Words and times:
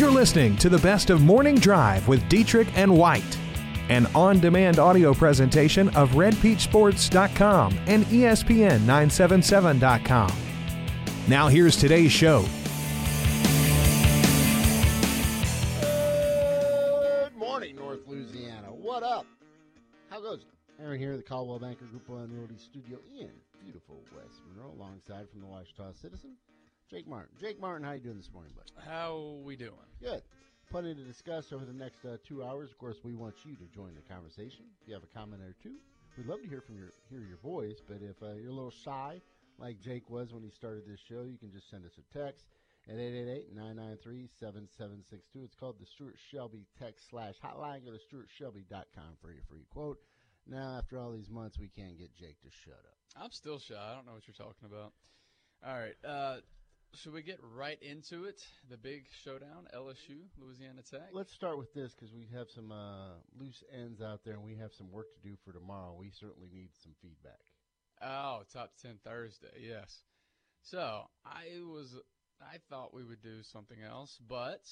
You're 0.00 0.10
listening 0.10 0.56
to 0.56 0.68
the 0.70 0.78
best 0.78 1.10
of 1.10 1.20
Morning 1.20 1.56
Drive 1.56 2.08
with 2.08 2.26
Dietrich 2.30 2.68
and 2.74 2.96
White, 2.96 3.38
an 3.90 4.06
on 4.14 4.40
demand 4.40 4.78
audio 4.78 5.12
presentation 5.12 5.90
of 5.90 6.12
RedPeachSports.com 6.12 7.78
and 7.86 8.10
E 8.10 8.20
ESPN977.com. 8.20 10.32
Now, 11.28 11.48
here's 11.48 11.76
today's 11.76 12.10
show. 12.10 12.46
Good 15.82 17.36
morning, 17.36 17.76
North 17.76 18.00
Louisiana. 18.06 18.68
What 18.68 19.02
up? 19.02 19.26
How 20.08 20.22
goes 20.22 20.38
it? 20.38 20.46
Aaron 20.82 20.98
here, 20.98 21.12
at 21.12 21.18
the 21.18 21.24
Coldwell 21.24 21.58
Banker 21.58 21.84
Group 21.84 22.08
One 22.08 22.34
Realty 22.34 22.56
Studio 22.56 22.96
in 23.20 23.28
beautiful 23.62 24.00
West 24.16 24.40
Monroe, 24.48 24.72
alongside 24.78 25.28
from 25.28 25.42
the 25.42 25.46
Ouachita 25.46 25.92
Citizen, 25.94 26.36
Jake 26.90 27.06
Martin. 27.06 27.30
Jake 27.40 27.60
Martin, 27.60 27.86
how 27.86 27.92
you 27.92 28.00
doing 28.00 28.16
this 28.16 28.32
morning, 28.32 28.52
bud? 28.56 28.64
How 28.84 29.36
we 29.44 29.54
doing? 29.54 29.76
Good. 30.02 30.22
Plenty 30.72 30.92
to 30.92 31.04
discuss 31.04 31.52
over 31.52 31.64
the 31.64 31.72
next 31.72 32.04
uh, 32.04 32.16
two 32.26 32.42
hours. 32.42 32.68
Of 32.70 32.78
course, 32.78 32.96
we 33.04 33.14
want 33.14 33.36
you 33.44 33.54
to 33.54 33.62
join 33.72 33.94
the 33.94 34.02
conversation. 34.12 34.64
If 34.82 34.88
you 34.88 34.94
have 34.94 35.04
a 35.04 35.14
comment 35.14 35.40
or 35.40 35.54
two, 35.62 35.76
we'd 36.18 36.26
love 36.26 36.42
to 36.42 36.48
hear 36.48 36.60
from 36.60 36.74
your 36.76 36.90
hear 37.08 37.20
your 37.20 37.36
voice. 37.38 37.80
But 37.86 37.98
if 38.02 38.20
uh, 38.20 38.32
you're 38.34 38.50
a 38.50 38.54
little 38.54 38.72
shy, 38.72 39.22
like 39.56 39.78
Jake 39.80 40.10
was 40.10 40.32
when 40.32 40.42
he 40.42 40.50
started 40.50 40.84
this 40.84 40.98
show, 40.98 41.22
you 41.22 41.38
can 41.38 41.52
just 41.52 41.70
send 41.70 41.86
us 41.86 41.92
a 41.96 42.02
text 42.18 42.46
at 42.88 42.96
888-993-7762. 42.96 45.44
It's 45.44 45.54
called 45.54 45.78
the 45.78 45.86
Stuart 45.86 46.16
Shelby 46.32 46.66
text 46.76 47.08
slash 47.08 47.36
hotline. 47.44 47.84
Go 47.84 47.92
to 47.92 47.98
stuartshelby.com 47.98 49.16
for 49.22 49.30
your 49.30 49.44
free 49.48 49.64
quote. 49.70 50.00
Now, 50.48 50.78
after 50.78 50.98
all 50.98 51.12
these 51.12 51.30
months, 51.30 51.56
we 51.56 51.68
can't 51.68 51.96
get 51.98 52.16
Jake 52.16 52.42
to 52.42 52.50
shut 52.64 52.74
up. 52.74 52.96
I'm 53.16 53.30
still 53.30 53.60
shy. 53.60 53.76
I 53.76 53.94
don't 53.94 54.06
know 54.06 54.14
what 54.14 54.26
you're 54.26 54.34
talking 54.34 54.66
about. 54.66 54.92
All 55.64 55.78
right. 55.78 55.94
Uh, 56.04 56.40
should 56.94 57.12
we 57.12 57.22
get 57.22 57.38
right 57.54 57.78
into 57.82 58.24
it? 58.24 58.42
The 58.68 58.76
big 58.76 59.04
showdown, 59.24 59.68
LSU, 59.74 60.18
Louisiana 60.38 60.82
Tech. 60.88 61.10
Let's 61.12 61.32
start 61.32 61.58
with 61.58 61.72
this 61.72 61.94
because 61.94 62.12
we 62.12 62.28
have 62.34 62.48
some 62.54 62.72
uh, 62.72 63.14
loose 63.38 63.62
ends 63.72 64.00
out 64.00 64.20
there 64.24 64.34
and 64.34 64.44
we 64.44 64.56
have 64.56 64.72
some 64.72 64.90
work 64.90 65.06
to 65.14 65.28
do 65.28 65.36
for 65.44 65.52
tomorrow. 65.52 65.94
We 65.98 66.10
certainly 66.10 66.48
need 66.52 66.70
some 66.82 66.92
feedback. 67.00 67.40
Oh, 68.02 68.42
top 68.52 68.72
ten 68.80 68.98
Thursday. 69.04 69.68
Yes. 69.68 69.94
So 70.62 71.02
I 71.24 71.60
was, 71.62 71.94
I 72.40 72.56
thought 72.68 72.94
we 72.94 73.04
would 73.04 73.22
do 73.22 73.42
something 73.42 73.78
else, 73.82 74.18
but 74.28 74.62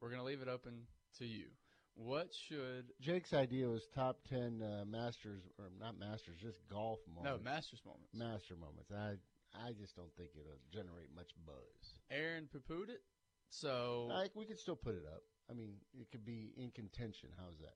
we're 0.00 0.10
gonna 0.10 0.24
leave 0.24 0.42
it 0.42 0.48
open 0.48 0.86
to 1.18 1.24
you. 1.24 1.46
What 1.94 2.28
should? 2.48 2.92
Jake's 3.00 3.34
idea 3.34 3.68
was 3.68 3.82
top 3.94 4.20
10 4.30 4.62
uh, 4.62 4.84
masters, 4.86 5.42
or 5.58 5.66
not 5.78 5.98
masters, 5.98 6.36
just 6.40 6.56
golf 6.70 7.00
moments. 7.06 7.44
No. 7.44 7.50
Masters 7.50 7.80
moments. 7.84 8.14
master 8.14 8.54
moments. 8.56 8.90
I 8.90 9.16
I 9.54 9.72
just 9.72 9.96
don't 9.96 10.14
think 10.16 10.30
it'll 10.34 10.60
generate 10.72 11.14
much 11.14 11.32
buzz. 11.46 12.00
Aaron 12.10 12.48
poo-pooed 12.52 12.88
it. 12.90 13.02
So 13.50 14.06
Like 14.10 14.34
we 14.34 14.44
could 14.44 14.58
still 14.58 14.76
put 14.76 14.94
it 14.94 15.04
up. 15.06 15.22
I 15.50 15.54
mean, 15.54 15.74
it 15.98 16.10
could 16.10 16.24
be 16.24 16.52
in 16.56 16.70
contention. 16.70 17.30
How's 17.36 17.58
that? 17.58 17.74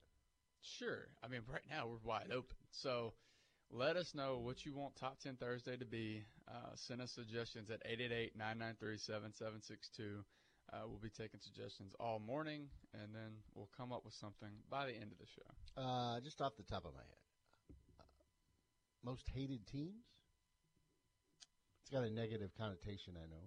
Sure. 0.62 1.08
I 1.22 1.28
mean, 1.28 1.42
right 1.50 1.64
now 1.68 1.88
we're 1.88 1.98
wide 2.08 2.30
open. 2.32 2.56
So 2.70 3.14
let 3.70 3.96
us 3.96 4.14
know 4.14 4.38
what 4.38 4.64
you 4.64 4.74
want 4.74 4.94
Top 4.96 5.18
10 5.18 5.36
Thursday 5.36 5.76
to 5.76 5.84
be. 5.84 6.24
Uh, 6.48 6.70
send 6.76 7.02
us 7.02 7.10
suggestions 7.12 7.70
at 7.70 7.82
888-993-7762. 8.38 10.22
Uh, 10.72 10.76
we'll 10.86 10.98
be 10.98 11.10
taking 11.10 11.40
suggestions 11.40 11.92
all 12.00 12.18
morning, 12.18 12.68
and 12.94 13.14
then 13.14 13.32
we'll 13.54 13.68
come 13.76 13.92
up 13.92 14.04
with 14.04 14.14
something 14.14 14.48
by 14.70 14.86
the 14.86 14.92
end 14.94 15.12
of 15.12 15.18
the 15.18 15.26
show. 15.26 15.82
Uh, 15.82 16.20
just 16.20 16.40
off 16.40 16.56
the 16.56 16.62
top 16.62 16.84
of 16.86 16.94
my 16.94 17.00
head, 17.00 17.76
uh, 18.00 18.04
most 19.04 19.28
hated 19.34 19.66
teams. 19.66 20.13
It's 21.84 21.90
got 21.90 22.02
a 22.02 22.10
negative 22.10 22.50
connotation, 22.56 23.12
I 23.22 23.26
know. 23.28 23.44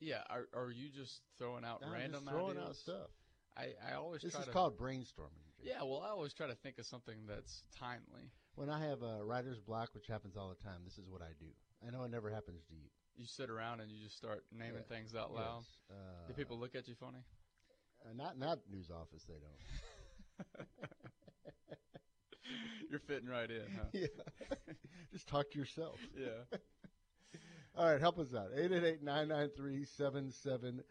Yeah, 0.00 0.22
are, 0.30 0.48
are 0.56 0.70
you 0.70 0.88
just 0.88 1.20
throwing 1.38 1.64
out 1.66 1.82
I'm 1.84 1.92
random 1.92 2.22
just 2.24 2.28
throwing 2.30 2.56
ideas? 2.56 2.68
out 2.68 2.76
stuff. 2.76 3.10
I, 3.56 3.74
I 3.86 3.92
always 3.94 4.22
This 4.22 4.32
try 4.32 4.40
is 4.40 4.46
to. 4.46 4.52
called 4.52 4.78
brainstorming. 4.78 5.44
Jake. 5.58 5.68
Yeah, 5.68 5.82
well, 5.82 6.02
I 6.04 6.08
always 6.08 6.32
try 6.32 6.46
to 6.46 6.54
think 6.54 6.78
of 6.78 6.86
something 6.86 7.18
that's 7.28 7.62
timely. 7.78 8.32
When 8.54 8.70
I 8.70 8.80
have 8.86 9.02
a 9.02 9.22
writer's 9.22 9.60
block, 9.60 9.90
which 9.94 10.06
happens 10.06 10.34
all 10.36 10.48
the 10.48 10.64
time, 10.64 10.80
this 10.84 10.96
is 10.96 11.08
what 11.10 11.20
I 11.20 11.32
do. 11.38 11.46
I 11.86 11.90
know 11.90 12.04
it 12.04 12.10
never 12.10 12.30
happens 12.30 12.62
to 12.68 12.74
you. 12.74 12.88
You 13.16 13.26
sit 13.26 13.50
around 13.50 13.80
and 13.80 13.92
you 13.92 14.02
just 14.02 14.16
start 14.16 14.44
naming 14.50 14.76
Yeah. 14.88 14.96
things 14.96 15.14
out 15.14 15.34
loud. 15.34 15.64
Yes. 15.90 15.98
Uh, 15.98 16.26
Do 16.28 16.32
people 16.32 16.58
look 16.58 16.74
at 16.74 16.88
you 16.88 16.94
funny? 16.94 17.18
Uh, 18.04 18.14
not 18.14 18.38
not 18.38 18.58
news 18.70 18.90
office. 18.90 19.24
They 19.28 19.34
don't. 19.34 19.60
You're 22.90 23.00
fitting 23.00 23.28
right 23.28 23.50
in, 23.50 23.62
huh? 23.76 23.84
yeah. 23.92 24.06
Just 25.12 25.28
talk 25.28 25.50
to 25.52 25.58
yourself. 25.58 26.00
yeah. 26.18 26.58
All 27.74 27.90
right, 27.90 28.00
help 28.00 28.18
us 28.18 28.34
out. 28.34 28.54
888-993-7762. 28.54 30.82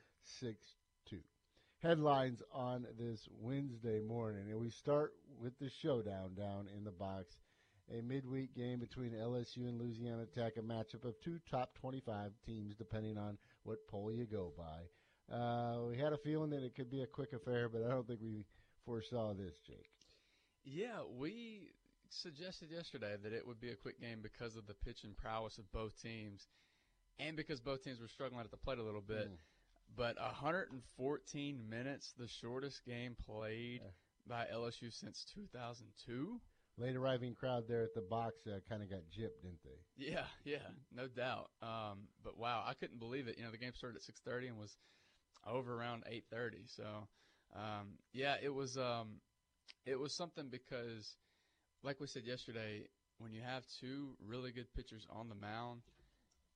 Headlines 1.84 2.42
on 2.52 2.88
this 2.98 3.28
Wednesday 3.40 4.00
morning. 4.00 4.50
And 4.50 4.60
we 4.60 4.72
start 4.72 5.14
with 5.40 5.58
the 5.60 5.70
showdown 5.70 6.34
down 6.34 6.68
in 6.76 6.84
the 6.84 6.92
box. 6.92 7.38
A 7.96 8.02
midweek 8.02 8.56
game 8.56 8.80
between 8.80 9.12
LSU 9.12 9.68
and 9.68 9.80
Louisiana 9.80 10.26
Tech, 10.26 10.58
a 10.58 10.62
matchup 10.62 11.06
of 11.06 11.20
two 11.24 11.40
top 11.50 11.76
25 11.76 12.32
teams, 12.46 12.76
depending 12.76 13.18
on 13.18 13.38
what 13.64 13.88
poll 13.88 14.12
you 14.12 14.26
go 14.26 14.52
by. 14.58 15.36
Uh, 15.36 15.84
we 15.88 15.98
had 15.98 16.14
a 16.14 16.18
feeling 16.18 16.50
that 16.50 16.64
it 16.64 16.76
could 16.76 16.90
be 16.90 17.04
a 17.04 17.08
quick 17.08 17.34
affair, 17.34 17.70
but 17.70 17.84
I 17.84 17.90
don't 17.90 18.08
think 18.08 18.22
we 18.24 18.46
foresaw 18.86 19.34
this, 19.34 19.60
Jake. 19.68 19.90
Yeah, 20.64 21.02
we 21.16 21.70
suggested 22.10 22.72
yesterday 22.72 23.16
that 23.22 23.34
it 23.34 23.46
would 23.46 23.60
be 23.60 23.70
a 23.70 23.76
quick 23.76 24.00
game 24.00 24.20
because 24.22 24.56
of 24.56 24.68
the 24.68 24.74
pitch 24.74 25.04
and 25.04 25.16
prowess 25.16 25.58
of 25.58 25.72
both 25.72 26.02
teams, 26.02 26.48
and 27.20 27.36
because 27.36 27.60
both 27.60 27.84
teams 27.84 28.00
were 28.00 28.08
struggling 28.08 28.44
at 28.44 28.52
the 28.52 28.58
plate 28.58 28.80
a 28.80 28.84
little 28.84 29.02
bit. 29.02 29.30
Mm. 29.30 29.38
But 29.96 30.18
114 30.20 31.70
minutes, 31.70 32.14
the 32.18 32.28
shortest 32.28 32.86
game 32.86 33.16
played 33.16 33.82
Yeah. 33.84 33.92
by 34.26 34.46
LSU 34.52 34.90
since 34.92 35.26
2002. 35.26 36.40
Late 36.78 36.96
arriving 36.96 37.36
crowd 37.36 37.68
there 37.68 37.84
at 37.84 37.94
the 37.94 38.02
box 38.02 38.48
uh, 38.48 38.60
kind 38.68 38.82
of 38.82 38.90
got 38.90 39.02
gypped, 39.10 39.42
didn't 39.42 39.62
they? 39.64 39.78
Yeah, 39.98 40.26
yeah, 40.46 40.70
no 40.92 41.08
doubt. 41.08 41.52
Um, 41.62 42.08
but 42.24 42.38
wow, 42.38 42.64
I 42.66 42.74
couldn't 42.74 43.00
believe 43.00 43.28
it. 43.28 43.38
You 43.38 43.44
know, 43.44 43.52
the 43.52 43.58
game 43.58 43.74
started 43.76 43.98
at 43.98 44.04
6:30 44.04 44.48
and 44.48 44.58
was 44.58 44.78
over 45.46 45.74
around 45.78 46.04
8:30. 46.06 46.66
So, 46.68 47.08
um, 47.54 48.00
yeah, 48.14 48.38
it 48.42 48.54
was 48.54 48.78
um, 48.78 49.20
it 49.86 50.00
was 50.00 50.14
something 50.14 50.48
because, 50.50 51.18
like 51.84 52.00
we 52.00 52.08
said 52.08 52.26
yesterday, 52.26 52.88
when 53.18 53.34
you 53.34 53.42
have 53.42 53.68
two 53.80 54.16
really 54.26 54.52
good 54.54 54.74
pitchers 54.74 55.06
on 55.10 55.28
the 55.28 55.36
mound, 55.36 55.82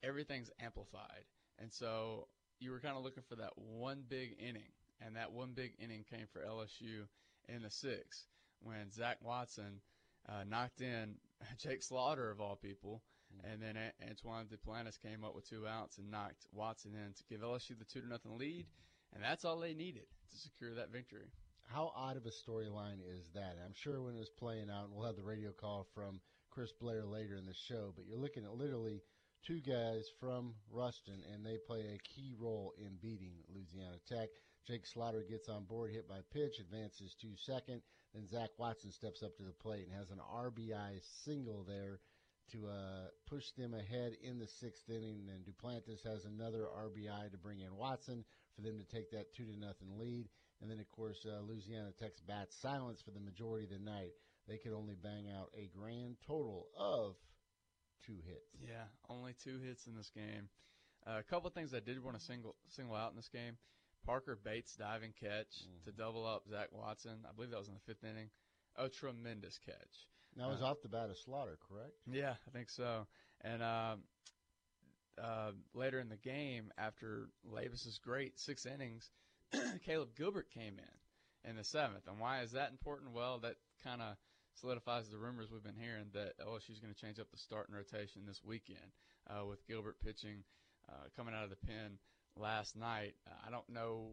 everything's 0.03 0.51
amplified, 0.59 1.25
and 1.59 1.71
so 1.71 2.27
you 2.59 2.71
were 2.71 2.79
kind 2.79 2.97
of 2.97 3.03
looking 3.03 3.23
for 3.27 3.35
that 3.35 3.51
one 3.57 4.03
big 4.07 4.35
inning, 4.39 4.71
and 5.01 5.15
that 5.15 5.31
one 5.31 5.51
big 5.53 5.73
inning 5.79 6.05
came 6.09 6.27
for 6.31 6.41
LSU 6.41 7.07
in 7.49 7.61
the 7.61 7.69
sixth 7.69 8.25
when 8.61 8.91
Zach 8.91 9.17
Watson 9.21 9.81
uh, 10.29 10.43
knocked 10.47 10.81
in 10.81 11.15
Jake 11.57 11.83
Slaughter 11.83 12.31
of 12.31 12.41
all 12.41 12.55
people, 12.55 13.01
and 13.43 13.61
then 13.61 13.75
A- 13.77 14.09
Antoine 14.09 14.45
Duplantis 14.45 15.01
came 15.01 15.23
up 15.23 15.35
with 15.35 15.49
two 15.49 15.67
outs 15.67 15.97
and 15.97 16.09
knocked 16.09 16.47
Watson 16.51 16.93
in 16.93 17.13
to 17.13 17.23
give 17.29 17.41
LSU 17.41 17.77
the 17.77 17.85
two 17.85 18.01
to 18.01 18.07
nothing 18.07 18.37
lead, 18.37 18.65
and 19.13 19.23
that's 19.23 19.45
all 19.45 19.59
they 19.59 19.73
needed 19.73 20.05
to 20.31 20.37
secure 20.37 20.73
that 20.75 20.91
victory. 20.91 21.31
How 21.63 21.91
odd 21.95 22.17
of 22.17 22.25
a 22.25 22.29
storyline 22.29 22.99
is 23.17 23.29
that? 23.33 23.57
I'm 23.63 23.73
sure 23.73 24.01
when 24.01 24.15
it 24.15 24.19
was 24.19 24.29
playing 24.29 24.69
out, 24.69 24.85
and 24.85 24.93
we'll 24.93 25.07
have 25.07 25.15
the 25.15 25.23
radio 25.23 25.51
call 25.51 25.87
from 25.95 26.19
Chris 26.51 26.71
Blair 26.71 27.05
later 27.05 27.35
in 27.35 27.45
the 27.45 27.53
show, 27.53 27.91
but 27.95 28.05
you're 28.07 28.17
looking 28.19 28.45
at 28.45 28.55
literally 28.55 29.01
two 29.45 29.61
guys 29.61 30.09
from 30.19 30.55
Ruston, 30.71 31.21
and 31.31 31.45
they 31.45 31.57
play 31.67 31.81
a 31.81 32.01
key 32.01 32.33
role 32.39 32.73
in 32.79 32.97
beating 32.99 33.37
Louisiana 33.53 34.01
Tech. 34.09 34.29
Jake 34.65 34.87
Slaughter 34.87 35.23
gets 35.29 35.47
on 35.49 35.65
board, 35.65 35.91
hit 35.91 36.09
by 36.09 36.19
pitch, 36.33 36.57
advances 36.59 37.15
to 37.21 37.27
second. 37.37 37.81
Then 38.13 38.27
Zach 38.27 38.49
Watson 38.57 38.91
steps 38.91 39.21
up 39.21 39.37
to 39.37 39.43
the 39.43 39.53
plate 39.53 39.85
and 39.85 39.95
has 39.95 40.09
an 40.09 40.17
RBI 40.17 40.97
single 41.23 41.63
there 41.63 41.99
to 42.53 42.67
uh, 42.67 43.07
push 43.29 43.45
them 43.57 43.75
ahead 43.75 44.13
in 44.23 44.39
the 44.39 44.47
sixth 44.47 44.89
inning. 44.89 45.27
Then 45.27 45.45
Duplantis 45.45 46.01
has 46.09 46.25
another 46.25 46.65
RBI 46.65 47.31
to 47.31 47.37
bring 47.37 47.59
in 47.59 47.75
Watson 47.77 48.25
for 48.55 48.61
them 48.61 48.79
to 48.79 48.95
take 48.95 49.11
that 49.11 49.33
two 49.35 49.45
to 49.45 49.59
nothing 49.59 49.99
lead. 49.99 50.27
And 50.61 50.71
then, 50.71 50.79
of 50.79 50.89
course, 50.89 51.23
uh, 51.25 51.41
Louisiana 51.41 51.91
Tech's 51.99 52.21
bat 52.21 52.47
silence 52.49 53.01
for 53.03 53.11
the 53.11 53.19
majority 53.19 53.65
of 53.65 53.71
the 53.71 53.85
night. 53.85 54.13
They 54.47 54.57
could 54.57 54.73
only 54.73 54.95
bang 54.95 55.27
out 55.37 55.49
a 55.53 55.69
grand 55.77 56.15
total 56.25 56.67
of 56.77 57.15
two 58.05 58.17
hits. 58.25 58.55
Yeah, 58.61 58.83
only 59.09 59.33
two 59.43 59.59
hits 59.59 59.87
in 59.87 59.95
this 59.95 60.09
game. 60.09 60.49
Uh, 61.07 61.19
a 61.19 61.23
couple 61.23 61.47
of 61.47 61.53
things 61.53 61.73
I 61.73 61.79
did 61.79 62.03
want 62.03 62.17
to 62.17 62.23
single 62.23 62.55
single 62.69 62.95
out 62.95 63.11
in 63.11 63.15
this 63.15 63.29
game. 63.29 63.57
Parker 64.05 64.37
Bates 64.43 64.75
diving 64.75 65.13
catch 65.19 65.47
to 65.85 65.91
double 65.91 66.25
up 66.25 66.43
Zach 66.49 66.67
Watson. 66.71 67.25
I 67.27 67.33
believe 67.33 67.51
that 67.51 67.59
was 67.59 67.67
in 67.67 67.73
the 67.73 67.79
fifth 67.93 68.03
inning. 68.03 68.29
A 68.75 68.89
tremendous 68.89 69.57
catch. 69.65 70.07
That 70.37 70.47
was 70.47 70.61
Uh, 70.61 70.65
off 70.65 70.81
the 70.83 70.89
bat 70.89 71.09
of 71.09 71.17
Slaughter, 71.17 71.57
correct? 71.69 71.93
Yeah, 72.05 72.35
I 72.47 72.51
think 72.51 72.69
so. 72.69 73.07
And 73.41 73.63
um, 73.63 74.03
uh, 75.21 75.51
later 75.73 75.99
in 75.99 76.09
the 76.09 76.17
game, 76.17 76.71
after 76.77 77.29
Labas's 77.43 77.99
great 78.03 78.37
six 78.39 78.65
innings, 78.65 79.09
Caleb 79.85 80.09
Gilbert 80.15 80.49
came 80.51 80.77
in 80.77 81.49
in 81.49 81.55
the 81.55 81.63
seventh. 81.63 82.07
And 82.07 82.19
why 82.19 82.41
is 82.41 82.51
that 82.51 82.71
important? 82.71 83.13
Well, 83.13 83.39
that 83.39 83.55
kind 83.83 84.01
of 84.01 84.17
solidifies 84.55 85.09
the 85.09 85.17
rumors 85.17 85.51
we've 85.51 85.63
been 85.63 85.79
hearing 85.79 86.07
that 86.13 86.39
LSU 86.39 86.71
is 86.71 86.79
going 86.79 86.93
to 86.93 86.99
change 86.99 87.19
up 87.19 87.29
the 87.31 87.37
starting 87.37 87.75
rotation 87.75 88.23
this 88.25 88.41
weekend 88.43 88.95
uh, 89.29 89.45
with 89.45 89.65
Gilbert 89.67 89.97
pitching, 90.03 90.43
uh, 90.89 91.07
coming 91.15 91.33
out 91.33 91.43
of 91.43 91.49
the 91.49 91.67
pen 91.67 91.99
last 92.37 92.75
night. 92.75 93.15
I 93.45 93.51
don't 93.51 93.69
know 93.69 94.07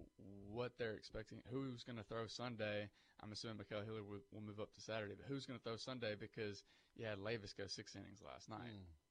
what 0.50 0.72
they're 0.78 0.94
expecting. 0.94 1.38
Who's 1.50 1.84
going 1.84 1.98
to 1.98 2.04
throw 2.04 2.26
Sunday? 2.26 2.88
I'm 3.22 3.32
assuming 3.32 3.58
Ma'Khail 3.58 3.84
Hilliard 3.84 4.08
will, 4.08 4.22
will 4.32 4.42
move 4.42 4.60
up 4.60 4.74
to 4.74 4.80
Saturday, 4.80 5.14
but 5.16 5.26
who's 5.28 5.46
going 5.46 5.58
to 5.58 5.64
throw 5.64 5.76
Sunday 5.76 6.14
because 6.18 6.64
you 6.96 7.06
had 7.06 7.18
Labas 7.18 7.56
go 7.56 7.66
six 7.66 7.94
innings 7.94 8.20
last 8.24 8.50
night. 8.50 8.66
Mm. 8.66 9.02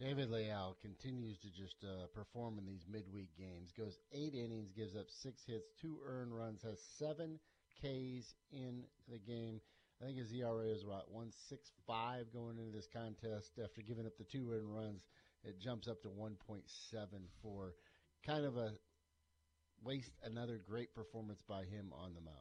David 0.00 0.30
Leal 0.30 0.76
continues 0.82 1.38
to 1.38 1.48
just 1.50 1.84
uh, 1.84 2.06
perform 2.12 2.58
in 2.58 2.66
these 2.66 2.84
midweek 2.90 3.30
games. 3.38 3.72
Goes 3.76 3.98
eight 4.12 4.34
innings, 4.34 4.72
gives 4.76 4.96
up 4.96 5.06
six 5.08 5.42
hits, 5.46 5.70
two 5.80 5.98
earned 6.04 6.36
runs, 6.36 6.62
has 6.62 6.80
seven 6.98 7.38
Ks 7.80 8.34
in 8.50 8.84
the 9.08 9.18
game. 9.18 9.60
I 10.04 10.08
think 10.08 10.18
his 10.18 10.32
ERA 10.34 10.66
is 10.66 10.82
about 10.82 11.10
one 11.10 11.30
six 11.48 11.72
five 11.86 12.26
going 12.30 12.58
into 12.58 12.70
this 12.70 12.88
contest. 12.92 13.52
After 13.62 13.80
giving 13.80 14.04
up 14.04 14.18
the 14.18 14.24
two 14.24 14.50
earned 14.52 14.70
runs, 14.70 15.06
it 15.44 15.58
jumps 15.58 15.88
up 15.88 16.02
to 16.02 16.08
one 16.10 16.36
point 16.46 16.64
seven 16.90 17.22
four. 17.40 17.74
Kind 18.26 18.44
of 18.44 18.58
a 18.58 18.72
waste 19.82 20.12
another 20.22 20.60
great 20.68 20.94
performance 20.94 21.40
by 21.48 21.64
him 21.64 21.90
on 21.96 22.12
the 22.14 22.20
mound. 22.20 22.36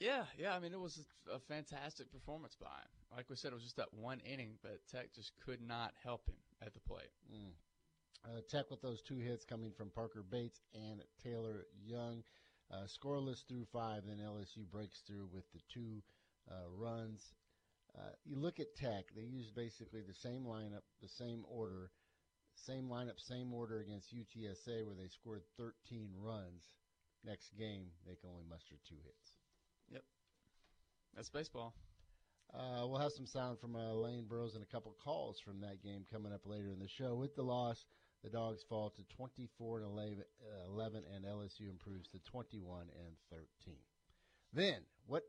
Yeah, 0.00 0.24
yeah. 0.38 0.54
I 0.54 0.58
mean, 0.58 0.72
it 0.72 0.80
was 0.80 1.06
a, 1.28 1.34
a 1.34 1.38
fantastic 1.38 2.10
performance 2.10 2.56
by 2.58 2.66
him. 2.66 3.16
Like 3.16 3.28
we 3.28 3.36
said, 3.36 3.52
it 3.52 3.56
was 3.56 3.64
just 3.64 3.76
that 3.76 3.92
one 3.92 4.20
inning, 4.20 4.54
but 4.62 4.80
Tech 4.90 5.14
just 5.14 5.32
could 5.44 5.60
not 5.60 5.92
help 6.02 6.26
him 6.26 6.36
at 6.64 6.72
the 6.72 6.80
plate. 6.80 7.12
Mm. 7.30 7.52
Uh, 8.24 8.40
Tech 8.48 8.70
with 8.70 8.80
those 8.80 9.02
two 9.02 9.18
hits 9.18 9.44
coming 9.44 9.70
from 9.76 9.90
Parker 9.90 10.24
Bates 10.28 10.60
and 10.74 11.02
Taylor 11.22 11.66
Young. 11.84 12.22
Uh, 12.70 12.86
scoreless 12.86 13.46
through 13.46 13.66
five, 13.70 14.04
then 14.06 14.16
LSU 14.16 14.64
breaks 14.70 15.02
through 15.06 15.28
with 15.30 15.44
the 15.52 15.60
two 15.68 16.02
uh, 16.50 16.68
runs. 16.76 17.22
Uh, 17.96 18.12
you 18.24 18.36
look 18.36 18.58
at 18.58 18.74
Tech, 18.76 19.04
they 19.14 19.22
use 19.22 19.50
basically 19.50 20.00
the 20.00 20.14
same 20.14 20.44
lineup, 20.44 20.82
the 21.02 21.08
same 21.08 21.44
order, 21.48 21.90
same 22.54 22.88
lineup, 22.88 23.18
same 23.18 23.52
order 23.52 23.80
against 23.80 24.14
UTSA 24.14 24.84
where 24.84 24.96
they 24.96 25.08
scored 25.08 25.42
13 25.58 26.08
runs. 26.18 26.64
Next 27.24 27.50
game, 27.56 27.86
they 28.06 28.16
can 28.16 28.30
only 28.30 28.44
muster 28.48 28.76
two 28.88 28.96
hits. 29.04 29.36
Yep, 29.92 30.02
that's 31.14 31.30
baseball. 31.30 31.74
Uh, 32.52 32.86
we'll 32.86 33.00
have 33.00 33.12
some 33.12 33.26
sound 33.26 33.58
from 33.60 33.76
uh, 33.76 33.92
Lane 33.92 34.26
Burroughs 34.28 34.54
and 34.54 34.62
a 34.62 34.66
couple 34.66 34.94
calls 35.02 35.40
from 35.40 35.60
that 35.60 35.82
game 35.82 36.04
coming 36.12 36.32
up 36.32 36.42
later 36.44 36.70
in 36.70 36.78
the 36.78 36.88
show. 36.88 37.14
With 37.14 37.34
the 37.34 37.42
loss, 37.42 37.86
the 38.22 38.30
Dogs 38.30 38.62
fall 38.68 38.90
to 38.90 39.16
24 39.16 39.78
and 39.78 39.86
11, 39.86 40.18
uh, 40.20 40.70
11 40.70 41.02
and 41.14 41.24
LSU 41.24 41.70
improves 41.70 42.08
to 42.08 42.18
21 42.30 42.82
and 42.82 43.16
13. 43.30 43.76
Then, 44.52 44.82
what 45.06 45.22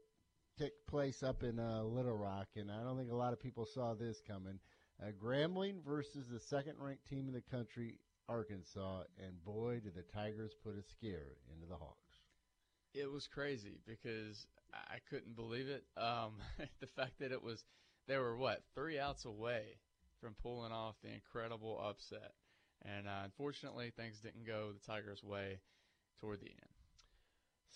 took 0.58 0.72
place 0.88 1.24
up 1.24 1.44
in 1.44 1.60
uh, 1.60 1.84
Little 1.84 2.18
Rock, 2.18 2.48
and 2.56 2.72
I 2.72 2.84
don't 2.84 2.98
think 2.98 3.12
a 3.12 3.16
lot 3.16 3.34
of 3.34 3.40
people 3.40 3.66
saw 3.66 3.94
this 3.94 4.22
coming. 4.26 4.60
Uh, 5.02 5.12
Grambling 5.12 5.84
versus 5.84 6.28
the 6.30 6.40
second-ranked 6.40 7.08
team 7.08 7.28
in 7.28 7.34
the 7.34 7.42
country, 7.42 7.98
Arkansas, 8.30 9.04
and 9.18 9.44
boy, 9.44 9.80
did 9.84 9.96
the 9.96 10.04
Tigers 10.04 10.54
put 10.64 10.78
a 10.78 10.84
scare 10.84 11.38
into 11.52 11.68
the 11.68 11.76
Hawks. 11.76 12.22
It 12.94 13.12
was 13.12 13.28
crazy 13.28 13.80
because 13.88 14.46
I 14.74 14.98
couldn't 15.10 15.36
believe 15.36 15.68
it. 15.68 15.84
Um, 15.98 16.34
the 16.80 16.88
fact 16.88 17.20
that 17.20 17.32
it 17.32 17.42
was, 17.42 17.66
they 18.08 18.18
were 18.18 18.38
what 18.38 18.62
three 18.76 19.00
outs 19.00 19.26
away 19.26 19.80
from 20.22 20.36
pulling 20.42 20.72
off 20.72 20.96
the 21.04 21.12
incredible 21.12 21.82
upset, 21.84 22.34
and 22.86 23.08
uh, 23.08 23.22
unfortunately 23.24 23.92
things 23.96 24.20
didn't 24.20 24.46
go 24.46 24.72
the 24.72 24.86
Tigers' 24.86 25.24
way 25.24 25.60
toward 26.20 26.40
the 26.40 26.48
end. 26.48 26.73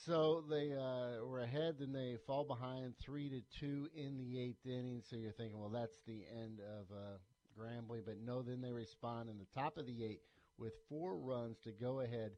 So 0.05 0.43
they 0.47 0.73
uh, 0.73 1.25
were 1.25 1.41
ahead, 1.41 1.75
then 1.79 1.91
they 1.91 2.17
fall 2.27 2.43
behind 2.43 2.93
three 2.99 3.29
to 3.29 3.41
two 3.59 3.89
in 3.95 4.17
the 4.17 4.39
eighth 4.39 4.65
inning. 4.65 5.01
So 5.03 5.15
you're 5.15 5.31
thinking, 5.31 5.59
well, 5.59 5.69
that's 5.69 5.97
the 6.05 6.23
end 6.39 6.59
of 6.59 6.85
uh, 6.95 7.17
Grambling, 7.59 8.05
but 8.05 8.17
no. 8.23 8.41
Then 8.43 8.61
they 8.61 8.71
respond 8.71 9.29
in 9.29 9.37
the 9.39 9.59
top 9.59 9.77
of 9.77 9.87
the 9.87 10.05
eighth 10.05 10.21
with 10.57 10.73
four 10.87 11.17
runs 11.17 11.57
to 11.63 11.71
go 11.71 12.01
ahead 12.01 12.31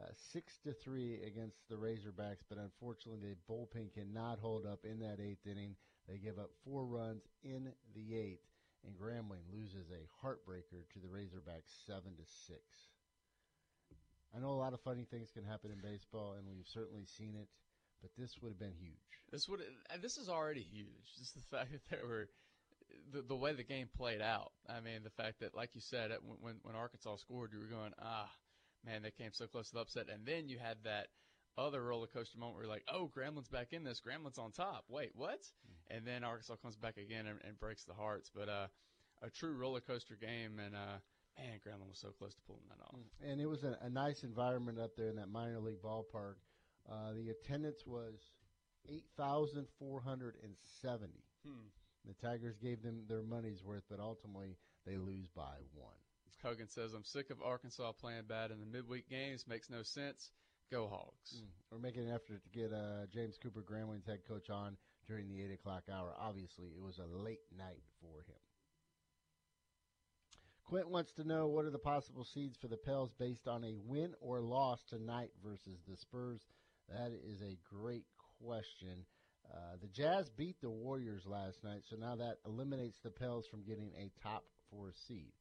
uh, 0.00 0.06
six 0.32 0.58
to 0.64 0.72
three 0.72 1.20
against 1.26 1.68
the 1.68 1.74
Razorbacks, 1.74 2.44
but 2.48 2.58
unfortunately 2.58 3.20
the 3.20 3.52
bullpen 3.52 3.92
cannot 3.92 4.38
hold 4.38 4.64
up 4.64 4.84
in 4.84 5.00
that 5.00 5.18
eighth 5.20 5.46
inning. 5.46 5.74
They 6.08 6.18
give 6.18 6.38
up 6.38 6.50
four 6.64 6.86
runs 6.86 7.22
in 7.42 7.72
the 7.94 8.16
eighth, 8.16 8.46
and 8.86 8.94
Grambling 8.96 9.44
loses 9.52 9.90
a 9.90 10.08
heartbreaker 10.24 10.88
to 10.92 10.98
the 11.00 11.08
Razorbacks 11.08 11.86
seven 11.86 12.12
to 12.16 12.24
six. 12.46 12.62
I 14.34 14.40
know 14.40 14.50
a 14.50 14.60
lot 14.60 14.74
of 14.74 14.80
funny 14.80 15.06
things 15.10 15.30
can 15.32 15.44
happen 15.44 15.70
in 15.70 15.80
baseball, 15.80 16.34
and 16.38 16.46
we've 16.46 16.68
certainly 16.68 17.04
seen 17.04 17.34
it, 17.34 17.48
but 18.00 18.10
this 18.16 18.36
would 18.40 18.50
have 18.50 18.58
been 18.58 18.76
huge. 18.78 18.94
This 19.30 19.48
would 19.48 19.60
this 20.00 20.16
is 20.16 20.28
already 20.28 20.62
huge. 20.62 21.06
Just 21.18 21.34
the 21.34 21.40
fact 21.56 21.72
that 21.72 21.82
there 21.90 22.06
were 22.06 22.28
the, 23.12 23.22
the 23.22 23.36
way 23.36 23.52
the 23.52 23.64
game 23.64 23.88
played 23.96 24.20
out. 24.20 24.52
I 24.68 24.80
mean, 24.80 25.02
the 25.02 25.22
fact 25.22 25.40
that, 25.40 25.54
like 25.54 25.70
you 25.74 25.80
said, 25.80 26.10
when 26.40 26.56
when 26.62 26.74
Arkansas 26.74 27.16
scored, 27.16 27.52
you 27.52 27.58
were 27.58 27.66
going, 27.66 27.92
ah, 28.00 28.30
man, 28.84 29.02
they 29.02 29.10
came 29.10 29.32
so 29.32 29.46
close 29.46 29.68
to 29.68 29.74
the 29.74 29.80
upset. 29.80 30.08
And 30.12 30.24
then 30.26 30.48
you 30.48 30.58
had 30.58 30.78
that 30.84 31.08
other 31.58 31.82
roller 31.82 32.06
coaster 32.06 32.38
moment 32.38 32.56
where 32.56 32.64
you're 32.64 32.72
like, 32.72 32.86
oh, 32.92 33.10
Grambling's 33.14 33.48
back 33.48 33.72
in 33.72 33.84
this. 33.84 34.00
Grambling's 34.00 34.38
on 34.38 34.52
top. 34.52 34.84
Wait, 34.88 35.10
what? 35.14 35.40
Mm-hmm. 35.40 35.96
And 35.96 36.06
then 36.06 36.24
Arkansas 36.24 36.56
comes 36.56 36.76
back 36.76 36.96
again 36.96 37.26
and, 37.26 37.38
and 37.46 37.58
breaks 37.58 37.84
the 37.84 37.94
hearts. 37.94 38.30
But 38.34 38.48
uh, 38.48 38.66
a 39.22 39.30
true 39.30 39.52
roller 39.52 39.80
coaster 39.80 40.16
game. 40.16 40.60
And 40.64 40.74
uh, 40.74 40.98
man, 41.40 41.58
Grambling 41.66 41.88
was 41.88 41.98
so 41.98 42.10
close 42.18 42.34
to 42.34 42.40
pulling 42.46 42.62
that 42.68 42.80
off. 42.84 42.94
Mm. 42.94 43.32
And 43.32 43.40
it 43.40 43.46
was 43.46 43.64
a, 43.64 43.78
a 43.82 43.90
nice 43.90 44.22
environment 44.24 44.78
up 44.78 44.94
there 44.96 45.08
in 45.08 45.16
that 45.16 45.28
minor 45.28 45.60
league 45.60 45.82
ballpark. 45.82 46.34
Uh, 46.90 47.12
the 47.14 47.28
attendance 47.30 47.86
was 47.86 48.32
8,470. 48.88 51.12
Hmm. 51.44 51.68
The 52.06 52.14
Tigers 52.14 52.56
gave 52.56 52.82
them 52.82 53.04
their 53.08 53.22
money's 53.22 53.62
worth, 53.62 53.84
but 53.90 54.00
ultimately 54.00 54.56
they 54.86 54.96
lose 54.96 55.28
by 55.34 55.58
one. 55.74 55.92
Hogan 56.42 56.68
says, 56.68 56.94
I'm 56.94 57.04
sick 57.04 57.28
of 57.30 57.42
Arkansas 57.42 57.92
playing 57.92 58.24
bad 58.26 58.50
in 58.50 58.60
the 58.60 58.66
midweek 58.66 59.10
games. 59.10 59.46
Makes 59.46 59.68
no 59.68 59.82
sense. 59.82 60.30
Go 60.70 60.88
Hogs. 60.88 61.34
Mm. 61.36 61.48
We're 61.70 61.78
making 61.78 62.08
an 62.08 62.14
effort 62.14 62.40
to 62.42 62.58
get 62.58 62.72
uh, 62.72 63.04
James 63.12 63.36
Cooper, 63.42 63.60
Grambling's 63.60 64.06
head 64.06 64.20
coach, 64.26 64.48
on 64.48 64.78
during 65.06 65.28
the 65.28 65.42
8 65.42 65.52
o'clock 65.52 65.82
hour. 65.92 66.14
Obviously, 66.18 66.68
it 66.68 66.80
was 66.82 66.98
a 66.98 67.04
late 67.06 67.42
night 67.56 67.82
for. 68.00 68.19
Quint 70.70 70.88
wants 70.88 71.10
to 71.10 71.26
know 71.26 71.48
what 71.48 71.64
are 71.64 71.70
the 71.72 71.78
possible 71.78 72.24
seeds 72.24 72.56
for 72.56 72.68
the 72.68 72.76
Pels 72.76 73.10
based 73.18 73.48
on 73.48 73.64
a 73.64 73.74
win 73.88 74.14
or 74.20 74.40
loss 74.40 74.78
tonight 74.88 75.30
versus 75.44 75.80
the 75.88 75.96
Spurs. 75.96 76.46
That 76.88 77.10
is 77.28 77.42
a 77.42 77.58
great 77.74 78.04
question. 78.40 79.04
Uh, 79.52 79.74
the 79.82 79.88
Jazz 79.88 80.30
beat 80.30 80.60
the 80.60 80.70
Warriors 80.70 81.26
last 81.26 81.64
night, 81.64 81.82
so 81.90 81.96
now 81.96 82.14
that 82.14 82.36
eliminates 82.46 83.00
the 83.02 83.10
Pels 83.10 83.48
from 83.48 83.64
getting 83.64 83.90
a 83.98 84.12
top 84.22 84.44
four 84.70 84.92
seed. 85.08 85.32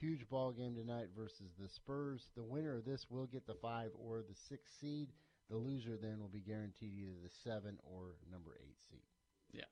Huge 0.00 0.28
ball 0.28 0.50
game 0.50 0.74
tonight 0.74 1.10
versus 1.16 1.52
the 1.60 1.68
Spurs. 1.68 2.26
The 2.34 2.42
winner 2.42 2.78
of 2.78 2.84
this 2.84 3.06
will 3.08 3.26
get 3.26 3.46
the 3.46 3.54
five 3.62 3.90
or 4.04 4.22
the 4.22 4.34
six 4.48 4.68
seed. 4.80 5.10
The 5.48 5.58
loser 5.58 5.96
then 5.96 6.18
will 6.18 6.26
be 6.26 6.40
guaranteed 6.40 6.92
either 6.98 7.14
the 7.22 7.30
seven 7.44 7.78
or 7.84 8.16
number 8.32 8.58
eight 8.60 8.78
seed. 8.90 9.06
Yeah. 9.52 9.62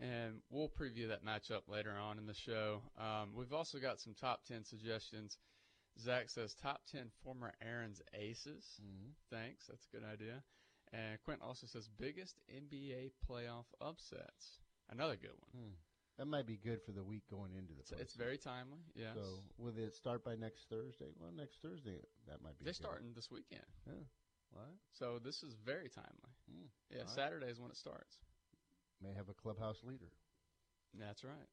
And 0.00 0.40
we'll 0.50 0.68
preview 0.68 1.08
that 1.08 1.24
matchup 1.24 1.68
later 1.68 1.92
on 1.92 2.18
in 2.18 2.26
the 2.26 2.34
show. 2.34 2.82
Um, 2.98 3.30
we've 3.34 3.52
also 3.52 3.78
got 3.78 4.00
some 4.00 4.14
top 4.14 4.44
10 4.46 4.64
suggestions. 4.64 5.38
Zach 6.02 6.28
says 6.30 6.54
top 6.54 6.80
10 6.90 7.10
former 7.22 7.52
Aaron's 7.62 8.02
aces. 8.12 8.64
Mm-hmm. 8.82 9.10
Thanks. 9.30 9.66
That's 9.68 9.86
a 9.92 9.96
good 9.96 10.04
idea. 10.04 10.42
And 10.92 11.18
Quint 11.24 11.40
also 11.42 11.66
says 11.66 11.88
biggest 11.98 12.40
NBA 12.50 13.10
playoff 13.28 13.66
upsets. 13.80 14.58
Another 14.90 15.16
good 15.16 15.34
one. 15.40 15.64
Hmm. 15.64 15.74
That 16.18 16.26
might 16.26 16.46
be 16.46 16.56
good 16.56 16.80
for 16.86 16.92
the 16.92 17.02
week 17.02 17.24
going 17.28 17.54
into 17.58 17.74
the. 17.74 17.80
It's, 17.80 17.90
it's 17.90 18.14
very 18.14 18.38
timely. 18.38 18.78
Yeah. 18.94 19.14
So 19.14 19.42
will 19.58 19.74
it 19.76 19.96
start 19.96 20.24
by 20.24 20.36
next 20.36 20.68
Thursday? 20.70 21.10
Well, 21.18 21.32
next 21.34 21.58
Thursday 21.60 21.98
that 22.28 22.42
might 22.42 22.56
be. 22.58 22.64
They're 22.64 22.72
good. 22.72 22.86
starting 22.86 23.10
this 23.16 23.30
weekend. 23.30 23.66
Yeah. 23.86 24.06
What? 24.52 24.70
So 24.92 25.18
this 25.18 25.42
is 25.42 25.56
very 25.66 25.88
timely. 25.88 26.30
Hmm. 26.46 26.66
Yeah. 26.94 27.02
All 27.02 27.08
Saturday 27.08 27.46
right. 27.46 27.52
is 27.52 27.58
when 27.58 27.70
it 27.70 27.76
starts. 27.76 28.18
May 29.02 29.14
have 29.14 29.28
a 29.28 29.34
clubhouse 29.34 29.82
leader. 29.84 30.12
That's 30.98 31.24
right. 31.24 31.48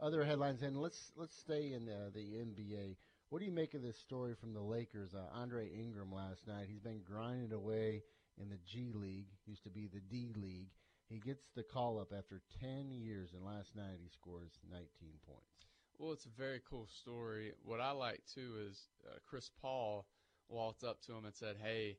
Other 0.00 0.24
headlines, 0.24 0.62
and 0.62 0.76
let's 0.76 1.12
let's 1.16 1.36
stay 1.36 1.72
in 1.72 1.84
the, 1.84 2.10
the 2.14 2.20
NBA. 2.20 2.96
What 3.30 3.40
do 3.40 3.44
you 3.44 3.52
make 3.52 3.74
of 3.74 3.82
this 3.82 3.98
story 3.98 4.34
from 4.34 4.54
the 4.54 4.62
Lakers? 4.62 5.14
Uh, 5.14 5.26
Andre 5.34 5.68
Ingram 5.68 6.12
last 6.12 6.46
night. 6.46 6.66
He's 6.68 6.80
been 6.80 7.02
grinding 7.04 7.52
away 7.52 8.02
in 8.40 8.48
the 8.48 8.58
G 8.64 8.92
League. 8.94 9.28
Used 9.46 9.64
to 9.64 9.70
be 9.70 9.88
the 9.92 10.00
D 10.00 10.32
League 10.34 10.70
he 11.08 11.18
gets 11.18 11.44
the 11.56 11.62
call 11.62 11.98
up 11.98 12.12
after 12.16 12.42
10 12.60 12.90
years, 12.90 13.32
and 13.32 13.44
last 13.44 13.74
night 13.74 13.98
he 14.02 14.08
scores 14.08 14.58
19 14.70 14.86
points. 15.26 15.66
Well, 15.98 16.12
it's 16.12 16.26
a 16.26 16.40
very 16.40 16.60
cool 16.68 16.86
story. 16.86 17.52
What 17.64 17.80
I 17.80 17.92
like 17.92 18.20
too 18.32 18.56
is 18.68 18.88
uh, 19.06 19.16
Chris 19.26 19.50
Paul 19.60 20.06
walked 20.48 20.84
up 20.84 21.00
to 21.02 21.12
him 21.12 21.24
and 21.24 21.34
said, 21.34 21.56
"Hey, 21.56 21.96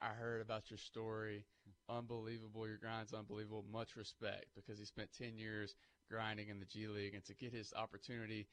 I 0.00 0.08
heard 0.08 0.40
about 0.40 0.70
your 0.70 0.78
story. 0.78 1.44
Unbelievable. 1.88 2.66
Your 2.66 2.78
grind's 2.78 3.12
unbelievable. 3.12 3.64
Much 3.72 3.96
respect 3.96 4.46
because 4.54 4.78
he 4.78 4.84
spent 4.84 5.10
10 5.16 5.38
years 5.38 5.74
grinding 6.10 6.48
in 6.48 6.58
the 6.58 6.66
G 6.66 6.88
League 6.88 7.14
and 7.14 7.24
to 7.24 7.34
get 7.34 7.52
his 7.52 7.72
opportunity 7.74 8.46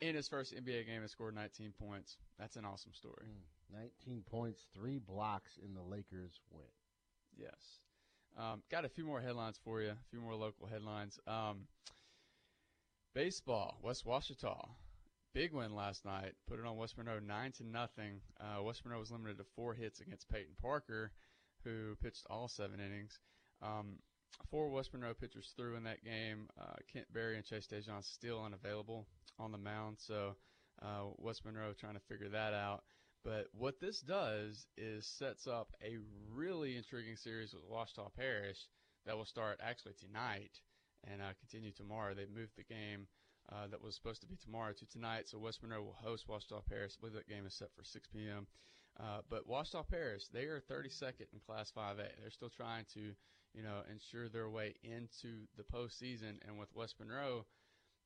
in 0.00 0.14
his 0.14 0.28
first 0.28 0.54
NBA 0.54 0.86
game 0.86 1.02
and 1.02 1.10
scored 1.10 1.34
19 1.34 1.72
points. 1.78 2.16
That's 2.38 2.56
an 2.56 2.64
awesome 2.64 2.94
story. 2.94 3.26
Mm, 3.72 3.80
19 4.06 4.24
points, 4.30 4.66
three 4.74 4.98
blocks 4.98 5.58
in 5.64 5.74
the 5.74 5.82
Lakers 5.82 6.40
win. 6.50 6.62
Yes. 7.36 7.80
Um, 8.38 8.62
got 8.70 8.84
a 8.84 8.88
few 8.88 9.04
more 9.04 9.20
headlines 9.20 9.58
for 9.62 9.80
you, 9.80 9.90
a 9.90 10.10
few 10.10 10.20
more 10.20 10.34
local 10.34 10.66
headlines. 10.66 11.18
Um, 11.26 11.66
baseball, 13.14 13.78
West 13.82 14.04
Ouachita 14.06 14.68
big 15.32 15.52
win 15.52 15.74
last 15.74 16.04
night. 16.04 16.32
Put 16.48 16.58
it 16.58 16.66
on 16.66 16.76
West 16.76 16.96
Monroe 16.96 17.20
nine 17.20 17.52
to 17.52 17.64
nothing. 17.66 18.20
Uh, 18.40 18.62
West 18.62 18.84
Monroe 18.84 19.00
was 19.00 19.10
limited 19.10 19.38
to 19.38 19.44
four 19.56 19.74
hits 19.74 20.00
against 20.00 20.28
Peyton 20.28 20.54
Parker, 20.60 21.12
who 21.64 21.96
pitched 22.02 22.26
all 22.30 22.48
seven 22.48 22.80
innings. 22.80 23.18
Um, 23.62 23.98
four 24.50 24.70
West 24.70 24.92
Monroe 24.92 25.14
pitchers 25.14 25.52
threw 25.56 25.76
in 25.76 25.84
that 25.84 26.04
game. 26.04 26.48
Uh, 26.60 26.76
Kent 26.92 27.06
Berry 27.12 27.36
and 27.36 27.44
Chase 27.44 27.66
Dejon 27.66 28.04
still 28.04 28.42
unavailable 28.42 29.06
on 29.38 29.52
the 29.52 29.58
mound, 29.58 29.96
so 29.98 30.36
uh, 30.82 31.04
West 31.18 31.44
Monroe 31.44 31.72
trying 31.72 31.94
to 31.94 32.00
figure 32.00 32.28
that 32.28 32.54
out. 32.54 32.84
But 33.24 33.48
what 33.52 33.80
this 33.80 34.00
does 34.00 34.66
is 34.78 35.06
sets 35.06 35.46
up 35.46 35.72
a 35.82 35.98
really 36.32 36.76
intriguing 36.76 37.16
series 37.16 37.52
with 37.52 37.64
Ouachita 37.68 38.10
Parish 38.16 38.66
that 39.04 39.16
will 39.16 39.26
start 39.26 39.60
actually 39.62 39.94
tonight 39.94 40.60
and 41.06 41.20
uh, 41.20 41.32
continue 41.38 41.72
tomorrow. 41.72 42.14
They've 42.14 42.30
moved 42.30 42.56
the 42.56 42.64
game 42.64 43.06
uh, 43.52 43.66
that 43.70 43.82
was 43.82 43.94
supposed 43.94 44.20
to 44.22 44.26
be 44.26 44.36
tomorrow 44.36 44.72
to 44.72 44.86
tonight, 44.86 45.28
so 45.28 45.38
West 45.38 45.62
Monroe 45.62 45.82
will 45.82 45.96
host 46.00 46.26
Ouachita 46.28 46.62
Parish. 46.68 46.94
I 46.96 47.00
believe 47.00 47.14
that 47.14 47.28
game 47.28 47.46
is 47.46 47.54
set 47.54 47.68
for 47.76 47.84
6 47.84 48.08
p.m. 48.08 48.46
Uh, 49.00 49.20
but 49.30 49.46
Ouachita 49.48 49.82
Parish, 49.90 50.24
they 50.32 50.44
are 50.44 50.60
32nd 50.70 51.32
in 51.32 51.40
Class 51.46 51.72
5A. 51.76 51.96
They're 52.20 52.30
still 52.30 52.50
trying 52.50 52.84
to, 52.94 53.00
you 53.54 53.62
know, 53.62 53.80
ensure 53.90 54.28
their 54.28 54.50
way 54.50 54.74
into 54.82 55.46
the 55.56 55.62
postseason. 55.62 56.36
And 56.46 56.58
with 56.58 56.68
West 56.74 56.96
Monroe, 57.00 57.46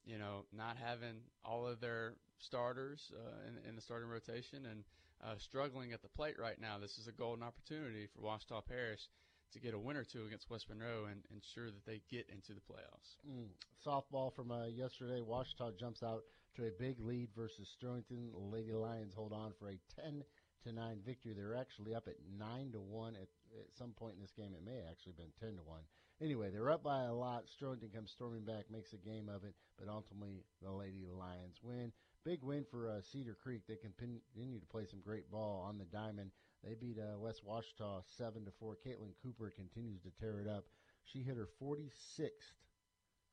you 0.04 0.18
know, 0.18 0.44
not 0.52 0.76
having 0.76 1.16
all 1.44 1.66
of 1.66 1.80
their 1.80 2.14
starters 2.38 3.10
uh, 3.12 3.48
in, 3.48 3.68
in, 3.68 3.74
the 3.74 3.82
starting 3.82 4.08
rotation 4.08 4.66
and 4.70 4.84
uh, 5.24 5.34
struggling 5.38 5.92
at 5.92 6.02
the 6.02 6.08
plate 6.08 6.38
right 6.38 6.60
now, 6.60 6.78
this 6.78 6.98
is 6.98 7.08
a 7.08 7.12
golden 7.12 7.42
opportunity 7.42 8.06
for 8.06 8.20
Ouachita 8.22 8.62
Parish 8.68 9.08
to 9.52 9.60
get 9.60 9.74
a 9.74 9.78
win 9.78 9.96
or 9.96 10.04
two 10.04 10.24
against 10.26 10.50
West 10.50 10.68
Monroe 10.68 11.06
and 11.10 11.22
ensure 11.32 11.66
that 11.66 11.86
they 11.86 12.02
get 12.10 12.28
into 12.30 12.52
the 12.52 12.60
playoffs. 12.60 13.16
Mm. 13.28 13.48
Softball 13.84 14.34
from 14.34 14.50
uh, 14.50 14.66
yesterday, 14.66 15.20
Ouachita 15.20 15.72
jumps 15.78 16.02
out 16.02 16.22
to 16.56 16.66
a 16.66 16.70
big 16.78 17.00
lead 17.00 17.28
versus 17.36 17.68
Sterlington. 17.74 18.30
Lady 18.52 18.72
Lions 18.72 19.14
hold 19.14 19.32
on 19.32 19.52
for 19.58 19.68
a 19.68 19.78
10 20.02 20.22
to 20.64 20.72
9 20.72 20.98
victory. 21.04 21.32
They're 21.36 21.56
actually 21.56 21.94
up 21.94 22.08
at 22.08 22.16
9 22.38 22.72
to 22.72 22.80
1 22.80 23.16
at, 23.16 23.28
at 23.58 23.76
some 23.76 23.92
point 23.92 24.14
in 24.16 24.20
this 24.20 24.32
game. 24.32 24.52
It 24.54 24.64
may 24.64 24.76
have 24.76 24.90
actually 24.90 25.14
been 25.16 25.32
10 25.40 25.56
to 25.56 25.62
1. 25.62 25.80
Anyway, 26.22 26.50
they're 26.50 26.70
up 26.70 26.82
by 26.82 27.04
a 27.04 27.12
lot. 27.12 27.44
Sterlington 27.46 27.92
comes 27.92 28.10
storming 28.10 28.44
back, 28.44 28.70
makes 28.70 28.92
a 28.92 28.96
game 28.96 29.28
of 29.28 29.44
it, 29.44 29.54
but 29.78 29.88
ultimately 29.88 30.44
the 30.62 30.70
Lady 30.70 31.06
Lions 31.10 31.58
win. 31.62 31.92
Big 32.24 32.42
win 32.42 32.64
for 32.70 32.88
uh, 32.88 33.02
Cedar 33.02 33.36
Creek. 33.42 33.62
They 33.68 33.76
continue 33.76 34.60
to 34.60 34.66
play 34.66 34.86
some 34.88 35.00
great 35.04 35.30
ball 35.30 35.64
on 35.68 35.76
the 35.76 35.84
diamond. 35.84 36.30
They 36.62 36.74
beat 36.74 36.98
uh, 36.98 37.18
West 37.18 37.42
Ouachita 37.44 38.02
seven 38.16 38.44
to 38.46 38.52
four. 38.58 38.76
Caitlin 38.86 39.12
Cooper 39.22 39.52
continues 39.54 40.00
to 40.02 40.10
tear 40.18 40.40
it 40.40 40.48
up. 40.48 40.64
She 41.04 41.22
hit 41.22 41.36
her 41.36 41.48
46th 41.60 42.54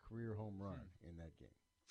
career 0.04 0.36
home 0.36 0.56
run 0.60 0.82
hmm. 1.04 1.10
in 1.10 1.18
that 1.18 1.38
game. 1.40 1.48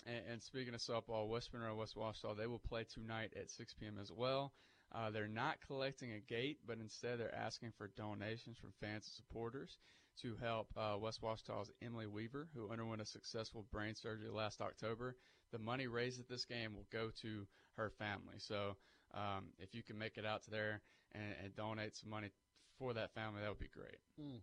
And, 0.07 0.33
and, 0.33 0.43
speaking 0.43 0.75
of 0.75 0.81
softball, 0.81 1.29
West 1.29 1.51
Monroe, 1.53 1.75
West 1.75 1.95
Ouachita, 1.97 2.37
they 2.37 2.47
will 2.47 2.59
play 2.59 2.85
tonight 2.85 3.33
at 3.39 3.51
6 3.51 3.75
p.m. 3.75 3.97
as 4.01 4.11
well. 4.11 4.53
Uh, 4.93 5.11
they're 5.11 5.29
not 5.29 5.59
collecting 5.67 6.13
a 6.13 6.21
gate, 6.21 6.59
but 6.67 6.79
instead 6.79 7.19
they're 7.19 7.35
asking 7.35 7.73
for 7.77 7.89
donations 7.97 8.59
from 8.59 8.73
fans 8.81 9.07
and 9.07 9.15
supporters 9.15 9.79
to 10.23 10.37
help 10.43 10.69
uh, 10.77 10.97
West 10.99 11.23
Ouachita's 11.23 11.71
Emily 11.83 12.07
Weaver, 12.07 12.49
who 12.55 12.71
underwent 12.71 13.01
a 13.01 13.07
successful 13.07 13.65
brain 13.71 13.95
surgery 13.95 14.31
last 14.31 14.61
October. 14.61 15.17
The 15.53 15.59
money 15.59 15.87
raised 15.87 16.21
at 16.21 16.29
this 16.29 16.45
game 16.45 16.75
will 16.75 16.87
go 16.93 17.11
to 17.23 17.47
her 17.77 17.91
family. 17.99 18.39
So 18.39 18.77
um, 19.15 19.47
if 19.59 19.75
you 19.75 19.83
can 19.83 19.99
make 19.99 20.17
it 20.17 20.27
out 20.27 20.43
to 20.45 20.51
there 20.51 20.83
and, 21.13 21.35
and, 21.43 21.57
donate 21.57 21.97
some 21.97 22.11
money 22.11 22.31
for 22.79 22.95
that 22.95 23.13
family, 23.15 23.41
that 23.41 23.49
would 23.49 23.59
be 23.59 23.69
great. 23.73 23.99
Mm. 24.21 24.41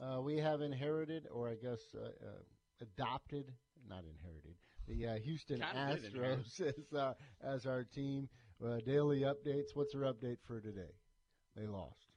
Uh, 0.00 0.20
we 0.20 0.38
have 0.38 0.60
inherited, 0.60 1.26
or 1.32 1.48
I 1.48 1.54
guess 1.54 1.80
uh, 1.94 2.06
uh 2.06 2.42
adopted, 2.80 3.52
not 3.88 4.04
inherited, 4.04 4.56
the 4.88 5.06
uh, 5.06 5.18
Houston 5.24 5.60
Astros 5.60 6.60
as, 6.60 6.98
uh, 6.98 7.14
as 7.42 7.66
our 7.66 7.84
team. 7.84 8.28
Daily 8.84 9.20
updates. 9.20 9.74
What's 9.74 9.94
our 9.94 10.02
update 10.02 10.38
for 10.46 10.60
today? 10.60 10.92
They 11.56 11.66
lost. 11.66 12.12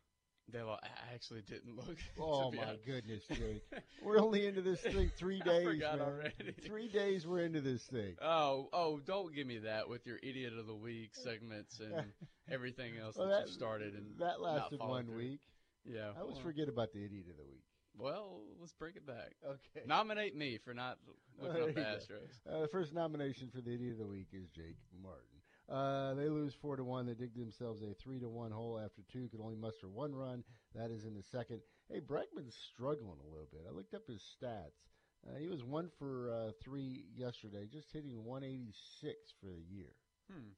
They 0.51 0.61
lost. 0.61 0.83
I 0.83 1.13
actually 1.13 1.41
didn't 1.41 1.75
look. 1.75 1.97
Oh 2.19 2.51
my 2.51 2.63
honest. 2.63 2.85
goodness, 2.85 3.23
Jake! 3.29 3.63
we're 4.03 4.19
only 4.19 4.47
into 4.47 4.61
this 4.61 4.79
thing 4.79 5.11
three 5.17 5.39
days. 5.45 5.79
man. 5.79 5.99
already. 5.99 6.53
Three 6.65 6.87
days 6.87 7.25
we're 7.25 7.41
into 7.41 7.61
this 7.61 7.83
thing. 7.83 8.15
Oh, 8.21 8.69
oh! 8.71 8.99
Don't 8.99 9.33
give 9.33 9.47
me 9.47 9.59
that 9.59 9.89
with 9.89 10.05
your 10.05 10.17
idiot 10.21 10.53
of 10.57 10.67
the 10.67 10.75
week 10.75 11.11
segments 11.13 11.79
and 11.79 12.05
everything 12.49 12.93
else 13.01 13.17
well, 13.17 13.29
that, 13.29 13.47
you 13.47 13.53
started. 13.53 13.95
And 13.95 14.19
that 14.19 14.41
lasted 14.41 14.79
one 14.79 15.05
through. 15.05 15.17
week. 15.17 15.39
Yeah, 15.83 16.11
I 16.15 16.21
always 16.21 16.35
well, 16.35 16.43
forget 16.43 16.69
about 16.69 16.93
the 16.93 17.03
idiot 17.03 17.25
of 17.29 17.37
the 17.37 17.43
week. 17.43 17.63
Well, 17.97 18.41
let's 18.59 18.73
bring 18.73 18.93
it 18.95 19.05
back. 19.07 19.33
Okay. 19.45 19.85
Nominate 19.87 20.35
me 20.35 20.57
for 20.63 20.73
not 20.73 20.97
looking 21.39 21.61
well, 21.61 21.69
up 21.69 21.75
the 21.75 21.81
Astros. 21.81 22.39
Uh, 22.51 22.61
the 22.61 22.67
first 22.67 22.93
nomination 22.93 23.49
for 23.53 23.61
the 23.61 23.73
idiot 23.73 23.93
of 23.93 23.99
the 23.99 24.07
week 24.07 24.27
is 24.33 24.47
Jake 24.49 24.77
Martin. 25.01 25.34
Uh, 25.69 26.13
they 26.13 26.29
lose 26.29 26.53
four 26.53 26.75
to 26.75 26.83
one. 26.83 27.05
They 27.05 27.13
dig 27.13 27.33
themselves 27.35 27.81
a 27.81 27.93
three 27.95 28.19
to 28.19 28.29
one 28.29 28.51
hole 28.51 28.79
after 28.83 29.01
two. 29.11 29.27
Could 29.29 29.41
only 29.41 29.55
muster 29.55 29.87
one 29.87 30.13
run. 30.13 30.43
That 30.75 30.91
is 30.91 31.05
in 31.05 31.15
the 31.15 31.23
second. 31.23 31.61
Hey, 31.91 31.99
Bregman's 31.99 32.55
struggling 32.73 33.19
a 33.19 33.29
little 33.29 33.47
bit. 33.51 33.61
I 33.67 33.71
looked 33.71 33.93
up 33.93 34.07
his 34.07 34.21
stats. 34.21 34.85
Uh, 35.27 35.39
he 35.39 35.47
was 35.47 35.63
one 35.63 35.89
for 35.97 36.31
uh, 36.31 36.51
three 36.63 37.05
yesterday, 37.15 37.67
just 37.71 37.91
hitting 37.91 38.23
186 38.23 39.15
for 39.41 39.47
the 39.47 39.75
year. 39.75 39.93
Hmm. 40.31 40.49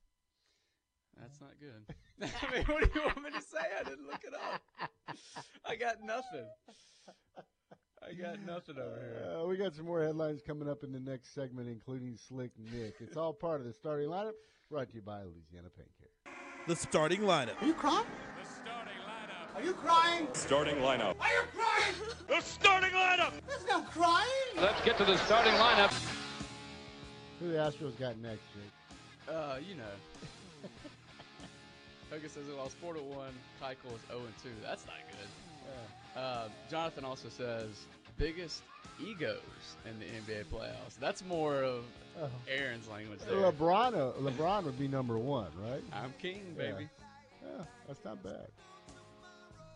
That's 1.19 1.39
not 1.39 1.51
good. 1.59 1.95
I 2.21 2.55
mean, 2.55 2.65
what 2.65 2.93
do 2.93 2.99
you 2.99 3.05
want 3.05 3.23
me 3.23 3.29
to 3.31 3.41
say? 3.41 3.65
I 3.79 3.83
didn't 3.83 4.07
look 4.07 4.23
it 4.23 4.33
up. 4.33 4.61
I 5.65 5.75
got 5.75 6.03
nothing. 6.03 6.47
I 8.07 8.13
got 8.13 8.39
nothing 8.45 8.77
over 8.77 8.99
here. 8.99 9.39
Uh, 9.41 9.45
we 9.47 9.57
got 9.57 9.75
some 9.75 9.85
more 9.85 10.03
headlines 10.03 10.41
coming 10.45 10.69
up 10.69 10.83
in 10.83 10.91
the 10.91 10.99
next 10.99 11.33
segment, 11.33 11.67
including 11.67 12.17
Slick 12.27 12.51
Nick. 12.71 12.95
It's 12.99 13.17
all 13.17 13.33
part 13.33 13.59
of 13.59 13.67
the 13.67 13.73
starting 13.73 14.09
lineup. 14.09 14.33
Brought 14.69 14.89
to 14.89 14.95
you 14.95 15.01
by 15.01 15.21
Louisiana 15.21 15.69
Pain 15.77 15.85
Care. 15.97 16.33
The 16.67 16.75
starting 16.75 17.21
lineup. 17.21 17.61
Are 17.61 17.65
you 17.65 17.73
crying? 17.73 18.05
The 18.43 18.49
starting 18.49 18.97
lineup. 19.07 19.55
Are 19.55 19.63
you 19.63 19.73
crying? 19.73 20.27
Starting 20.33 20.75
lineup. 20.75 21.15
Are 21.21 21.31
you 21.31 21.43
crying? 21.55 21.95
the 22.27 22.41
starting 22.41 22.91
lineup. 22.91 23.31
There's 23.47 23.65
no 23.65 23.79
crying. 23.83 24.27
Let's 24.57 24.83
get 24.83 24.97
to 24.97 25.05
the 25.05 25.15
starting 25.19 25.53
lineup. 25.53 25.93
Who 27.39 27.53
the 27.53 27.59
Astros 27.59 27.97
got 27.97 28.17
next, 28.17 28.41
Jake? 28.53 29.33
Uh, 29.33 29.55
you 29.65 29.75
know. 29.75 29.83
Hogan 32.11 32.29
says 32.29 32.45
they 32.45 32.53
lost 32.53 32.75
4 32.81 32.95
to 32.95 32.99
1. 32.99 33.27
Keuchel 33.61 33.95
is 33.95 34.01
0 34.09 34.19
and 34.19 34.37
2. 34.43 34.49
That's 34.63 34.85
not 34.85 34.95
good. 35.09 35.29
Yeah. 36.15 36.21
Uh, 36.21 36.47
Jonathan 36.69 37.05
also 37.05 37.29
says 37.29 37.85
biggest 38.17 38.63
egos 38.99 39.37
in 39.85 39.97
the 39.99 40.05
NBA 40.05 40.45
playoffs. 40.45 40.99
That's 40.99 41.23
more 41.23 41.63
of 41.63 41.85
oh. 41.85 42.06
Aaron's 42.47 42.87
language 42.87 43.19
there. 43.19 43.35
LeBron, 43.35 43.93
uh, 43.93 44.13
LeBron 44.21 44.63
would 44.65 44.79
be 44.79 44.87
number 44.87 45.17
one, 45.17 45.51
right? 45.61 45.83
I'm 45.93 46.13
king, 46.21 46.55
baby. 46.57 46.89
Yeah, 47.41 47.49
yeah 47.57 47.63
that's 47.87 48.03
not 48.03 48.21
bad. 48.23 48.47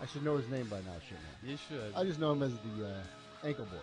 I 0.00 0.06
should 0.06 0.24
know 0.24 0.36
his 0.36 0.48
name 0.48 0.66
by 0.68 0.78
now, 0.78 0.94
shouldn't 1.06 1.26
I? 1.42 1.46
You 1.46 1.58
should. 1.68 1.94
I 1.94 2.04
just 2.04 2.20
know 2.20 2.32
him 2.32 2.42
as 2.42 2.52
the 2.52 2.86
uh, 2.86 3.46
ankle 3.46 3.64
boy. 3.64 3.78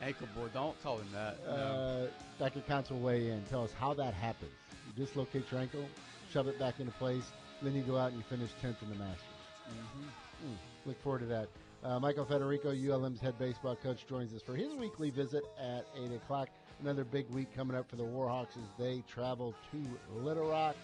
Ankle 0.00 0.28
boy. 0.36 0.48
Don't 0.54 0.80
call 0.82 0.98
him 0.98 1.08
that. 1.12 1.38
Uh, 1.46 1.56
no. 1.56 2.08
Dr. 2.38 2.60
Counts 2.60 2.90
will 2.90 3.00
weigh 3.00 3.30
in. 3.30 3.42
Tell 3.50 3.64
us 3.64 3.72
how 3.78 3.94
that 3.94 4.14
happens. 4.14 4.52
You 4.86 5.04
dislocate 5.04 5.50
your 5.50 5.60
ankle, 5.60 5.84
shove 6.32 6.48
it 6.48 6.58
back 6.58 6.80
into 6.80 6.92
place, 6.92 7.24
then 7.62 7.74
you 7.74 7.82
go 7.82 7.96
out 7.96 8.10
and 8.10 8.18
you 8.18 8.24
finish 8.28 8.50
10th 8.62 8.82
in 8.82 8.88
the 8.90 8.96
Masters. 8.96 9.22
Mm-hmm. 9.68 10.48
Mm, 10.48 10.56
look 10.86 11.00
forward 11.02 11.20
to 11.20 11.26
that. 11.26 11.48
Uh, 11.84 11.98
Michael 11.98 12.24
Federico, 12.24 12.72
ULM's 12.72 13.20
head 13.20 13.38
baseball 13.38 13.76
coach, 13.76 14.06
joins 14.08 14.32
us 14.34 14.42
for 14.42 14.54
his 14.54 14.72
weekly 14.74 15.10
visit 15.10 15.44
at 15.60 15.86
8 15.96 16.12
o'clock. 16.14 16.48
Another 16.80 17.04
big 17.04 17.28
week 17.30 17.54
coming 17.54 17.76
up 17.76 17.88
for 17.88 17.96
the 17.96 18.02
Warhawks 18.04 18.56
as 18.56 18.68
they 18.78 19.02
travel 19.12 19.54
to 19.70 20.18
Little 20.20 20.48
Rock. 20.48 20.76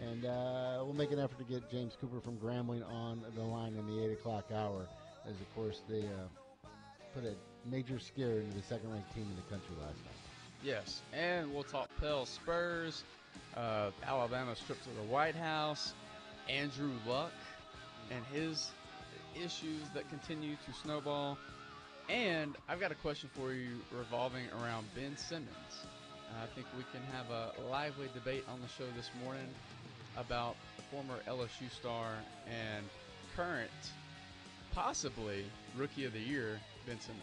And 0.00 0.26
uh, 0.26 0.82
we'll 0.84 0.92
make 0.92 1.10
an 1.10 1.18
effort 1.18 1.38
to 1.38 1.44
get 1.44 1.70
James 1.70 1.96
Cooper 2.00 2.20
from 2.20 2.36
Grambling 2.36 2.86
on 2.86 3.22
the 3.34 3.42
line 3.42 3.74
in 3.76 3.86
the 3.86 4.04
8 4.04 4.12
o'clock 4.12 4.44
hour, 4.54 4.86
as 5.24 5.32
of 5.32 5.54
course 5.54 5.80
they 5.88 6.00
uh, 6.00 6.68
put 7.14 7.24
a 7.24 7.34
major 7.68 7.98
scare 7.98 8.40
into 8.40 8.56
the 8.56 8.62
second 8.62 8.92
ranked 8.92 9.14
team 9.14 9.26
in 9.28 9.36
the 9.36 9.50
country 9.50 9.74
last 9.80 9.96
night. 10.04 10.14
Yes, 10.62 11.00
and 11.12 11.52
we'll 11.52 11.62
talk 11.62 11.88
Pell 12.00 12.26
Spurs, 12.26 13.04
uh, 13.56 13.90
Alabama's 14.06 14.60
trip 14.60 14.82
to 14.82 14.90
the 14.90 15.12
White 15.12 15.34
House, 15.34 15.94
Andrew 16.48 16.92
Luck, 17.06 17.32
and 18.10 18.24
his 18.32 18.70
issues 19.34 19.82
that 19.94 20.08
continue 20.10 20.56
to 20.66 20.72
snowball. 20.82 21.38
And 22.08 22.56
I've 22.68 22.80
got 22.80 22.92
a 22.92 22.96
question 22.96 23.30
for 23.34 23.52
you 23.52 23.80
revolving 23.96 24.44
around 24.60 24.86
Ben 24.94 25.16
Simmons. 25.16 25.48
I 26.42 26.46
think 26.54 26.66
we 26.76 26.84
can 26.92 27.00
have 27.12 27.30
a 27.30 27.68
lively 27.70 28.08
debate 28.12 28.44
on 28.48 28.60
the 28.60 28.68
show 28.68 28.84
this 28.96 29.10
morning 29.24 29.46
about 30.16 30.56
the 30.76 30.82
former 30.82 31.18
LSU 31.28 31.70
star 31.70 32.12
and 32.48 32.84
current, 33.34 33.70
possibly 34.72 35.44
rookie 35.76 36.04
of 36.04 36.12
the 36.12 36.20
year, 36.20 36.60
Ben 36.86 36.98
Simmons. 37.00 37.22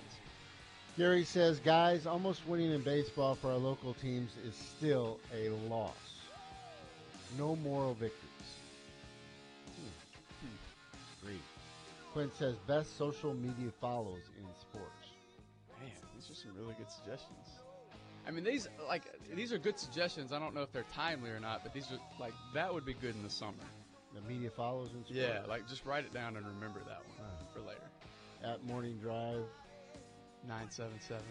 Gary 0.97 1.23
says, 1.23 1.59
guys, 1.59 2.05
almost 2.05 2.47
winning 2.47 2.71
in 2.71 2.81
baseball 2.81 3.33
for 3.33 3.49
our 3.49 3.57
local 3.57 3.95
teams 3.95 4.31
is 4.45 4.53
still 4.55 5.19
a 5.35 5.49
loss. 5.69 5.95
No 7.37 7.55
moral 7.57 7.95
victories. 7.95 8.21
Hmm. 9.75 10.45
Hmm. 10.47 11.25
Great. 11.25 11.41
Quinn 12.13 12.31
says, 12.37 12.55
best 12.67 12.95
social 12.95 13.33
media 13.33 13.71
follows 13.81 14.21
in 14.37 14.45
sports. 14.61 15.09
Man, 15.79 15.89
these 16.15 16.29
are 16.29 16.35
some 16.35 16.51
really 16.55 16.75
good 16.77 16.91
suggestions. 16.91 17.62
I 18.27 18.31
mean, 18.31 18.43
these 18.43 18.67
like 18.87 19.03
these 19.35 19.51
are 19.51 19.57
good 19.57 19.77
suggestions. 19.77 20.31
I 20.31 20.39
don't 20.39 20.53
know 20.55 20.61
if 20.61 20.71
they're 20.71 20.85
timely 20.93 21.29
or 21.29 21.39
not, 21.39 21.63
but 21.63 21.73
these 21.73 21.91
are 21.91 21.99
like 22.19 22.33
that 22.53 22.73
would 22.73 22.85
be 22.85 22.93
good 22.93 23.15
in 23.15 23.23
the 23.23 23.29
summer. 23.29 23.53
The 24.15 24.21
media 24.21 24.49
follows 24.49 24.89
sports. 24.89 25.11
Yeah, 25.11 25.41
like 25.47 25.67
just 25.67 25.85
write 25.85 26.05
it 26.05 26.13
down 26.13 26.37
and 26.37 26.45
remember 26.45 26.79
that 26.87 27.01
one 27.17 27.27
for 27.53 27.59
later. 27.61 27.81
At 28.43 28.63
Morning 28.65 28.97
Drive. 29.01 29.43
Nine 30.47 30.69
seven 30.69 30.93
seven. 30.99 31.23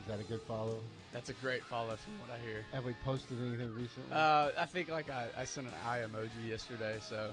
Is 0.00 0.06
that 0.06 0.20
a 0.20 0.24
good 0.24 0.40
follow? 0.42 0.78
That's 1.12 1.28
a 1.30 1.32
great 1.34 1.64
follow 1.64 1.96
from 1.96 2.12
what 2.20 2.30
I 2.30 2.46
hear. 2.46 2.64
Have 2.72 2.84
we 2.84 2.94
posted 3.04 3.38
anything 3.40 3.74
recently? 3.74 4.12
Uh, 4.12 4.50
I 4.56 4.66
think 4.66 4.88
like 4.90 5.10
I, 5.10 5.26
I 5.36 5.44
sent 5.44 5.66
an 5.66 5.72
eye 5.86 6.00
emoji 6.06 6.48
yesterday, 6.48 6.98
so 7.00 7.30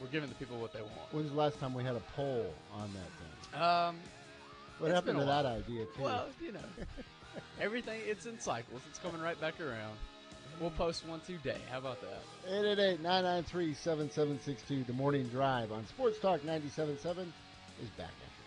we're 0.00 0.06
giving 0.08 0.28
the 0.28 0.34
people 0.36 0.56
what 0.58 0.72
they 0.72 0.80
want. 0.80 1.12
When's 1.12 1.30
the 1.30 1.36
last 1.36 1.58
time 1.60 1.74
we 1.74 1.82
had 1.84 1.96
a 1.96 2.02
poll 2.16 2.52
on 2.74 2.90
that 2.94 3.10
thing? 3.52 3.60
Um, 3.62 3.96
What 4.78 4.90
happened 4.92 5.18
to 5.18 5.24
that 5.26 5.44
idea 5.46 5.84
too? 5.96 6.02
well, 6.02 6.26
you 6.40 6.52
know, 6.52 6.60
everything 7.60 8.00
it's 8.04 8.26
in 8.26 8.38
cycles. 8.38 8.82
It's 8.88 8.98
coming 8.98 9.20
right 9.20 9.40
back 9.40 9.60
around. 9.60 9.96
We'll 10.60 10.70
post 10.70 11.06
one 11.06 11.20
today. 11.20 11.58
How 11.70 11.78
about 11.78 11.98
that? 12.00 12.22
888-993-7762. 13.00 14.86
The 14.86 14.92
Morning 14.92 15.28
Drive 15.28 15.70
on 15.70 15.86
Sports 15.86 16.18
Talk 16.18 16.40
97.7 16.40 16.98
is 17.80 17.88
back 17.96 18.08
after 18.08 18.42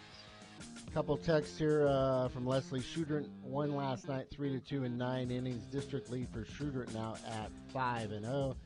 this. 0.60 0.94
Couple 0.94 1.16
texts 1.16 1.58
here 1.58 1.88
uh, 1.88 2.28
from 2.28 2.46
Leslie 2.46 2.82
Schudert. 2.82 3.26
One 3.44 3.76
last 3.76 4.10
night, 4.10 4.28
three 4.30 4.52
to 4.52 4.60
two 4.60 4.84
in 4.84 4.98
nine 4.98 5.32
innings. 5.32 5.64
District 5.66 6.12
lead 6.12 6.28
for 6.30 6.44
Schudert 6.44 6.94
now 6.94 7.16
at 7.28 7.50
five 7.72 8.12
and 8.12 8.26
zero. 8.26 8.58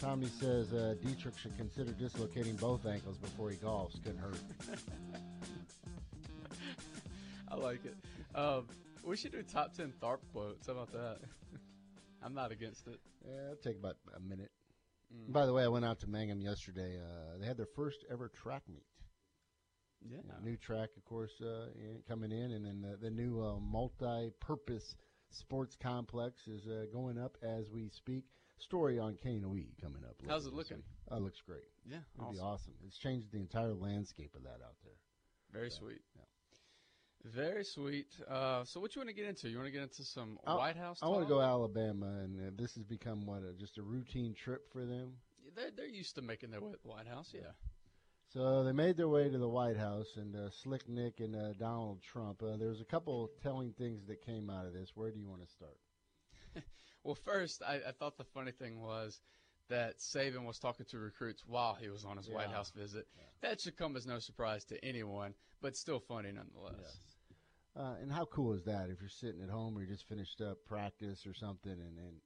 Tommy 0.00 0.28
says 0.40 0.72
uh, 0.72 0.94
Dietrich 1.02 1.36
should 1.36 1.56
consider 1.56 1.90
dislocating 1.92 2.54
both 2.56 2.86
ankles 2.86 3.18
before 3.18 3.50
he 3.50 3.56
golfs. 3.56 4.02
Couldn't 4.02 4.20
hurt. 4.20 4.38
I 7.50 7.56
like 7.56 7.84
it. 7.84 7.96
Um, 8.34 8.64
we 9.04 9.16
should 9.16 9.32
do 9.32 9.42
top 9.42 9.74
ten 9.74 9.92
Tharp 10.02 10.18
quotes. 10.32 10.66
How 10.66 10.74
about 10.74 10.92
that? 10.92 11.18
I'm 12.22 12.34
not 12.34 12.52
against 12.52 12.86
it. 12.86 13.00
Yeah, 13.26 13.44
it'll 13.46 13.56
take 13.56 13.78
about 13.78 13.96
a 14.16 14.20
minute. 14.20 14.50
Mm. 15.12 15.32
By 15.32 15.46
the 15.46 15.52
way, 15.52 15.64
I 15.64 15.68
went 15.68 15.84
out 15.84 16.00
to 16.00 16.06
Mangham 16.06 16.40
yesterday. 16.40 16.98
Uh, 16.98 17.38
they 17.38 17.46
had 17.46 17.56
their 17.56 17.68
first 17.74 18.04
ever 18.10 18.28
track 18.28 18.62
meet. 18.68 18.86
Yeah. 20.08 20.18
New 20.42 20.56
track, 20.56 20.90
of 20.96 21.04
course, 21.04 21.32
uh, 21.40 21.66
coming 22.08 22.32
in, 22.32 22.52
and 22.52 22.64
then 22.64 22.80
the, 22.80 22.96
the 22.96 23.10
new 23.10 23.40
uh, 23.40 23.58
multi-purpose 23.60 24.96
sports 25.30 25.76
complex 25.80 26.46
is 26.48 26.66
uh, 26.66 26.86
going 26.92 27.18
up 27.18 27.36
as 27.42 27.70
we 27.70 27.88
speak. 27.88 28.24
Story 28.58 28.98
on 28.98 29.16
KNOE 29.24 29.80
coming 29.80 30.02
up. 30.04 30.16
How's 30.28 30.46
it 30.46 30.52
looking? 30.52 30.82
Oh, 31.10 31.16
it 31.16 31.22
looks 31.22 31.40
great. 31.40 31.64
Yeah. 31.88 31.98
It'll 32.16 32.32
be 32.32 32.38
awesome. 32.38 32.46
awesome. 32.46 32.74
It's 32.86 32.98
changed 32.98 33.32
the 33.32 33.38
entire 33.38 33.74
landscape 33.74 34.34
of 34.36 34.42
that 34.42 34.60
out 34.64 34.76
there. 34.84 34.94
Very 35.52 35.70
sweet. 35.70 36.00
Very 37.24 37.64
sweet. 37.64 38.08
Uh, 38.28 38.64
so 38.64 38.80
what 38.80 38.94
you 38.94 39.00
want 39.00 39.08
to 39.08 39.14
get 39.14 39.26
into? 39.26 39.48
You 39.48 39.56
want 39.56 39.68
to 39.68 39.72
get 39.72 39.82
into 39.82 40.04
some 40.04 40.38
White 40.44 40.76
House? 40.76 40.98
I 41.02 41.06
want 41.06 41.20
to 41.20 41.28
talk? 41.28 41.38
go 41.38 41.40
Alabama, 41.40 42.06
and 42.24 42.40
uh, 42.40 42.50
this 42.56 42.74
has 42.74 42.84
become 42.84 43.26
what 43.26 43.42
a, 43.42 43.52
just 43.58 43.78
a 43.78 43.82
routine 43.82 44.34
trip 44.34 44.72
for 44.72 44.84
them. 44.84 45.12
They're, 45.54 45.70
they're 45.76 45.86
used 45.86 46.14
to 46.16 46.22
making 46.22 46.50
their 46.50 46.60
way 46.60 46.72
to 46.72 46.78
the 46.82 46.88
White 46.88 47.06
House. 47.06 47.30
Yeah. 47.32 47.50
So 48.32 48.64
they 48.64 48.72
made 48.72 48.96
their 48.96 49.08
way 49.08 49.28
to 49.28 49.38
the 49.38 49.48
White 49.48 49.76
House, 49.76 50.16
and 50.16 50.34
uh, 50.34 50.50
Slick 50.50 50.88
Nick 50.88 51.20
and 51.20 51.36
uh, 51.36 51.52
Donald 51.52 52.02
Trump. 52.02 52.42
Uh, 52.42 52.56
there's 52.56 52.80
a 52.80 52.84
couple 52.84 53.30
telling 53.42 53.72
things 53.72 54.06
that 54.06 54.24
came 54.24 54.50
out 54.50 54.66
of 54.66 54.72
this. 54.72 54.92
Where 54.94 55.10
do 55.10 55.18
you 55.18 55.28
want 55.28 55.46
to 55.46 55.48
start? 55.50 55.76
Well, 57.04 57.16
first, 57.16 57.62
I, 57.66 57.80
I 57.88 57.90
thought 57.98 58.16
the 58.16 58.22
funny 58.22 58.52
thing 58.52 58.80
was 58.80 59.20
that 59.68 59.98
Saban 59.98 60.44
was 60.44 60.60
talking 60.60 60.86
to 60.90 60.98
recruits 60.98 61.42
while 61.46 61.74
he 61.74 61.88
was 61.88 62.04
on 62.04 62.16
his 62.16 62.28
White 62.28 62.50
House 62.50 62.70
visit. 62.70 63.06
That 63.40 63.60
should 63.60 63.76
come 63.76 63.96
as 63.96 64.06
no 64.06 64.20
surprise 64.20 64.64
to 64.66 64.84
anyone, 64.84 65.34
but 65.60 65.76
still 65.76 65.98
funny 65.98 66.30
nonetheless. 66.30 66.96
Uh, 67.74 67.94
and 68.02 68.12
how 68.12 68.24
cool 68.26 68.52
is 68.52 68.64
that 68.64 68.90
if 68.90 69.00
you're 69.00 69.08
sitting 69.08 69.42
at 69.42 69.48
home 69.48 69.76
or 69.76 69.80
you 69.80 69.86
just 69.86 70.06
finished 70.08 70.40
up 70.42 70.58
practice 70.66 71.26
or 71.26 71.32
something, 71.34 71.72
and 71.72 71.96
then 71.96 72.20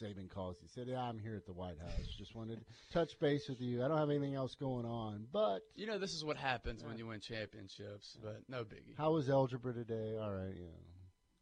Saban 0.00 0.30
calls 0.30 0.56
you, 0.62 0.68
said, 0.68 0.86
"Yeah, 0.88 1.00
I'm 1.02 1.18
here 1.18 1.34
at 1.36 1.44
the 1.46 1.52
White 1.52 1.78
House. 1.78 2.06
Just 2.16 2.34
wanted 2.34 2.60
to 2.60 2.64
touch 2.92 3.18
base 3.18 3.48
with 3.48 3.60
you. 3.60 3.84
I 3.84 3.88
don't 3.88 3.98
have 3.98 4.08
anything 4.10 4.34
else 4.34 4.54
going 4.54 4.86
on, 4.86 5.26
but 5.32 5.60
You 5.74 5.86
know, 5.86 5.98
this 5.98 6.14
is 6.14 6.24
what 6.24 6.36
happens 6.36 6.84
when 6.84 6.96
you 6.96 7.06
win 7.08 7.20
championships, 7.20 8.16
but 8.22 8.42
no 8.48 8.62
biggie. 8.64 8.96
how 8.96 9.12
was 9.12 9.28
algebra 9.28 9.72
today? 9.74 10.16
All 10.16 10.30
right, 10.32 10.54
you 10.54 10.62
know, 10.64 10.78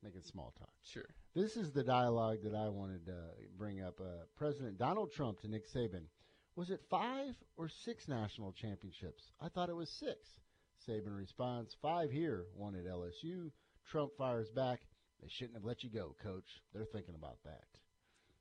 making 0.02 0.22
small 0.24 0.52
talk. 0.58 0.72
Sure. 0.82 1.04
This 1.34 1.56
is 1.56 1.72
the 1.72 1.84
dialogue 1.84 2.38
that 2.44 2.54
I 2.54 2.68
wanted 2.68 3.06
to 3.06 3.18
bring 3.56 3.80
up. 3.82 4.00
Uh, 4.00 4.24
President 4.36 4.76
Donald 4.78 5.12
Trump 5.12 5.40
to 5.40 5.48
Nick 5.48 5.70
Saban. 5.70 6.06
Was 6.56 6.70
it 6.70 6.80
five 6.90 7.34
or 7.56 7.68
six 7.68 8.08
national 8.08 8.52
championships? 8.52 9.30
I 9.40 9.48
thought 9.48 9.68
it 9.70 9.76
was 9.76 9.88
six. 9.88 10.18
Saban 10.88 11.16
responds, 11.16 11.77
five 11.81 12.11
here, 12.11 12.47
one 12.55 12.75
at 12.75 12.87
LSU. 12.87 13.51
Trump 13.87 14.12
fires 14.16 14.51
back, 14.51 14.81
they 15.21 15.29
shouldn't 15.29 15.55
have 15.55 15.64
let 15.64 15.83
you 15.83 15.90
go, 15.90 16.14
coach. 16.23 16.61
They're 16.73 16.85
thinking 16.85 17.14
about 17.14 17.38
that. 17.45 17.64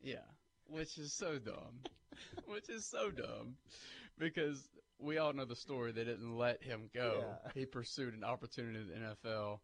Yeah, 0.02 0.26
which 0.66 0.98
is 0.98 1.14
so 1.14 1.38
dumb. 1.38 1.82
which 2.46 2.70
is 2.70 2.86
so 2.86 3.12
dumb 3.12 3.56
because 4.18 4.68
we 5.00 5.18
all 5.18 5.34
know 5.34 5.46
the 5.46 5.56
story. 5.56 5.92
They 5.92 6.04
didn't 6.04 6.38
let 6.38 6.64
him 6.64 6.90
go. 6.94 7.24
Yeah. 7.24 7.52
He 7.54 7.66
pursued 7.66 8.14
an 8.14 8.24
opportunity 8.24 8.80
in 8.80 8.88
the 8.88 9.08
NFL 9.08 9.60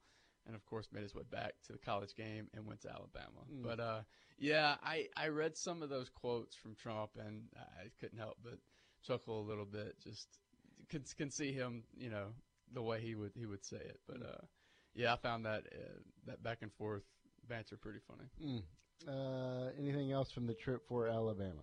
and, 0.46 0.56
of 0.56 0.66
course, 0.66 0.88
made 0.92 1.04
his 1.04 1.14
way 1.14 1.24
back 1.30 1.54
to 1.68 1.74
the 1.74 1.80
college 1.80 2.16
game 2.16 2.48
and 2.54 2.66
went 2.66 2.82
to 2.82 2.90
Alabama. 2.90 3.46
Mm. 3.52 3.64
But, 3.64 3.80
uh, 3.80 4.02
yeah, 4.38 4.76
I, 4.84 5.08
I 5.16 5.28
read 5.28 5.58
some 5.58 5.84
of 5.84 5.90
those 5.90 6.10
quotes 6.10 6.56
from 6.56 6.76
Trump 6.76 7.12
and 7.20 7.44
I 7.56 7.88
couldn't 8.00 8.20
help 8.20 8.38
but 8.44 8.58
chuckle 9.06 9.42
a 9.42 9.48
little 9.48 9.66
bit. 9.66 9.96
Just 10.04 10.28
can, 10.90 11.04
can 11.18 11.32
see 11.32 11.52
him, 11.52 11.84
you 11.96 12.10
know, 12.10 12.28
the 12.74 12.82
way 12.82 13.02
he 13.02 13.16
would 13.16 13.32
he 13.36 13.46
would 13.46 13.66
say 13.66 13.78
it. 13.78 14.00
But, 14.08 14.22
uh, 14.22 14.46
yeah, 14.96 15.14
I 15.14 15.18
found 15.18 15.46
that 15.46 15.64
uh, 15.72 16.00
that 16.26 16.44
back 16.44 16.60
and 16.62 16.72
forth 16.74 17.04
banter 17.48 17.78
pretty 17.78 18.00
funny. 18.08 18.30
Mm. 18.44 18.64
Uh, 19.08 19.70
anything 19.80 20.12
else 20.12 20.32
from 20.32 20.48
the 20.48 20.54
trip 20.54 20.88
for 20.88 21.08
Alabama? 21.08 21.62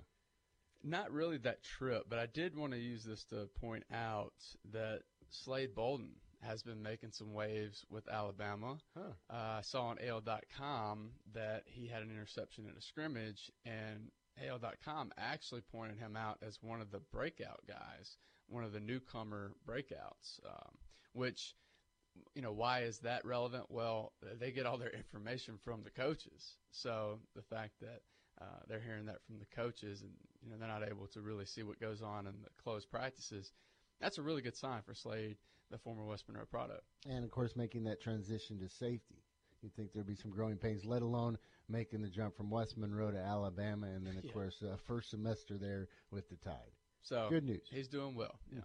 Not 0.82 1.12
really 1.12 1.38
that 1.38 1.62
trip, 1.62 2.04
but 2.08 2.18
I 2.18 2.26
did 2.26 2.56
want 2.56 2.72
to 2.72 2.78
use 2.78 3.04
this 3.04 3.24
to 3.24 3.48
point 3.60 3.84
out 3.92 4.34
that 4.72 5.00
Slade 5.30 5.74
Bolden 5.74 6.10
has 6.42 6.62
been 6.62 6.82
making 6.82 7.10
some 7.12 7.32
waves 7.32 7.84
with 7.90 8.08
Alabama. 8.08 8.76
Huh. 8.94 9.12
Uh, 9.30 9.58
I 9.58 9.60
saw 9.62 9.86
on 9.86 9.98
AL.com 9.98 11.10
that 11.34 11.62
he 11.66 11.88
had 11.88 12.02
an 12.02 12.10
interception 12.10 12.66
in 12.70 12.76
a 12.76 12.82
scrimmage, 12.82 13.50
and 13.64 14.10
AL.com 14.46 15.12
actually 15.16 15.62
pointed 15.62 15.98
him 15.98 16.16
out 16.16 16.38
as 16.46 16.58
one 16.62 16.80
of 16.80 16.90
the 16.90 17.00
breakout 17.12 17.60
guys, 17.66 18.16
one 18.48 18.64
of 18.64 18.72
the 18.72 18.80
newcomer 18.80 19.52
breakouts, 19.66 20.40
um, 20.46 20.74
which 21.14 21.55
you 22.35 22.42
know, 22.42 22.53
why 22.53 22.83
is 22.83 22.98
that 23.00 23.24
relevant? 23.24 23.64
Well, 23.68 24.12
they 24.38 24.53
get 24.53 24.66
all 24.66 24.79
their 24.79 24.90
information 24.90 25.59
from 25.64 25.83
the 25.83 25.90
coaches. 25.90 26.57
So 26.70 27.18
the 27.35 27.42
fact 27.42 27.72
that 27.81 28.03
uh, 28.40 28.61
they're 28.68 28.81
hearing 28.81 29.07
that 29.07 29.24
from 29.27 29.38
the 29.40 29.46
coaches 29.46 30.03
and, 30.03 30.12
you 30.42 30.50
know, 30.50 30.57
they're 30.59 30.68
not 30.68 30.88
able 30.88 31.07
to 31.09 31.20
really 31.20 31.44
see 31.44 31.64
what 31.64 31.81
goes 31.81 32.03
on 32.03 32.27
in 32.27 32.35
the 32.42 32.50
closed 32.62 32.88
practices, 32.90 33.53
that's 34.00 34.18
a 34.18 34.22
really 34.22 34.42
good 34.42 34.57
sign 34.57 34.83
for 34.83 34.94
Slade, 34.94 35.37
the 35.72 35.79
former 35.79 36.05
West 36.05 36.24
Monroe 36.29 36.44
product. 36.44 36.83
And 37.09 37.24
of 37.24 37.31
course, 37.33 37.57
making 37.57 37.83
that 37.85 38.00
transition 38.00 38.61
to 38.61 38.68
safety. 38.68 39.24
You'd 39.61 39.74
think 39.74 39.92
there'd 39.92 40.07
be 40.07 40.14
some 40.14 40.31
growing 40.31 40.57
pains, 40.57 40.85
let 40.85 41.03
alone 41.03 41.38
making 41.68 42.03
the 42.03 42.09
jump 42.09 42.37
from 42.37 42.50
West 42.50 42.77
Monroe 42.77 43.11
to 43.11 43.18
Alabama, 43.18 43.87
and 43.88 44.07
then 44.07 44.16
of 44.18 44.24
Yeah. 44.24 44.33
course, 44.33 44.62
uh, 44.62 44.77
first 44.77 45.11
semester 45.11 45.57
there 45.57 45.88
with 46.11 46.29
the 46.29 46.37
Tide. 46.37 46.70
So 47.03 47.29
Good 47.29 47.44
news. 47.44 47.66
He's 47.70 47.88
doing 47.88 48.14
well. 48.14 48.38
Yeah. 48.53 48.61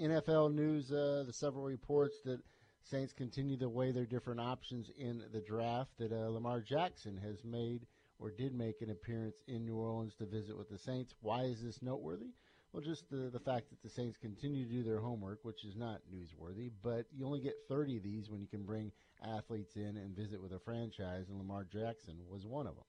NFL 0.00 0.54
news: 0.54 0.90
uh, 0.90 1.24
the 1.26 1.32
several 1.32 1.64
reports 1.64 2.16
that 2.24 2.40
Saints 2.82 3.12
continue 3.12 3.56
to 3.58 3.68
weigh 3.68 3.92
their 3.92 4.06
different 4.06 4.40
options 4.40 4.90
in 4.98 5.22
the 5.32 5.40
draft. 5.40 5.90
That 5.98 6.12
uh, 6.12 6.28
Lamar 6.28 6.60
Jackson 6.60 7.16
has 7.18 7.44
made 7.44 7.86
or 8.18 8.30
did 8.30 8.54
make 8.54 8.82
an 8.82 8.90
appearance 8.90 9.36
in 9.46 9.64
New 9.64 9.76
Orleans 9.76 10.14
to 10.16 10.26
visit 10.26 10.56
with 10.56 10.68
the 10.68 10.78
Saints. 10.78 11.14
Why 11.20 11.42
is 11.42 11.62
this 11.62 11.82
noteworthy? 11.82 12.32
Well, 12.72 12.82
just 12.82 13.08
the 13.08 13.30
the 13.30 13.38
fact 13.38 13.70
that 13.70 13.82
the 13.82 13.88
Saints 13.88 14.18
continue 14.18 14.66
to 14.66 14.72
do 14.72 14.82
their 14.82 15.00
homework, 15.00 15.44
which 15.44 15.64
is 15.64 15.76
not 15.76 16.00
newsworthy. 16.12 16.72
But 16.82 17.06
you 17.12 17.24
only 17.24 17.40
get 17.40 17.54
30 17.68 17.98
of 17.98 18.02
these 18.02 18.30
when 18.30 18.40
you 18.40 18.48
can 18.48 18.64
bring 18.64 18.90
athletes 19.22 19.76
in 19.76 19.96
and 19.96 20.16
visit 20.16 20.42
with 20.42 20.52
a 20.52 20.58
franchise, 20.58 21.28
and 21.28 21.38
Lamar 21.38 21.64
Jackson 21.64 22.16
was 22.28 22.46
one 22.46 22.66
of 22.66 22.74
them. 22.74 22.84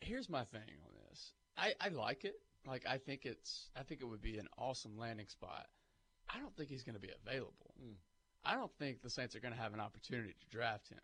Here's 0.00 0.30
my 0.30 0.44
thing 0.44 0.60
on 0.60 0.92
this. 1.08 1.32
I, 1.56 1.74
I 1.80 1.88
like 1.88 2.24
it. 2.24 2.34
Like 2.66 2.86
I 2.88 2.98
think 2.98 3.26
it's 3.26 3.68
I 3.76 3.82
think 3.82 4.00
it 4.00 4.06
would 4.06 4.22
be 4.22 4.38
an 4.38 4.48
awesome 4.58 4.98
landing 4.98 5.28
spot. 5.28 5.66
I 6.28 6.38
don't 6.38 6.54
think 6.56 6.70
he's 6.70 6.82
going 6.82 6.94
to 6.94 7.00
be 7.00 7.10
available. 7.26 7.74
Mm. 7.82 7.94
I 8.44 8.54
don't 8.54 8.72
think 8.78 9.02
the 9.02 9.10
Saints 9.10 9.34
are 9.34 9.40
going 9.40 9.54
to 9.54 9.60
have 9.60 9.74
an 9.74 9.80
opportunity 9.80 10.34
to 10.38 10.56
draft 10.56 10.88
him 10.88 10.98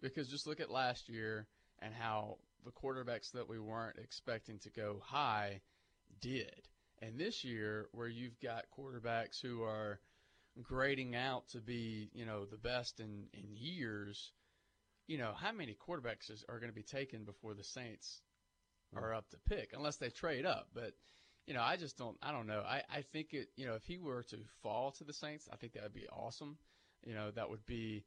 because 0.00 0.28
just 0.28 0.46
look 0.46 0.60
at 0.60 0.70
last 0.70 1.08
year 1.08 1.46
and 1.80 1.92
how 1.94 2.38
the 2.64 2.70
quarterbacks 2.70 3.32
that 3.32 3.48
we 3.48 3.58
weren't 3.58 3.98
expecting 3.98 4.58
to 4.60 4.70
go 4.70 5.00
high 5.02 5.60
did. 6.20 6.68
And 7.00 7.18
this 7.18 7.44
year, 7.44 7.88
where 7.92 8.08
you've 8.08 8.40
got 8.40 8.64
quarterbacks 8.76 9.40
who 9.40 9.62
are 9.62 10.00
grading 10.62 11.14
out 11.14 11.48
to 11.50 11.60
be, 11.60 12.10
you 12.14 12.24
know, 12.24 12.46
the 12.46 12.56
best 12.56 13.00
in, 13.00 13.26
in 13.34 13.44
years, 13.54 14.32
you 15.06 15.18
know, 15.18 15.32
how 15.36 15.52
many 15.52 15.76
quarterbacks 15.76 16.30
is, 16.30 16.44
are 16.48 16.58
going 16.58 16.70
to 16.70 16.74
be 16.74 16.82
taken 16.82 17.24
before 17.24 17.54
the 17.54 17.64
Saints 17.64 18.20
are 18.94 19.14
up 19.14 19.28
to 19.30 19.36
pick, 19.48 19.72
unless 19.74 19.96
they 19.96 20.10
trade 20.10 20.46
up. 20.46 20.68
But, 20.74 20.92
you 21.46 21.54
know, 21.54 21.62
I 21.62 21.76
just 21.76 21.96
don't, 21.96 22.16
I 22.22 22.32
don't 22.32 22.46
know. 22.46 22.62
I, 22.66 22.82
I 22.92 23.02
think 23.12 23.32
it, 23.32 23.48
you 23.56 23.66
know, 23.66 23.74
if 23.74 23.84
he 23.84 23.98
were 23.98 24.22
to 24.24 24.36
fall 24.62 24.92
to 24.92 25.04
the 25.04 25.12
Saints, 25.12 25.48
I 25.52 25.56
think 25.56 25.72
that 25.72 25.82
would 25.82 25.94
be 25.94 26.08
awesome. 26.08 26.56
You 27.04 27.14
know, 27.14 27.30
that 27.32 27.50
would 27.50 27.64
be 27.66 28.04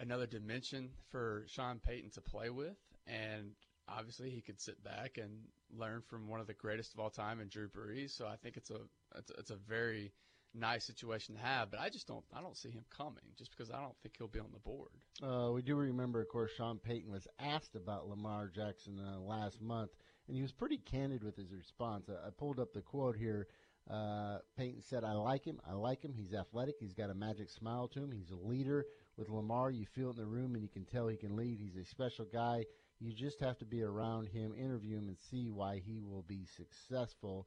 another 0.00 0.26
dimension 0.26 0.90
for 1.10 1.44
Sean 1.48 1.80
Payton 1.84 2.10
to 2.10 2.20
play 2.20 2.50
with. 2.50 2.76
And 3.06 3.52
obviously 3.88 4.30
he 4.30 4.40
could 4.40 4.60
sit 4.60 4.82
back 4.82 5.18
and 5.18 5.30
learn 5.76 6.02
from 6.08 6.28
one 6.28 6.40
of 6.40 6.46
the 6.46 6.54
greatest 6.54 6.92
of 6.92 7.00
all 7.00 7.10
time 7.10 7.40
in 7.40 7.48
Drew 7.48 7.68
Brees. 7.68 8.10
So 8.10 8.26
I 8.26 8.36
think 8.36 8.56
it's 8.56 8.70
a, 8.70 8.80
it's, 9.16 9.30
it's 9.38 9.50
a 9.50 9.56
very 9.56 10.12
nice 10.54 10.84
situation 10.84 11.34
to 11.34 11.40
have, 11.40 11.70
but 11.70 11.80
I 11.80 11.88
just 11.88 12.06
don't, 12.06 12.24
I 12.34 12.40
don't 12.40 12.56
see 12.56 12.70
him 12.70 12.84
coming 12.96 13.24
just 13.36 13.50
because 13.50 13.70
I 13.70 13.80
don't 13.80 13.96
think 14.02 14.14
he'll 14.18 14.28
be 14.28 14.40
on 14.40 14.52
the 14.52 14.58
board. 14.58 14.90
Uh, 15.22 15.52
we 15.52 15.62
do 15.62 15.76
remember, 15.76 16.20
of 16.20 16.28
course, 16.28 16.52
Sean 16.56 16.78
Payton 16.78 17.10
was 17.10 17.26
asked 17.38 17.74
about 17.74 18.08
Lamar 18.08 18.50
Jackson 18.54 18.98
uh, 18.98 19.20
last 19.20 19.60
month, 19.60 19.90
and 20.28 20.36
he 20.36 20.42
was 20.42 20.52
pretty 20.52 20.78
candid 20.78 21.22
with 21.22 21.36
his 21.36 21.52
response. 21.52 22.08
I, 22.08 22.28
I 22.28 22.30
pulled 22.30 22.58
up 22.58 22.72
the 22.72 22.82
quote 22.82 23.16
here. 23.16 23.48
Uh, 23.88 24.38
Payton 24.56 24.82
said, 24.82 25.04
I 25.04 25.12
like 25.12 25.44
him. 25.44 25.60
I 25.68 25.74
like 25.74 26.02
him. 26.02 26.12
He's 26.12 26.34
athletic. 26.34 26.76
He's 26.80 26.94
got 26.94 27.10
a 27.10 27.14
magic 27.14 27.48
smile 27.48 27.86
to 27.88 28.02
him. 28.02 28.10
He's 28.10 28.30
a 28.30 28.48
leader. 28.48 28.86
With 29.16 29.28
Lamar, 29.28 29.70
you 29.70 29.86
feel 29.86 30.08
it 30.08 30.16
in 30.16 30.16
the 30.16 30.26
room 30.26 30.54
and 30.54 30.62
you 30.62 30.68
can 30.68 30.84
tell 30.84 31.06
he 31.06 31.16
can 31.16 31.36
lead. 31.36 31.58
He's 31.60 31.76
a 31.76 31.88
special 31.88 32.26
guy. 32.30 32.64
You 32.98 33.12
just 33.12 33.40
have 33.40 33.58
to 33.58 33.64
be 33.64 33.82
around 33.82 34.28
him, 34.28 34.54
interview 34.54 34.98
him, 34.98 35.08
and 35.08 35.16
see 35.30 35.50
why 35.50 35.80
he 35.84 36.00
will 36.02 36.22
be 36.22 36.46
successful. 36.56 37.46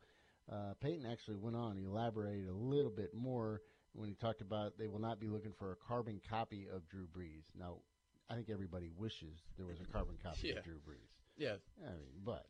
Uh, 0.52 0.74
Payton 0.82 1.06
actually 1.06 1.38
went 1.38 1.56
on, 1.56 1.78
he 1.78 1.84
elaborated 1.84 2.48
a 2.48 2.54
little 2.54 2.92
bit 2.92 3.14
more 3.14 3.62
when 3.94 4.10
he 4.10 4.16
talked 4.16 4.42
about 4.42 4.78
they 4.78 4.88
will 4.88 5.00
not 5.00 5.20
be 5.20 5.28
looking 5.28 5.54
for 5.58 5.72
a 5.72 5.76
carbon 5.76 6.20
copy 6.30 6.68
of 6.74 6.88
Drew 6.90 7.08
Brees. 7.08 7.44
Now, 7.58 7.76
I 8.30 8.36
think 8.36 8.50
everybody 8.50 8.90
wishes 8.98 9.40
there 9.58 9.66
was 9.66 9.80
a 9.82 9.86
carbon 9.92 10.16
copy 10.22 10.48
Yeah. 10.50 10.56
of 10.60 10.64
Drew 10.64 10.76
Brees. 10.80 11.10
Yeah, 11.38 11.56
I 11.86 11.92
mean, 11.92 12.22
but 12.24 12.48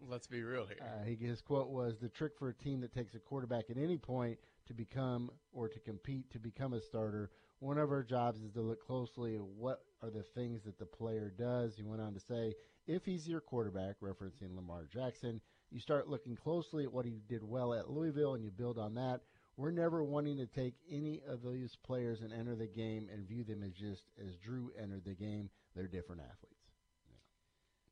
let's 0.00 0.26
be 0.26 0.42
real 0.42 0.66
here. 0.66 0.76
uh, 0.80 1.04
he, 1.04 1.14
his 1.16 1.40
quote 1.40 1.68
was 1.68 1.98
the 1.98 2.08
trick 2.08 2.32
for 2.38 2.48
a 2.48 2.54
team 2.54 2.80
that 2.80 2.92
takes 2.92 3.14
a 3.14 3.18
quarterback 3.18 3.70
at 3.70 3.76
any 3.78 3.96
point 3.98 4.38
to 4.66 4.74
become 4.74 5.30
or 5.52 5.68
to 5.68 5.78
compete 5.80 6.30
to 6.32 6.38
become 6.38 6.72
a 6.72 6.80
starter. 6.80 7.30
One 7.60 7.78
of 7.78 7.90
our 7.90 8.02
jobs 8.02 8.40
is 8.42 8.52
to 8.52 8.60
look 8.60 8.84
closely 8.84 9.36
at 9.36 9.42
what 9.42 9.82
are 10.02 10.10
the 10.10 10.22
things 10.22 10.64
that 10.64 10.78
the 10.78 10.84
player 10.86 11.32
does. 11.36 11.76
He 11.76 11.82
went 11.82 12.02
on 12.02 12.12
to 12.14 12.20
say, 12.20 12.54
if 12.86 13.04
he's 13.04 13.26
your 13.26 13.40
quarterback, 13.40 13.96
referencing 14.00 14.54
Lamar 14.54 14.86
Jackson, 14.92 15.40
you 15.70 15.80
start 15.80 16.08
looking 16.08 16.36
closely 16.36 16.84
at 16.84 16.92
what 16.92 17.04
he 17.04 17.20
did 17.28 17.42
well 17.42 17.74
at 17.74 17.90
Louisville 17.90 18.34
and 18.34 18.44
you 18.44 18.50
build 18.50 18.78
on 18.78 18.94
that. 18.94 19.20
We're 19.56 19.70
never 19.70 20.04
wanting 20.04 20.36
to 20.36 20.46
take 20.46 20.74
any 20.90 21.22
of 21.26 21.42
these 21.42 21.76
players 21.84 22.20
and 22.20 22.32
enter 22.32 22.54
the 22.54 22.66
game 22.66 23.08
and 23.12 23.26
view 23.26 23.42
them 23.42 23.62
as 23.62 23.72
just 23.72 24.02
as 24.20 24.36
Drew 24.36 24.70
entered 24.80 25.04
the 25.04 25.14
game. 25.14 25.48
They're 25.74 25.88
different 25.88 26.22
athletes. 26.22 26.56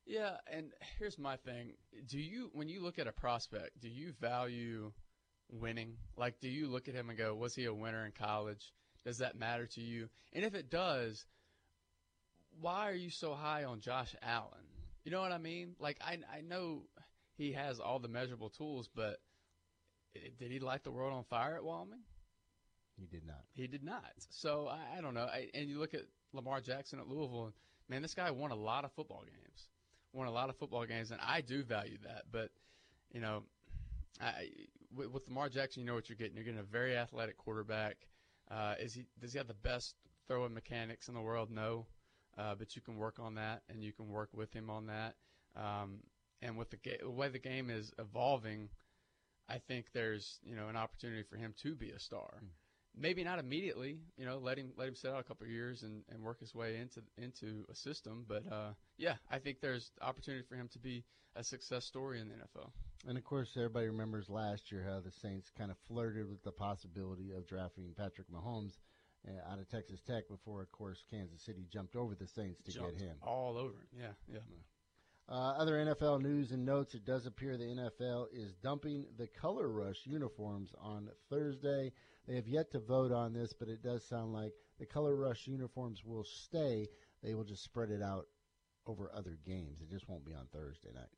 Yeah, 0.06 0.36
and 0.52 0.72
here's 0.98 1.18
my 1.18 1.36
thing. 1.36 1.72
Do 2.06 2.18
you 2.18 2.50
when 2.52 2.68
you 2.68 2.82
look 2.82 2.98
at 2.98 3.06
a 3.06 3.12
prospect, 3.12 3.80
do 3.80 3.88
you 3.88 4.12
value 4.20 4.92
winning? 5.50 5.94
Like 6.16 6.40
do 6.40 6.48
you 6.48 6.68
look 6.68 6.88
at 6.88 6.94
him 6.94 7.08
and 7.08 7.18
go, 7.18 7.34
was 7.34 7.54
he 7.54 7.64
a 7.64 7.74
winner 7.74 8.04
in 8.04 8.12
college? 8.12 8.72
Does 9.04 9.18
that 9.18 9.38
matter 9.38 9.66
to 9.66 9.80
you? 9.80 10.08
And 10.32 10.44
if 10.44 10.54
it 10.54 10.70
does, 10.70 11.24
why 12.60 12.88
are 12.88 12.94
you 12.94 13.10
so 13.10 13.34
high 13.34 13.64
on 13.64 13.80
Josh 13.80 14.14
Allen? 14.22 14.64
You 15.04 15.10
know 15.10 15.20
what 15.20 15.32
I 15.32 15.38
mean? 15.38 15.74
Like 15.78 15.98
I 16.02 16.18
I 16.32 16.42
know 16.42 16.82
he 17.36 17.52
has 17.52 17.80
all 17.80 17.98
the 17.98 18.08
measurable 18.08 18.50
tools, 18.50 18.88
but 18.94 19.18
did 20.38 20.50
he 20.50 20.58
light 20.60 20.84
the 20.84 20.90
world 20.90 21.12
on 21.12 21.24
fire 21.24 21.56
at 21.56 21.64
Wyoming? 21.64 22.00
He 22.96 23.06
did 23.06 23.26
not. 23.26 23.44
He 23.54 23.66
did 23.66 23.82
not. 23.82 24.12
So 24.30 24.68
I, 24.68 24.98
I 24.98 25.00
don't 25.00 25.14
know. 25.14 25.24
I, 25.24 25.48
and 25.54 25.68
you 25.68 25.78
look 25.78 25.94
at 25.94 26.02
Lamar 26.32 26.60
Jackson 26.60 27.00
at 27.00 27.08
Louisville, 27.08 27.46
and 27.46 27.54
man, 27.88 28.02
this 28.02 28.14
guy 28.14 28.30
won 28.30 28.52
a 28.52 28.56
lot 28.56 28.84
of 28.84 28.92
football 28.92 29.24
games. 29.24 29.68
Won 30.12 30.28
a 30.28 30.32
lot 30.32 30.48
of 30.48 30.56
football 30.56 30.84
games, 30.84 31.10
and 31.10 31.20
I 31.20 31.40
do 31.40 31.64
value 31.64 31.98
that. 32.04 32.24
But 32.30 32.50
you 33.12 33.20
know, 33.20 33.42
I, 34.20 34.50
with, 34.94 35.10
with 35.10 35.28
Lamar 35.28 35.48
Jackson, 35.48 35.80
you 35.82 35.86
know 35.86 35.94
what 35.94 36.08
you're 36.08 36.16
getting. 36.16 36.36
You're 36.36 36.44
getting 36.44 36.60
a 36.60 36.64
very 36.64 36.96
athletic 36.96 37.36
quarterback. 37.36 37.96
Uh, 38.48 38.74
is 38.78 38.94
he? 38.94 39.06
Does 39.20 39.32
he 39.32 39.38
have 39.38 39.48
the 39.48 39.54
best 39.54 39.96
throwing 40.28 40.54
mechanics 40.54 41.08
in 41.08 41.14
the 41.14 41.20
world? 41.20 41.50
No, 41.50 41.86
uh, 42.38 42.54
but 42.54 42.76
you 42.76 42.82
can 42.82 42.96
work 42.96 43.18
on 43.18 43.34
that, 43.34 43.62
and 43.68 43.82
you 43.82 43.92
can 43.92 44.08
work 44.08 44.28
with 44.32 44.52
him 44.52 44.70
on 44.70 44.86
that. 44.86 45.14
Um, 45.56 45.98
and 46.42 46.56
with 46.56 46.70
the, 46.70 46.76
ga- 46.76 46.98
the 47.00 47.10
way 47.10 47.28
the 47.28 47.38
game 47.38 47.70
is 47.70 47.92
evolving, 47.98 48.68
I 49.48 49.58
think 49.58 49.86
there's 49.92 50.38
you 50.44 50.56
know 50.56 50.68
an 50.68 50.76
opportunity 50.76 51.22
for 51.22 51.36
him 51.36 51.54
to 51.62 51.74
be 51.74 51.90
a 51.90 51.98
star 51.98 52.42
maybe 52.96 53.24
not 53.24 53.38
immediately. 53.38 53.98
You 54.16 54.26
know, 54.26 54.38
let 54.38 54.58
him 54.58 54.72
let 54.76 54.88
him 54.88 54.94
sit 54.94 55.10
out 55.10 55.20
a 55.20 55.24
couple 55.24 55.46
of 55.46 55.52
years 55.52 55.82
and, 55.82 56.02
and 56.08 56.22
work 56.22 56.40
his 56.40 56.54
way 56.54 56.76
into 56.76 57.02
into 57.18 57.64
a 57.70 57.74
system. 57.74 58.24
But 58.28 58.44
uh, 58.50 58.72
yeah, 58.96 59.14
I 59.30 59.38
think 59.38 59.60
there's 59.60 59.90
opportunity 60.00 60.44
for 60.48 60.56
him 60.56 60.68
to 60.72 60.78
be 60.78 61.04
a 61.36 61.42
success 61.44 61.84
story 61.84 62.20
in 62.20 62.28
the 62.28 62.34
NFL. 62.34 62.70
And 63.06 63.18
of 63.18 63.24
course, 63.24 63.50
everybody 63.56 63.86
remembers 63.86 64.30
last 64.30 64.70
year 64.72 64.84
how 64.88 65.00
the 65.00 65.10
Saints 65.10 65.50
kind 65.56 65.70
of 65.70 65.76
flirted 65.88 66.28
with 66.28 66.42
the 66.42 66.52
possibility 66.52 67.32
of 67.32 67.46
drafting 67.46 67.92
Patrick 67.96 68.28
Mahomes 68.30 68.78
uh, 69.28 69.52
out 69.52 69.58
of 69.58 69.68
Texas 69.68 70.00
Tech 70.06 70.28
before, 70.28 70.62
of 70.62 70.70
course, 70.72 71.04
Kansas 71.10 71.42
City 71.44 71.66
jumped 71.70 71.96
over 71.96 72.14
the 72.14 72.26
Saints 72.26 72.62
to 72.62 72.72
Jumped 72.72 72.98
get 72.98 73.08
him. 73.08 73.16
all 73.20 73.58
over 73.58 73.74
him. 73.74 73.88
Yeah, 73.98 74.12
yeah. 74.32 74.38
Uh, 75.28 75.54
other 75.56 75.74
NFL 75.74 76.20
news 76.22 76.50
and 76.52 76.64
notes: 76.66 76.94
It 76.94 77.04
does 77.06 77.24
appear 77.26 77.56
the 77.56 77.64
NFL 77.64 78.26
is 78.32 78.54
dumping 78.62 79.06
the 79.16 79.26
Color 79.26 79.68
Rush 79.68 80.02
uniforms 80.04 80.70
on 80.80 81.08
Thursday. 81.30 81.92
They 82.28 82.36
have 82.36 82.46
yet 82.48 82.70
to 82.72 82.78
vote 82.78 83.10
on 83.12 83.32
this, 83.32 83.52
but 83.52 83.68
it 83.68 83.82
does 83.82 84.04
sound 84.04 84.32
like 84.34 84.52
the 84.78 84.86
Color 84.86 85.16
Rush 85.16 85.46
uniforms 85.46 86.04
will 86.04 86.24
stay. 86.24 86.88
They 87.22 87.34
will 87.34 87.44
just 87.44 87.64
spread 87.64 87.90
it 87.90 88.02
out 88.02 88.26
over 88.86 89.10
other 89.14 89.38
games. 89.46 89.80
It 89.80 89.88
just 89.90 90.08
won't 90.08 90.26
be 90.26 90.34
on 90.34 90.46
Thursday 90.52 90.90
night. 90.94 91.08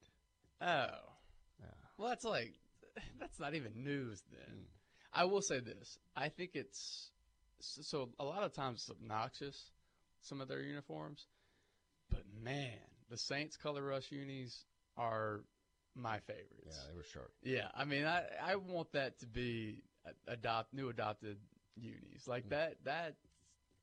Oh, 0.60 1.12
Yeah. 1.60 1.66
well, 1.98 2.08
that's 2.08 2.24
like 2.24 2.54
that's 3.20 3.40
not 3.40 3.54
even 3.56 3.72
news. 3.84 4.22
Then 4.30 4.66
I 5.12 5.24
will 5.24 5.42
say 5.42 5.58
this: 5.58 5.98
I 6.14 6.28
think 6.28 6.52
it's 6.54 7.10
so 7.60 8.10
a 8.20 8.24
lot 8.24 8.44
of 8.44 8.52
times 8.52 8.82
it's 8.82 8.90
obnoxious 8.90 9.72
some 10.20 10.40
of 10.40 10.46
their 10.48 10.62
uniforms, 10.62 11.26
but 12.08 12.22
man, 12.40 12.78
the 13.10 13.16
Saints 13.16 13.56
color 13.56 13.82
rush 13.82 14.10
unis 14.10 14.64
are 14.96 15.42
my 15.94 16.18
favorites. 16.20 16.50
Yeah, 16.66 16.90
they 16.90 16.96
were 16.96 17.04
sharp. 17.04 17.32
Yeah, 17.42 17.68
I 17.74 17.84
mean, 17.84 18.04
I 18.04 18.24
I 18.42 18.56
want 18.56 18.92
that 18.92 19.18
to 19.20 19.26
be 19.26 19.82
adopt 20.28 20.74
new 20.74 20.88
adopted 20.88 21.38
unis 21.76 22.26
like 22.26 22.48
that. 22.50 22.76
That 22.84 23.14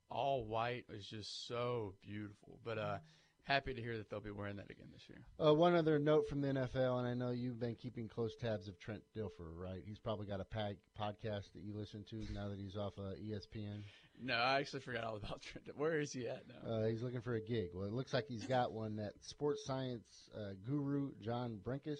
all 0.10 0.46
white 0.46 0.86
is 0.90 1.06
just 1.08 1.48
so 1.48 1.96
beautiful. 2.04 2.60
But 2.64 2.78
uh, 2.78 2.98
happy 3.44 3.74
to 3.74 3.82
hear 3.82 3.98
that 3.98 4.10
they'll 4.10 4.20
be 4.20 4.32
wearing 4.32 4.56
that 4.58 4.70
again 4.70 4.88
this 4.92 5.04
year. 5.10 5.22
Uh, 5.46 5.54
one 5.54 5.76
other 5.76 6.00
note 6.00 6.28
from 6.28 6.42
the 6.42 6.48
NFL, 6.48 7.00
and 7.00 7.08
I 7.08 7.14
know 7.14 7.32
you've 7.32 7.60
been 7.60 7.76
keeping 7.76 8.08
close 8.08 8.36
tabs 8.36 8.68
of 8.68 8.80
Trent 8.80 9.02
Dilfer, 9.16 9.52
right? 9.56 9.82
He's 9.86 10.00
probably 10.00 10.28
got 10.28 10.40
a 10.40 10.46
pag- 10.46 10.78
podcast 11.00 11.52
that 11.54 11.64
you 11.64 11.74
listen 11.76 12.04
to 12.10 12.16
now 12.34 12.50
that 12.50 12.60
he's 12.60 12.78
off 12.78 12.94
uh, 12.98 13.14
ESPN. 13.22 13.82
No, 14.22 14.36
I 14.36 14.60
actually 14.60 14.82
forgot 14.82 15.04
all 15.04 15.16
about 15.16 15.42
Trent. 15.42 15.68
Where 15.76 16.00
is 16.00 16.14
he 16.14 16.28
at 16.28 16.44
now? 16.48 16.72
Uh, 16.72 16.88
he's 16.88 17.02
looking 17.02 17.22
for 17.22 17.36
a 17.36 17.42
gig. 17.42 17.70
Well, 17.74 17.86
it 17.86 17.94
looks 17.94 18.14
like 18.14 18.26
he's 18.28 18.46
got 18.46 18.72
one. 18.72 18.96
That 18.96 19.14
sports 19.22 19.66
science 19.66 20.06
uh, 20.38 20.54
guru 20.66 21.12
John 21.22 21.60
Brenkus. 21.64 22.00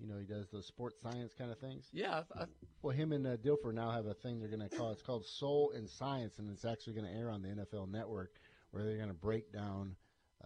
You 0.00 0.06
know, 0.06 0.16
he 0.16 0.24
does 0.26 0.46
those 0.52 0.64
sports 0.66 0.96
science 1.02 1.32
kind 1.36 1.50
of 1.50 1.58
things. 1.58 1.84
yeah, 1.92 2.22
I, 2.36 2.42
I, 2.42 2.44
Well, 2.82 2.94
him 2.94 3.10
and 3.10 3.26
uh, 3.26 3.36
Dilfer 3.36 3.74
now 3.74 3.90
have 3.90 4.06
a 4.06 4.14
thing 4.14 4.38
they're 4.38 4.48
going 4.48 4.66
to 4.66 4.74
call. 4.74 4.92
It's 4.92 5.02
called 5.02 5.26
Soul 5.26 5.72
and 5.74 5.90
Science, 5.90 6.38
and 6.38 6.48
it's 6.52 6.64
actually 6.64 6.92
going 6.94 7.06
to 7.06 7.12
air 7.12 7.30
on 7.30 7.42
the 7.42 7.48
NFL 7.48 7.90
Network, 7.90 8.30
where 8.70 8.84
they're 8.84 8.96
going 8.96 9.08
to 9.08 9.14
break 9.14 9.52
down 9.52 9.96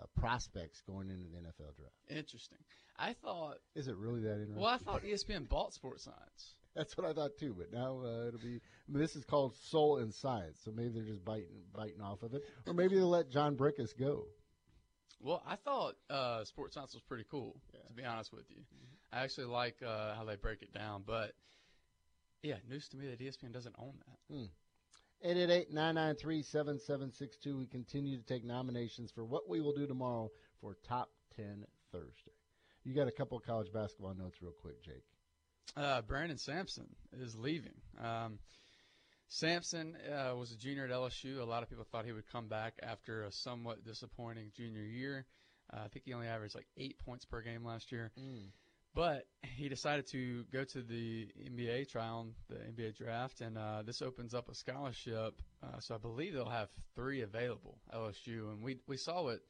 uh, 0.03 0.21
prospects 0.21 0.83
going 0.87 1.11
into 1.11 1.25
the 1.25 1.39
NFL 1.39 1.77
draft. 1.77 1.95
interesting. 2.09 2.59
I 2.99 3.15
thought. 3.15 3.57
Is 3.75 3.89
it 3.89 3.97
really 3.97 4.21
that 4.23 4.35
interesting? 4.35 4.61
Well, 4.61 4.71
I 4.71 4.79
thought 4.79 5.03
ESPN 5.03 5.49
bought 5.49 5.73
Sports 5.73 6.05
Science. 6.05 6.55
That's 6.75 6.97
what 6.97 7.07
I 7.07 7.13
thought 7.13 7.33
too, 7.39 7.55
but 7.57 7.73
now 7.73 8.01
uh, 8.05 8.29
it'll 8.29 8.41
be. 8.41 8.61
This 8.89 9.15
is 9.17 9.25
called 9.25 9.55
Soul 9.71 9.99
and 9.99 10.13
Science, 10.13 10.59
so 10.65 10.71
maybe 10.71 10.91
they're 10.95 11.03
just 11.05 11.25
biting 11.25 11.65
biting 11.75 12.01
off 12.01 12.23
of 12.23 12.35
it, 12.35 12.43
or 12.67 12.73
maybe 12.73 12.97
they'll 12.97 13.09
let 13.09 13.31
John 13.31 13.57
Brenkus 13.57 13.97
go. 13.99 14.27
Well, 15.21 15.43
I 15.47 15.57
thought 15.57 15.95
uh, 16.11 16.45
Sports 16.45 16.75
Science 16.75 16.95
was 16.95 17.03
pretty 17.03 17.25
cool. 17.31 17.57
To 17.89 17.93
be 17.95 18.05
honest 18.05 18.33
with 18.33 18.45
you, 18.51 18.63
I 19.13 19.23
actually 19.23 19.47
like 19.47 19.77
uh, 19.87 20.15
how 20.15 20.25
they 20.25 20.37
break 20.37 20.63
it 20.63 20.73
down. 20.73 21.05
But 21.07 21.33
yeah, 22.43 22.57
news 22.69 22.89
to 22.89 22.97
me 22.97 23.07
that 23.07 23.21
ESPN 23.21 23.53
doesn't 23.53 23.77
own 23.79 23.95
that. 24.07 24.35
888-993-7762. 25.25 27.59
We 27.59 27.67
continue 27.67 28.19
to 28.19 28.25
take 28.25 28.45
nominations 28.45 29.13
for 29.13 29.25
what 29.25 29.49
we 29.49 29.61
will 29.61 29.73
do 29.73 29.87
tomorrow 29.87 30.31
for 30.61 30.77
Top 30.89 31.11
10 31.37 31.65
Thursday. 31.93 32.33
You 32.85 32.95
got 32.95 33.09
a 33.09 33.13
couple 33.13 33.39
of 33.39 33.45
college 33.45 33.73
basketball 33.73 34.15
notes 34.15 34.43
real 34.43 34.53
quick, 34.53 34.83
Jake. 34.83 35.05
Uh, 35.77 36.03
Brandon 36.03 36.39
Sampson 36.39 36.89
is 37.13 37.37
leaving. 37.37 37.75
Um, 38.03 38.39
Sampson 39.29 39.97
uh, 40.13 40.35
was 40.37 40.53
a 40.53 40.57
junior 40.57 40.85
at 40.85 40.91
LSU. 40.91 41.41
A 41.41 41.45
lot 41.45 41.63
of 41.63 41.71
people 41.71 41.87
thought 41.91 42.05
he 42.05 42.13
would 42.13 42.31
come 42.31 42.49
back 42.49 42.75
after 42.83 43.23
a 43.23 43.33
somewhat 43.33 43.85
disappointing 43.85 44.51
junior 44.57 44.83
year. 44.83 45.25
Uh, 45.73 45.81
I 45.85 45.89
think 45.89 46.05
he 46.05 46.13
only 46.13 46.27
averaged 46.27 46.55
like 46.55 46.67
eight 46.77 46.99
points 46.99 47.25
per 47.25 47.41
game 47.41 47.65
last 47.65 47.93
year. 47.93 48.11
But 48.95 49.27
he 49.43 49.69
decided 49.69 50.07
to 50.09 50.45
go 50.53 50.65
to 50.65 50.83
the 50.83 51.29
NBA 51.49 51.91
trial, 51.91 52.29
the 52.49 52.57
NBA 52.57 52.97
draft, 52.97 53.41
and 53.41 53.57
uh, 53.57 53.83
this 53.83 54.03
opens 54.03 54.35
up 54.35 54.49
a 54.49 54.55
scholarship. 54.55 55.41
Uh, 55.63 55.79
so 55.79 55.95
I 55.95 55.99
believe 55.99 56.35
they'll 56.35 56.45
have 56.49 56.69
three 56.95 57.23
available 57.23 57.79
LSU, 57.95 58.51
and 58.51 58.63
we 58.63 58.79
we 58.87 58.97
saw 58.97 59.23
what 59.23 59.41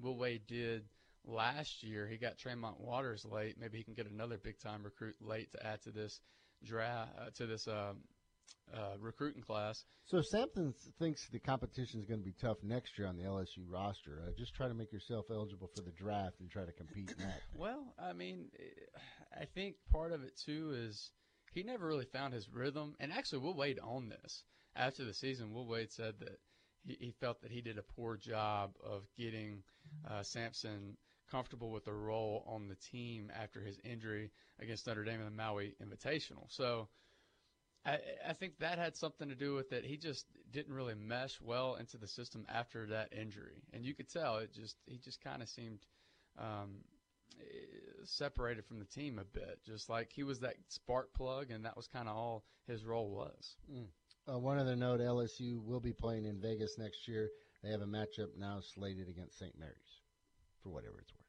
Will 0.00 0.16
Wade 0.16 0.46
did 0.46 0.84
last 1.26 1.82
year. 1.82 2.06
He 2.06 2.16
got 2.16 2.38
Tremont 2.38 2.80
Waters 2.80 3.24
late. 3.24 3.56
Maybe 3.58 3.78
he 3.78 3.84
can 3.84 3.94
get 3.94 4.10
another 4.10 4.38
big 4.38 4.58
time 4.58 4.82
recruit 4.82 5.16
late 5.20 5.52
to 5.52 5.66
add 5.66 5.82
to 5.82 5.90
this 5.90 6.20
draft 6.62 7.10
uh, 7.18 7.30
to 7.36 7.46
this 7.46 7.68
um, 7.68 7.98
uh, 8.74 8.96
recruiting 8.98 9.42
class. 9.42 9.84
So 10.04 10.22
Sampson 10.22 10.74
thinks 10.98 11.28
the 11.28 11.38
competition 11.38 12.00
is 12.00 12.06
going 12.06 12.20
to 12.20 12.24
be 12.24 12.34
tough 12.40 12.58
next 12.62 12.98
year 12.98 13.06
on 13.08 13.16
the 13.16 13.24
LSU 13.24 13.64
roster, 13.68 14.22
uh, 14.26 14.30
just 14.36 14.54
try 14.54 14.68
to 14.68 14.74
make 14.74 14.92
yourself 14.92 15.26
eligible 15.30 15.70
for 15.74 15.82
the 15.82 15.92
draft 15.92 16.40
and 16.40 16.50
try 16.50 16.64
to 16.64 16.72
compete 16.72 17.10
in 17.10 17.24
that. 17.24 17.40
well, 17.54 17.94
I 17.98 18.12
mean, 18.12 18.46
I 19.38 19.44
think 19.44 19.76
part 19.90 20.12
of 20.12 20.22
it 20.22 20.38
too 20.44 20.72
is 20.74 21.10
he 21.52 21.62
never 21.62 21.86
really 21.86 22.06
found 22.06 22.32
his 22.32 22.48
rhythm. 22.48 22.94
And 23.00 23.12
actually, 23.12 23.40
Will 23.40 23.54
Wade 23.54 23.80
on 23.82 24.08
this 24.08 24.44
after 24.76 25.04
the 25.04 25.14
season. 25.14 25.52
Will 25.52 25.66
Wade 25.66 25.92
said 25.92 26.14
that 26.20 26.38
he, 26.84 26.96
he 27.00 27.14
felt 27.20 27.42
that 27.42 27.50
he 27.50 27.60
did 27.60 27.78
a 27.78 27.82
poor 27.82 28.16
job 28.16 28.72
of 28.84 29.02
getting 29.16 29.62
uh, 30.08 30.22
Sampson 30.22 30.96
comfortable 31.30 31.70
with 31.70 31.84
the 31.84 31.92
role 31.92 32.44
on 32.46 32.68
the 32.68 32.74
team 32.74 33.30
after 33.40 33.60
his 33.60 33.78
injury 33.84 34.30
against 34.60 34.86
Notre 34.86 35.04
Dame 35.04 35.20
in 35.20 35.24
the 35.24 35.30
Maui 35.30 35.74
Invitational. 35.82 36.46
So 36.48 36.88
I, 37.84 37.98
I 38.28 38.32
think 38.34 38.58
that 38.58 38.78
had 38.78 38.96
something 38.96 39.28
to 39.28 39.34
do 39.34 39.54
with 39.54 39.72
it. 39.72 39.84
He 39.84 39.96
just 39.96 40.26
didn't 40.52 40.74
really 40.74 40.94
mesh 40.94 41.40
well 41.40 41.76
into 41.76 41.96
the 41.96 42.06
system 42.06 42.44
after 42.48 42.86
that 42.86 43.12
injury, 43.12 43.62
and 43.72 43.84
you 43.84 43.94
could 43.94 44.08
tell 44.08 44.38
it 44.38 44.52
just 44.52 44.76
he 44.86 44.98
just 44.98 45.22
kind 45.22 45.42
of 45.42 45.48
seemed 45.48 45.80
um, 46.38 46.84
separated 48.04 48.64
from 48.66 48.78
the 48.78 48.84
team 48.84 49.18
a 49.18 49.24
bit, 49.24 49.60
just 49.64 49.88
like 49.88 50.12
he 50.12 50.22
was 50.22 50.40
that 50.40 50.56
spark 50.68 51.12
plug, 51.14 51.50
and 51.50 51.64
that 51.64 51.76
was 51.76 51.86
kind 51.86 52.08
of 52.08 52.16
all 52.16 52.44
his 52.66 52.84
role 52.84 53.10
was. 53.10 53.56
Mm. 53.72 53.86
Uh, 54.32 54.38
one 54.38 54.58
other 54.58 54.76
note: 54.76 55.00
LSU 55.00 55.64
will 55.64 55.80
be 55.80 55.92
playing 55.92 56.26
in 56.26 56.38
Vegas 56.40 56.76
next 56.78 57.08
year. 57.08 57.30
They 57.62 57.70
have 57.70 57.82
a 57.82 57.86
matchup 57.86 58.36
now 58.38 58.60
slated 58.60 59.08
against 59.08 59.38
St. 59.38 59.58
Mary's, 59.58 60.00
for 60.62 60.70
whatever 60.70 60.98
it's 61.00 61.12
worth. 61.12 61.19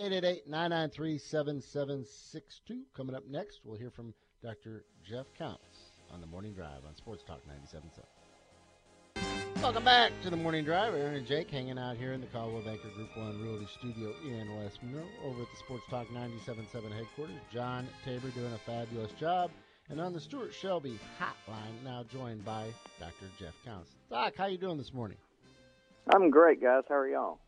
888-993-7762. 0.00 2.82
Coming 2.96 3.14
up 3.14 3.24
next, 3.28 3.60
we'll 3.64 3.78
hear 3.78 3.90
from 3.90 4.14
Dr. 4.42 4.84
Jeff 5.04 5.26
Counts 5.36 5.90
on 6.10 6.20
the 6.20 6.26
Morning 6.26 6.54
Drive 6.54 6.84
on 6.86 6.96
Sports 6.96 7.22
Talk 7.26 7.40
97.7. 7.48 8.04
Welcome 9.62 9.84
back 9.84 10.10
to 10.22 10.30
the 10.30 10.36
Morning 10.36 10.64
Drive. 10.64 10.94
Aaron 10.94 11.14
and 11.14 11.26
Jake 11.26 11.50
hanging 11.50 11.78
out 11.78 11.96
here 11.96 12.14
in 12.14 12.20
the 12.20 12.26
Coldwell 12.28 12.62
Banker 12.62 12.88
Group 12.96 13.16
1 13.16 13.42
Realty 13.42 13.68
Studio 13.78 14.12
in 14.24 14.56
West 14.56 14.82
Monroe 14.82 15.06
over 15.24 15.42
at 15.42 15.48
the 15.50 15.56
Sports 15.58 15.84
Talk 15.88 16.08
97.7 16.08 16.90
headquarters. 16.92 17.36
John 17.52 17.86
Tabor 18.04 18.30
doing 18.30 18.52
a 18.52 18.58
fabulous 18.58 19.12
job. 19.12 19.50
And 19.90 20.00
on 20.00 20.12
the 20.14 20.20
Stuart 20.20 20.54
Shelby 20.54 20.98
hotline, 21.20 21.84
now 21.84 22.04
joined 22.10 22.44
by 22.44 22.68
Dr. 22.98 23.26
Jeff 23.38 23.54
Counts. 23.64 23.90
Doc, 24.10 24.34
how 24.36 24.46
you 24.46 24.56
doing 24.56 24.78
this 24.78 24.92
morning? 24.92 25.18
I'm 26.12 26.30
great, 26.30 26.60
guys. 26.62 26.84
How 26.88 26.96
are 26.96 27.08
y'all? 27.08 27.38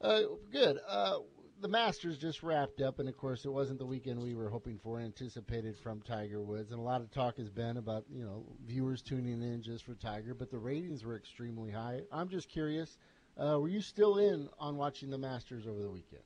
Uh, 0.00 0.22
good. 0.52 0.78
Uh, 0.88 1.18
the 1.60 1.68
Masters 1.68 2.18
just 2.18 2.42
wrapped 2.42 2.80
up, 2.80 2.98
and 2.98 3.08
of 3.08 3.16
course, 3.16 3.44
it 3.44 3.50
wasn't 3.50 3.78
the 3.78 3.86
weekend 3.86 4.22
we 4.22 4.34
were 4.34 4.48
hoping 4.48 4.78
for, 4.78 5.00
anticipated 5.00 5.76
from 5.76 6.00
Tiger 6.02 6.40
Woods. 6.40 6.70
And 6.70 6.80
a 6.80 6.82
lot 6.82 7.00
of 7.00 7.10
talk 7.10 7.36
has 7.38 7.50
been 7.50 7.76
about 7.76 8.04
you 8.10 8.24
know 8.24 8.44
viewers 8.66 9.02
tuning 9.02 9.42
in 9.42 9.62
just 9.62 9.84
for 9.84 9.94
Tiger, 9.94 10.34
but 10.34 10.50
the 10.50 10.58
ratings 10.58 11.04
were 11.04 11.16
extremely 11.16 11.70
high. 11.70 12.02
I'm 12.12 12.28
just 12.28 12.48
curious, 12.48 12.98
uh, 13.36 13.58
were 13.58 13.68
you 13.68 13.80
still 13.80 14.18
in 14.18 14.48
on 14.58 14.76
watching 14.76 15.10
the 15.10 15.18
Masters 15.18 15.66
over 15.66 15.82
the 15.82 15.90
weekend? 15.90 16.22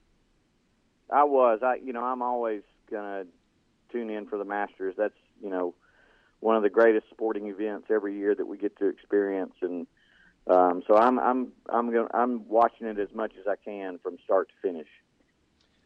I 1.10 1.24
was. 1.24 1.60
I 1.62 1.76
you 1.76 1.92
know 1.92 2.04
I'm 2.04 2.22
always 2.22 2.62
gonna 2.90 3.24
tune 3.90 4.10
in 4.10 4.26
for 4.26 4.38
the 4.38 4.44
Masters. 4.44 4.94
That's 4.98 5.14
you 5.42 5.50
know 5.50 5.74
one 6.40 6.56
of 6.56 6.62
the 6.62 6.70
greatest 6.70 7.06
sporting 7.10 7.46
events 7.48 7.86
every 7.90 8.16
year 8.18 8.34
that 8.34 8.46
we 8.46 8.58
get 8.58 8.76
to 8.78 8.88
experience, 8.88 9.54
and 9.62 9.86
um, 10.48 10.82
so 10.86 10.96
I'm 10.96 11.18
I'm 11.18 11.52
I'm 11.68 11.92
going 11.92 12.08
I'm 12.12 12.48
watching 12.48 12.86
it 12.86 12.98
as 12.98 13.14
much 13.14 13.32
as 13.40 13.46
I 13.46 13.56
can 13.56 13.98
from 14.02 14.18
start 14.24 14.48
to 14.48 14.68
finish. 14.68 14.88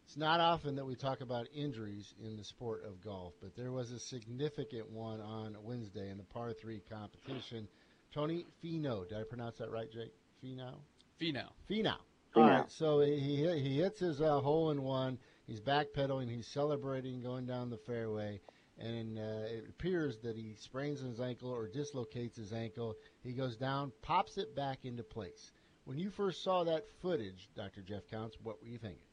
It's 0.07 0.16
not 0.16 0.38
often 0.38 0.77
that 0.77 0.87
we 0.87 0.95
talk 0.95 1.21
about 1.21 1.49
injuries 1.53 2.14
in 2.25 2.37
the 2.37 2.45
sport 2.45 2.85
of 2.87 3.03
golf, 3.03 3.35
but 3.42 3.57
there 3.57 3.73
was 3.73 3.90
a 3.90 3.99
significant 3.99 4.88
one 4.88 5.21
on 5.21 5.57
Wednesday 5.64 6.11
in 6.11 6.16
the 6.16 6.23
par 6.23 6.53
three 6.53 6.81
competition. 6.88 7.66
Tony 8.14 8.47
Finau, 8.62 9.09
did 9.09 9.19
I 9.19 9.25
pronounce 9.25 9.59
that 9.59 9.73
right, 9.73 9.90
Jake? 9.90 10.12
Finau. 10.40 10.75
Finau. 11.21 11.49
Finau. 11.69 11.97
All 12.37 12.45
right, 12.45 12.71
so 12.71 13.01
he 13.01 13.49
he 13.61 13.81
hits 13.81 13.99
his 13.99 14.21
uh, 14.21 14.38
hole 14.38 14.71
in 14.71 14.83
one. 14.85 15.19
He's 15.49 15.61
backpedaling. 15.61 16.31
He's 16.31 16.47
celebrating, 16.47 17.21
going 17.21 17.47
down 17.47 17.69
the 17.69 17.79
fairway, 17.79 18.40
and 18.79 19.19
uh, 19.19 19.49
it 19.49 19.64
appears 19.69 20.19
that 20.19 20.37
he 20.37 20.55
sprains 20.61 21.01
his 21.01 21.19
ankle 21.19 21.51
or 21.51 21.66
dislocates 21.66 22.37
his 22.37 22.53
ankle. 22.53 22.95
He 23.25 23.33
goes 23.33 23.57
down, 23.57 23.90
pops 24.03 24.38
it 24.38 24.55
back 24.55 24.85
into 24.85 25.03
place. 25.03 25.51
When 25.85 25.99
you 25.99 26.11
first 26.11 26.45
saw 26.45 26.62
that 26.62 26.85
footage, 27.03 27.49
Dr. 27.57 27.83
Jeff 27.83 28.07
Counts, 28.09 28.37
what 28.40 28.61
were 28.62 28.69
you 28.69 28.79
thinking? 28.79 29.06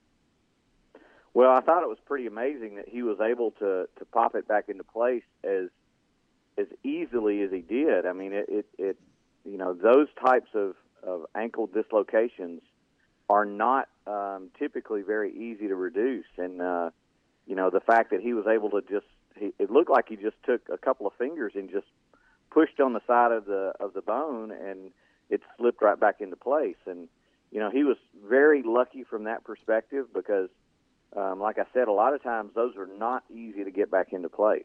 Well, 1.33 1.51
I 1.51 1.61
thought 1.61 1.83
it 1.83 1.89
was 1.89 1.97
pretty 2.05 2.27
amazing 2.27 2.75
that 2.75 2.87
he 2.87 3.01
was 3.01 3.19
able 3.19 3.51
to 3.51 3.87
to 3.97 4.05
pop 4.11 4.35
it 4.35 4.47
back 4.47 4.69
into 4.69 4.83
place 4.83 5.23
as 5.43 5.69
as 6.57 6.67
easily 6.83 7.41
as 7.41 7.51
he 7.51 7.61
did. 7.61 8.05
I 8.05 8.13
mean, 8.13 8.33
it 8.33 8.45
it, 8.47 8.65
it 8.77 8.97
you 9.43 9.57
know 9.57 9.73
those 9.73 10.07
types 10.23 10.49
of 10.53 10.75
of 11.01 11.25
ankle 11.35 11.67
dislocations 11.67 12.61
are 13.29 13.45
not 13.45 13.87
um, 14.05 14.49
typically 14.59 15.01
very 15.01 15.31
easy 15.31 15.67
to 15.67 15.75
reduce, 15.75 16.25
and 16.37 16.61
uh, 16.61 16.89
you 17.47 17.55
know 17.55 17.69
the 17.69 17.79
fact 17.79 18.11
that 18.11 18.21
he 18.21 18.33
was 18.33 18.45
able 18.47 18.69
to 18.69 18.81
just 18.81 19.07
he, 19.35 19.53
it 19.57 19.71
looked 19.71 19.89
like 19.89 20.07
he 20.09 20.15
just 20.15 20.37
took 20.45 20.61
a 20.71 20.77
couple 20.77 21.07
of 21.07 21.13
fingers 21.13 21.53
and 21.55 21.69
just 21.71 21.87
pushed 22.51 22.79
on 22.79 22.93
the 22.93 23.01
side 23.07 23.31
of 23.31 23.45
the 23.45 23.73
of 23.79 23.93
the 23.93 24.01
bone 24.01 24.51
and 24.51 24.91
it 25.29 25.41
slipped 25.57 25.81
right 25.81 25.99
back 25.99 26.21
into 26.21 26.35
place 26.35 26.75
and 26.85 27.07
you 27.51 27.59
know 27.59 27.71
he 27.71 27.83
was 27.83 27.97
very 28.29 28.61
lucky 28.63 29.03
from 29.03 29.23
that 29.23 29.43
perspective 29.43 30.05
because 30.13 30.49
um, 31.15 31.39
like 31.39 31.57
I 31.59 31.65
said, 31.73 31.87
a 31.87 31.91
lot 31.91 32.13
of 32.13 32.23
times 32.23 32.51
those 32.55 32.75
are 32.77 32.87
not 32.87 33.23
easy 33.31 33.63
to 33.63 33.71
get 33.71 33.91
back 33.91 34.13
into 34.13 34.29
place. 34.29 34.63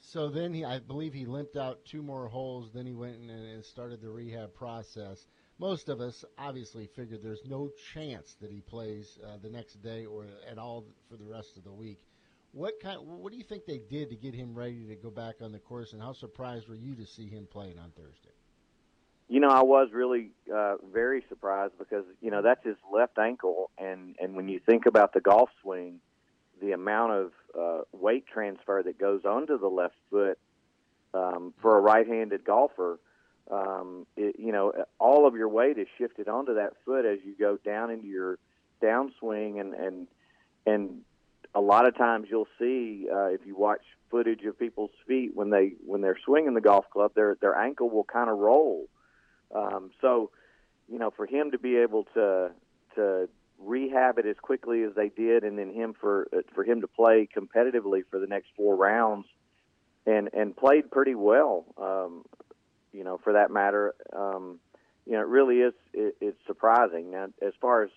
So 0.00 0.28
then 0.28 0.52
he, 0.52 0.64
I 0.64 0.80
believe 0.80 1.14
he 1.14 1.26
limped 1.26 1.56
out 1.56 1.84
two 1.84 2.02
more 2.02 2.26
holes. 2.26 2.70
Then 2.74 2.86
he 2.86 2.92
went 2.92 3.18
and 3.18 3.64
started 3.64 4.00
the 4.00 4.10
rehab 4.10 4.52
process. 4.52 5.26
Most 5.58 5.88
of 5.88 6.00
us 6.00 6.24
obviously 6.38 6.88
figured 6.88 7.22
there's 7.22 7.44
no 7.46 7.70
chance 7.94 8.34
that 8.40 8.50
he 8.50 8.60
plays 8.60 9.18
uh, 9.24 9.36
the 9.40 9.48
next 9.48 9.80
day 9.80 10.04
or 10.04 10.26
at 10.50 10.58
all 10.58 10.84
for 11.08 11.16
the 11.16 11.24
rest 11.24 11.56
of 11.56 11.62
the 11.62 11.72
week. 11.72 12.00
What 12.50 12.74
kind? 12.82 13.00
What 13.00 13.30
do 13.30 13.38
you 13.38 13.44
think 13.44 13.64
they 13.64 13.78
did 13.78 14.10
to 14.10 14.16
get 14.16 14.34
him 14.34 14.54
ready 14.54 14.84
to 14.88 14.96
go 14.96 15.10
back 15.10 15.36
on 15.40 15.52
the 15.52 15.58
course? 15.60 15.92
And 15.92 16.02
how 16.02 16.12
surprised 16.12 16.68
were 16.68 16.74
you 16.74 16.94
to 16.96 17.06
see 17.06 17.28
him 17.28 17.46
playing 17.50 17.78
on 17.78 17.92
Thursday? 17.92 18.34
You 19.32 19.40
know, 19.40 19.48
I 19.48 19.62
was 19.62 19.88
really 19.94 20.28
uh, 20.54 20.74
very 20.92 21.24
surprised 21.30 21.72
because 21.78 22.04
you 22.20 22.30
know 22.30 22.42
that's 22.42 22.62
his 22.66 22.76
left 22.92 23.18
ankle, 23.18 23.70
and 23.78 24.14
and 24.20 24.36
when 24.36 24.46
you 24.46 24.60
think 24.60 24.84
about 24.84 25.14
the 25.14 25.22
golf 25.22 25.48
swing, 25.62 26.00
the 26.60 26.72
amount 26.72 27.12
of 27.12 27.32
uh, 27.58 27.80
weight 27.92 28.26
transfer 28.26 28.82
that 28.82 28.98
goes 28.98 29.24
onto 29.24 29.58
the 29.58 29.68
left 29.68 29.94
foot 30.10 30.38
um, 31.14 31.54
for 31.62 31.78
a 31.78 31.80
right-handed 31.80 32.44
golfer, 32.44 33.00
um, 33.50 34.06
it, 34.18 34.36
you 34.38 34.52
know, 34.52 34.74
all 35.00 35.26
of 35.26 35.34
your 35.34 35.48
weight 35.48 35.78
is 35.78 35.88
shifted 35.96 36.28
onto 36.28 36.56
that 36.56 36.74
foot 36.84 37.06
as 37.06 37.18
you 37.24 37.34
go 37.34 37.56
down 37.56 37.90
into 37.90 38.08
your 38.08 38.38
downswing, 38.82 39.58
and 39.58 39.72
and 39.72 40.08
and 40.66 41.00
a 41.54 41.60
lot 41.62 41.88
of 41.88 41.96
times 41.96 42.26
you'll 42.30 42.48
see 42.58 43.06
uh, 43.10 43.28
if 43.28 43.40
you 43.46 43.56
watch 43.56 43.80
footage 44.10 44.44
of 44.44 44.58
people's 44.58 44.90
feet 45.08 45.30
when 45.34 45.48
they 45.48 45.72
when 45.86 46.02
they're 46.02 46.18
swinging 46.22 46.52
the 46.52 46.60
golf 46.60 46.84
club, 46.90 47.12
their 47.14 47.38
their 47.40 47.56
ankle 47.56 47.88
will 47.88 48.04
kind 48.04 48.28
of 48.28 48.36
roll 48.36 48.88
um, 49.54 49.90
so, 50.00 50.30
you 50.88 50.98
know, 50.98 51.10
for 51.10 51.26
him 51.26 51.50
to 51.52 51.58
be 51.58 51.76
able 51.76 52.04
to 52.14 52.50
to 52.94 53.28
rehab 53.58 54.18
it 54.18 54.26
as 54.26 54.36
quickly 54.40 54.82
as 54.82 54.94
they 54.94 55.08
did, 55.08 55.44
and 55.44 55.58
then 55.58 55.72
him 55.72 55.94
for 55.98 56.28
uh, 56.32 56.40
for 56.54 56.64
him 56.64 56.80
to 56.80 56.88
play 56.88 57.28
competitively 57.34 58.02
for 58.10 58.18
the 58.18 58.26
next 58.26 58.48
four 58.56 58.76
rounds, 58.76 59.26
and 60.06 60.30
and 60.32 60.56
played 60.56 60.90
pretty 60.90 61.14
well. 61.14 61.64
Um, 61.76 62.24
you 62.92 63.04
know, 63.04 63.18
for 63.22 63.34
that 63.34 63.50
matter, 63.50 63.94
um, 64.14 64.58
you 65.06 65.12
know, 65.12 65.20
it 65.20 65.28
really 65.28 65.56
is 65.56 65.74
it, 65.92 66.16
it's 66.20 66.46
surprising. 66.46 67.10
Now, 67.10 67.28
as 67.40 67.52
far 67.60 67.84
as 67.84 67.90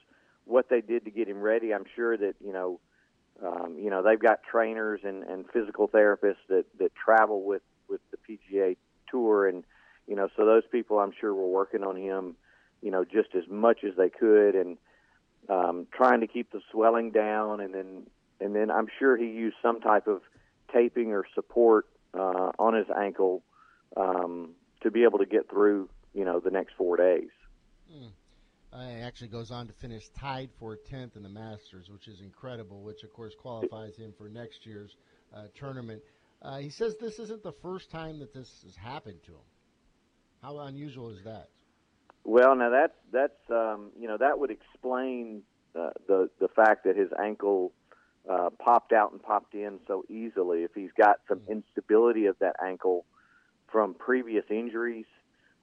what 0.45 0.69
they 0.69 0.81
did 0.81 1.05
to 1.05 1.11
get 1.11 1.27
him 1.27 1.41
ready, 1.41 1.73
I'm 1.73 1.85
sure 1.95 2.15
that 2.17 2.35
you 2.43 2.53
know, 2.53 2.79
um, 3.43 3.77
you 3.79 3.89
know, 3.89 4.03
they've 4.03 4.19
got 4.19 4.43
trainers 4.43 5.01
and, 5.03 5.23
and 5.23 5.45
physical 5.51 5.87
therapists 5.87 6.45
that 6.49 6.65
that 6.79 6.91
travel 6.95 7.43
with 7.43 7.63
with 7.89 8.01
the 8.11 8.17
PGA 8.17 8.77
Tour 9.09 9.47
and 9.47 9.63
you 10.07 10.15
know, 10.15 10.27
so 10.35 10.45
those 10.45 10.63
people 10.71 10.99
I'm 10.99 11.13
sure 11.19 11.33
were 11.33 11.47
working 11.47 11.83
on 11.83 11.95
him, 11.95 12.35
you 12.81 12.91
know, 12.91 13.03
just 13.03 13.35
as 13.35 13.43
much 13.49 13.79
as 13.83 13.95
they 13.97 14.09
could 14.09 14.55
and 14.55 14.77
um, 15.49 15.87
trying 15.91 16.21
to 16.21 16.27
keep 16.27 16.51
the 16.51 16.61
swelling 16.71 17.11
down, 17.11 17.59
and 17.59 17.73
then 17.73 18.07
and 18.39 18.55
then 18.55 18.69
I'm 18.69 18.87
sure 18.99 19.17
he 19.17 19.25
used 19.25 19.55
some 19.61 19.79
type 19.79 20.07
of 20.07 20.21
taping 20.73 21.11
or 21.11 21.23
support 21.33 21.87
uh, 22.13 22.51
on 22.59 22.73
his 22.73 22.87
ankle 22.95 23.43
um, 23.97 24.51
to 24.81 24.91
be 24.91 25.03
able 25.03 25.19
to 25.19 25.25
get 25.25 25.49
through, 25.49 25.89
you 26.13 26.25
know, 26.25 26.39
the 26.39 26.51
next 26.51 26.73
four 26.77 26.97
days. 26.97 27.29
Mm. 27.91 28.09
Uh, 28.73 29.05
actually 29.05 29.29
goes 29.29 29.51
on 29.51 29.67
to 29.67 29.73
finish 29.73 30.09
tied 30.09 30.49
for 30.59 30.77
10th 30.91 31.15
in 31.15 31.23
the 31.23 31.29
Masters, 31.29 31.89
which 31.89 32.09
is 32.09 32.19
incredible, 32.19 32.81
which 32.81 33.03
of 33.03 33.13
course 33.13 33.33
qualifies 33.33 33.95
him 33.95 34.13
for 34.17 34.27
next 34.27 34.65
year's 34.65 34.97
uh, 35.33 35.43
tournament. 35.57 36.01
Uh, 36.41 36.57
he 36.57 36.69
says 36.69 36.95
this 36.99 37.17
isn't 37.19 37.41
the 37.41 37.53
first 37.61 37.89
time 37.89 38.19
that 38.19 38.33
this 38.33 38.63
has 38.65 38.75
happened 38.75 39.23
to 39.23 39.31
him. 39.31 39.45
How 40.45 40.59
unusual 40.59 41.09
is 41.09 41.23
that? 41.23 41.49
Well, 42.23 42.55
now 42.55 42.69
that's 42.69 42.93
that's 43.11 43.49
um, 43.49 43.89
you 43.99 44.07
know 44.07 44.17
that 44.17 44.37
would 44.37 44.51
explain 44.51 45.41
uh, 45.75 45.89
the 46.07 46.29
the 46.39 46.49
fact 46.49 46.83
that 46.83 46.95
his 46.95 47.09
ankle 47.19 47.71
uh, 48.29 48.51
popped 48.59 48.93
out 48.93 49.11
and 49.11 49.19
popped 49.23 49.55
in 49.55 49.79
so 49.87 50.03
easily. 50.07 50.63
If 50.63 50.75
he's 50.75 50.91
got 50.95 51.15
some 51.27 51.41
instability 51.49 52.27
of 52.27 52.37
that 52.41 52.57
ankle 52.63 53.05
from 53.71 53.95
previous 53.95 54.45
injuries, 54.51 55.07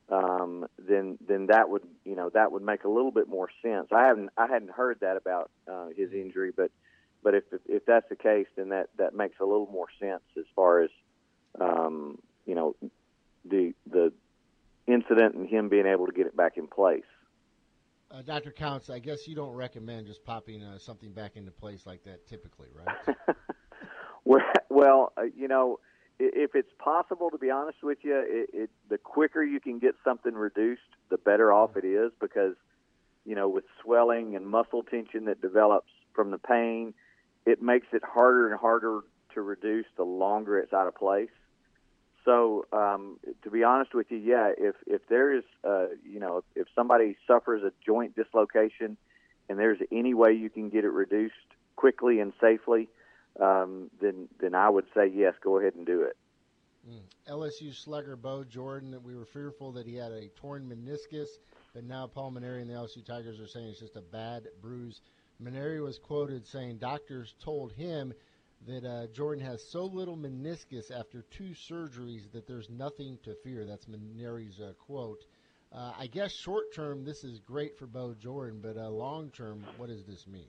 um, 0.08 0.66
then 0.80 1.16
then 1.28 1.46
that 1.46 1.68
would 1.68 1.86
you 2.04 2.16
know 2.16 2.30
that 2.30 2.50
would 2.50 2.62
make 2.62 2.82
a 2.82 2.88
little 2.88 3.12
bit 3.12 3.28
more 3.28 3.50
sense. 3.62 3.86
I 3.92 4.06
haven't 4.06 4.30
I 4.36 4.48
hadn't 4.48 4.72
heard 4.72 4.98
that 5.00 5.16
about 5.16 5.52
uh, 5.70 5.90
his 5.96 6.12
injury, 6.12 6.50
but 6.56 6.72
but 7.22 7.36
if 7.36 7.44
if 7.68 7.86
that's 7.86 8.08
the 8.08 8.16
case, 8.16 8.48
then 8.56 8.70
that 8.70 8.88
that 8.98 9.14
makes 9.14 9.38
a 9.38 9.44
little 9.44 9.70
more 9.72 9.88
sense 10.00 10.24
as 10.36 10.46
far 10.56 10.82
as 10.82 10.90
um, 11.60 12.18
you 12.46 12.56
know 12.56 12.74
the 13.44 13.74
the 13.88 14.12
incident 14.92 15.34
and 15.34 15.48
him 15.48 15.68
being 15.68 15.86
able 15.86 16.06
to 16.06 16.12
get 16.12 16.26
it 16.26 16.36
back 16.36 16.56
in 16.56 16.66
place. 16.66 17.04
Uh, 18.10 18.20
Dr. 18.20 18.50
Counts, 18.50 18.90
I 18.90 18.98
guess 18.98 19.26
you 19.26 19.34
don't 19.34 19.54
recommend 19.54 20.06
just 20.06 20.22
popping 20.24 20.62
uh, 20.62 20.78
something 20.78 21.12
back 21.12 21.36
into 21.36 21.50
place 21.50 21.86
like 21.86 22.04
that 22.04 22.26
typically, 22.26 22.68
right? 22.74 23.16
well, 24.68 25.12
uh, 25.16 25.22
you 25.34 25.48
know, 25.48 25.78
if 26.18 26.54
it's 26.54 26.72
possible, 26.78 27.30
to 27.30 27.38
be 27.38 27.50
honest 27.50 27.78
with 27.82 27.98
you, 28.02 28.22
it, 28.26 28.50
it, 28.52 28.70
the 28.90 28.98
quicker 28.98 29.42
you 29.42 29.60
can 29.60 29.78
get 29.78 29.94
something 30.04 30.34
reduced, 30.34 30.82
the 31.08 31.16
better 31.16 31.52
off 31.52 31.76
it 31.76 31.86
is 31.86 32.12
because, 32.20 32.54
you 33.24 33.34
know, 33.34 33.48
with 33.48 33.64
swelling 33.82 34.36
and 34.36 34.46
muscle 34.46 34.82
tension 34.82 35.24
that 35.24 35.40
develops 35.40 35.90
from 36.14 36.30
the 36.30 36.38
pain, 36.38 36.92
it 37.46 37.62
makes 37.62 37.86
it 37.92 38.02
harder 38.04 38.50
and 38.50 38.60
harder 38.60 39.00
to 39.34 39.40
reduce 39.40 39.86
the 39.96 40.04
longer 40.04 40.58
it's 40.58 40.72
out 40.72 40.86
of 40.86 40.94
place. 40.94 41.30
So, 42.24 42.66
um, 42.72 43.18
to 43.42 43.50
be 43.50 43.64
honest 43.64 43.94
with 43.94 44.10
you, 44.10 44.18
yeah, 44.18 44.52
if 44.56 44.76
if 44.86 45.06
there 45.08 45.34
is, 45.36 45.44
uh, 45.64 45.86
you 46.08 46.20
know, 46.20 46.44
if 46.54 46.68
somebody 46.74 47.16
suffers 47.26 47.62
a 47.62 47.72
joint 47.84 48.14
dislocation, 48.14 48.96
and 49.48 49.58
there's 49.58 49.78
any 49.90 50.14
way 50.14 50.32
you 50.32 50.48
can 50.48 50.68
get 50.68 50.84
it 50.84 50.90
reduced 50.90 51.34
quickly 51.74 52.20
and 52.20 52.32
safely, 52.40 52.88
um, 53.40 53.90
then 54.00 54.28
then 54.40 54.54
I 54.54 54.68
would 54.68 54.86
say 54.94 55.10
yes, 55.12 55.34
go 55.42 55.58
ahead 55.58 55.74
and 55.74 55.84
do 55.84 56.02
it. 56.02 56.16
Mm. 56.88 57.00
LSU 57.28 57.74
slugger 57.74 58.16
Bo 58.16 58.44
Jordan, 58.44 58.90
that 58.90 59.02
we 59.02 59.16
were 59.16 59.24
fearful 59.24 59.72
that 59.72 59.86
he 59.86 59.96
had 59.96 60.12
a 60.12 60.28
torn 60.36 60.68
meniscus, 60.68 61.28
but 61.74 61.84
now 61.84 62.06
Paul 62.06 62.32
Mainieri 62.32 62.60
and 62.60 62.70
the 62.70 62.74
LSU 62.74 63.04
Tigers 63.04 63.40
are 63.40 63.46
saying 63.46 63.68
it's 63.68 63.80
just 63.80 63.96
a 63.96 64.00
bad 64.00 64.48
bruise. 64.60 65.00
Mainieri 65.42 65.82
was 65.82 65.98
quoted 65.98 66.46
saying 66.46 66.78
doctors 66.78 67.34
told 67.42 67.72
him 67.72 68.12
that 68.66 68.84
uh, 68.84 69.06
Jordan 69.08 69.44
has 69.44 69.62
so 69.62 69.84
little 69.84 70.16
meniscus 70.16 70.90
after 70.90 71.22
two 71.30 71.54
surgeries 71.54 72.30
that 72.32 72.46
there's 72.46 72.70
nothing 72.70 73.18
to 73.24 73.34
fear. 73.42 73.64
That's 73.64 73.86
Mainieri's 73.86 74.60
uh, 74.60 74.72
quote. 74.78 75.24
Uh, 75.72 75.92
I 75.98 76.06
guess 76.06 76.32
short 76.32 76.74
term, 76.74 77.04
this 77.04 77.24
is 77.24 77.40
great 77.40 77.78
for 77.78 77.86
Bo 77.86 78.14
Jordan, 78.14 78.60
but 78.62 78.76
uh, 78.76 78.90
long 78.90 79.30
term, 79.30 79.64
what 79.78 79.88
does 79.88 80.04
this 80.04 80.26
mean? 80.26 80.48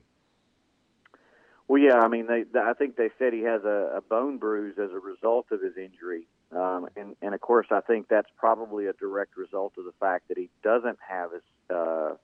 Well, 1.68 1.82
yeah, 1.82 2.00
I 2.00 2.10
mean, 2.10 2.28
they, 2.28 2.44
I 2.60 2.74
think 2.74 2.98
they 2.98 3.10
said 3.18 3.32
he 3.32 3.44
has 3.44 3.64
a, 3.64 3.94
a 3.98 4.02
bone 4.02 4.38
bruise 4.38 4.76
as 4.78 4.92
a 4.92 5.00
result 5.00 5.48
of 5.52 5.62
his 5.62 5.78
injury, 5.78 6.28
um, 6.52 6.90
and 6.98 7.16
and 7.22 7.34
of 7.34 7.40
course, 7.40 7.68
I 7.72 7.80
think 7.80 8.10
that's 8.10 8.30
probably 8.38 8.88
a 8.88 8.94
direct 8.94 9.38
result 9.38 9.74
of 9.78 9.86
the 9.86 9.94
fact 9.98 10.28
that 10.28 10.38
he 10.38 10.50
doesn't 10.62 11.00
have 11.08 11.32
his, 11.32 11.42
uh, 11.74 12.16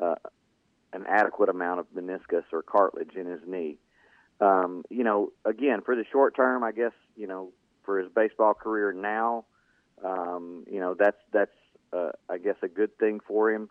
uh, 0.00 0.14
an 0.92 1.06
adequate 1.08 1.48
amount 1.48 1.80
of 1.80 1.86
meniscus 1.96 2.44
or 2.52 2.62
cartilage 2.62 3.16
in 3.16 3.26
his 3.26 3.40
knee. 3.46 3.78
Um, 4.40 4.84
you 4.90 5.04
know, 5.04 5.32
again, 5.44 5.80
for 5.84 5.96
the 5.96 6.04
short 6.10 6.36
term, 6.36 6.62
I 6.62 6.72
guess 6.72 6.92
you 7.16 7.26
know, 7.26 7.52
for 7.84 7.98
his 7.98 8.10
baseball 8.14 8.54
career 8.54 8.92
now, 8.92 9.44
um, 10.04 10.64
you 10.70 10.80
know, 10.80 10.94
that's 10.98 11.16
that's 11.32 11.56
uh, 11.92 12.10
I 12.28 12.38
guess 12.38 12.56
a 12.62 12.68
good 12.68 12.96
thing 12.98 13.20
for 13.26 13.50
him. 13.50 13.70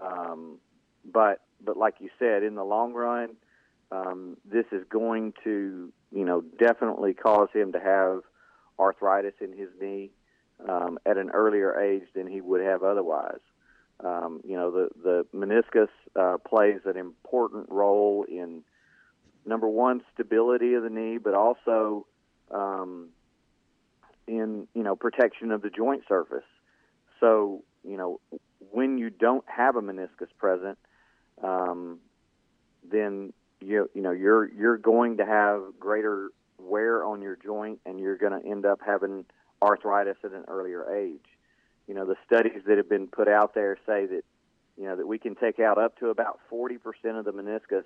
Um, 0.00 0.58
but 1.04 1.40
but 1.64 1.76
like 1.76 1.96
you 2.00 2.08
said, 2.18 2.42
in 2.42 2.54
the 2.54 2.64
long 2.64 2.92
run 2.92 3.36
um, 3.90 4.36
this 4.44 4.66
is 4.72 4.84
going 4.88 5.32
to, 5.44 5.92
you 6.12 6.24
know, 6.24 6.42
definitely 6.58 7.14
cause 7.14 7.48
him 7.54 7.72
to 7.72 7.80
have 7.80 8.20
arthritis 8.78 9.34
in 9.40 9.56
his 9.56 9.68
knee 9.80 10.10
um, 10.68 10.98
at 11.06 11.16
an 11.16 11.30
earlier 11.30 11.78
age 11.80 12.04
than 12.14 12.26
he 12.26 12.40
would 12.40 12.60
have 12.60 12.82
otherwise. 12.82 13.40
Um, 14.04 14.40
you 14.44 14.56
know, 14.56 14.70
the 14.70 14.88
the 15.02 15.26
meniscus 15.34 15.88
uh, 16.14 16.38
plays 16.38 16.80
an 16.84 16.96
important 16.96 17.66
role 17.68 18.24
in 18.28 18.62
number 19.46 19.68
one 19.68 20.02
stability 20.14 20.74
of 20.74 20.82
the 20.82 20.90
knee, 20.90 21.18
but 21.18 21.34
also 21.34 22.06
um, 22.50 23.08
in 24.26 24.68
you 24.74 24.82
know 24.82 24.96
protection 24.96 25.50
of 25.50 25.62
the 25.62 25.70
joint 25.70 26.02
surface. 26.08 26.44
So 27.20 27.64
you 27.84 27.96
know, 27.96 28.20
when 28.70 28.98
you 28.98 29.10
don't 29.10 29.44
have 29.48 29.76
a 29.76 29.82
meniscus 29.82 30.28
present, 30.38 30.78
um, 31.42 31.98
then 32.88 33.32
you 33.60 33.90
you 33.94 34.02
know 34.02 34.12
you're 34.12 34.50
you're 34.52 34.78
going 34.78 35.16
to 35.18 35.26
have 35.26 35.62
greater 35.78 36.30
wear 36.58 37.04
on 37.04 37.22
your 37.22 37.36
joint 37.36 37.80
and 37.86 38.00
you're 38.00 38.16
going 38.16 38.40
to 38.40 38.48
end 38.48 38.66
up 38.66 38.80
having 38.84 39.24
arthritis 39.62 40.16
at 40.24 40.32
an 40.32 40.44
earlier 40.48 40.92
age. 40.92 41.24
You 41.86 41.94
know, 41.94 42.04
the 42.04 42.16
studies 42.26 42.62
that 42.66 42.76
have 42.76 42.88
been 42.88 43.06
put 43.06 43.28
out 43.28 43.54
there 43.54 43.76
say 43.86 44.06
that 44.06 44.22
you 44.76 44.84
know 44.84 44.96
that 44.96 45.06
we 45.06 45.18
can 45.18 45.34
take 45.34 45.58
out 45.58 45.78
up 45.78 45.98
to 45.98 46.08
about 46.08 46.38
40% 46.52 46.78
of 47.18 47.24
the 47.24 47.32
meniscus 47.32 47.84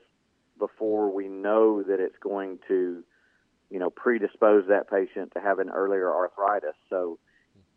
before 0.58 1.12
we 1.12 1.28
know 1.28 1.82
that 1.82 2.00
it's 2.00 2.18
going 2.22 2.58
to 2.68 3.02
you 3.70 3.78
know 3.78 3.90
predispose 3.90 4.64
that 4.68 4.90
patient 4.90 5.32
to 5.34 5.40
have 5.40 5.58
an 5.58 5.70
earlier 5.70 6.10
arthritis. 6.10 6.76
So, 6.90 7.18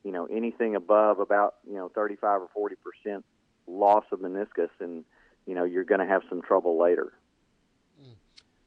you 0.04 0.12
know, 0.12 0.26
anything 0.26 0.76
above 0.76 1.20
about, 1.20 1.56
you 1.68 1.76
know, 1.76 1.90
35 1.94 2.42
or 2.56 2.70
40% 3.08 3.24
loss 3.68 4.04
of 4.12 4.20
meniscus 4.20 4.70
and 4.80 5.04
you 5.46 5.54
know, 5.54 5.64
you're 5.64 5.84
going 5.84 6.00
to 6.00 6.08
have 6.08 6.24
some 6.30 6.42
trouble 6.42 6.80
later. 6.80 7.14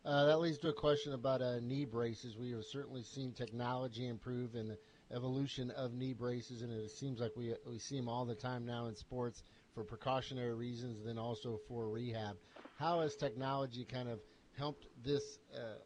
Uh, 0.05 0.25
that 0.25 0.39
leads 0.39 0.59
to 0.59 0.69
a 0.69 0.73
question 0.73 1.13
about 1.13 1.43
uh, 1.43 1.59
knee 1.61 1.85
braces. 1.85 2.37
We 2.37 2.53
have 2.53 2.65
certainly 2.65 3.03
seen 3.03 3.33
technology 3.33 4.09
improve 4.09 4.55
and 4.55 4.71
the 4.71 4.79
evolution 5.15 5.71
of 5.73 5.93
knee 5.93 6.15
braces, 6.15 6.63
and 6.63 6.73
it 6.73 6.91
seems 6.91 7.21
like 7.21 7.33
we 7.37 7.53
we 7.67 7.79
see 7.79 7.97
them 7.97 8.09
all 8.09 8.25
the 8.25 8.35
time 8.35 8.65
now 8.65 8.87
in 8.87 8.95
sports 8.95 9.43
for 9.75 9.85
precautionary 9.85 10.55
reasons, 10.55 11.05
then 11.05 11.19
also 11.19 11.59
for 11.69 11.89
rehab. 11.89 12.37
How 12.79 13.01
has 13.01 13.17
technology 13.17 13.85
kind 13.85 14.09
of 14.09 14.21
helped 14.57 14.87
this 15.05 15.41
uh, 15.53 15.79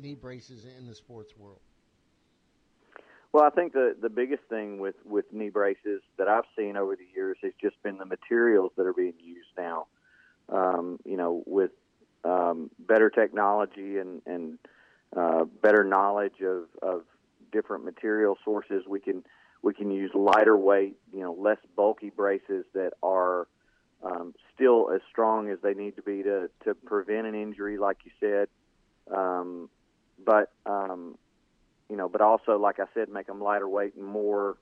knee 0.00 0.14
braces 0.14 0.64
in 0.78 0.86
the 0.86 0.94
sports 0.94 1.36
world? 1.36 1.60
Well, 3.32 3.44
I 3.44 3.50
think 3.50 3.74
the 3.74 3.94
the 4.00 4.08
biggest 4.08 4.44
thing 4.48 4.78
with 4.78 4.94
with 5.04 5.26
knee 5.30 5.50
braces 5.50 6.00
that 6.16 6.28
I've 6.28 6.46
seen 6.56 6.78
over 6.78 6.96
the 6.96 7.04
years 7.14 7.36
has 7.42 7.52
just 7.60 7.80
been 7.82 7.98
the 7.98 8.06
materials 8.06 8.72
that 8.78 8.86
are 8.86 8.94
being 8.94 9.12
used 9.22 9.50
now. 9.58 9.86
Um, 10.48 10.98
you 11.04 11.18
know, 11.18 11.42
with 11.44 11.72
um, 12.24 12.70
better 12.78 13.10
technology 13.10 13.98
and, 13.98 14.22
and 14.24 14.58
uh, 15.14 15.44
better 15.44 15.84
knowledge 15.84 16.40
of, 16.42 16.64
of 16.80 17.02
different 17.52 17.84
material 17.84 18.38
sources, 18.42 18.84
we 18.88 19.00
can 19.00 19.22
we 19.60 19.74
can 19.74 19.90
use 19.90 20.10
lighter 20.14 20.56
weight, 20.56 20.96
you 21.12 21.20
know, 21.20 21.36
less 21.38 21.58
bulky 21.76 22.08
braces 22.08 22.64
that 22.72 22.92
are 23.02 23.46
um, 24.02 24.34
still 24.54 24.90
as 24.94 25.00
strong 25.10 25.50
as 25.50 25.58
they 25.62 25.74
need 25.74 25.96
to 25.96 26.02
be 26.02 26.22
to, 26.22 26.50
to 26.64 26.74
prevent 26.74 27.26
an 27.26 27.34
injury, 27.34 27.78
like 27.78 27.98
you 28.04 28.10
said. 28.20 28.48
Um, 29.14 29.68
but 30.24 30.50
um, 30.66 31.16
you 31.88 31.96
know, 31.96 32.08
but 32.08 32.20
also, 32.20 32.58
like 32.58 32.80
I 32.80 32.84
said, 32.94 33.08
make 33.08 33.26
them 33.26 33.40
lighter 33.40 33.68
weight 33.68 33.94
and 33.94 34.04
more 34.04 34.56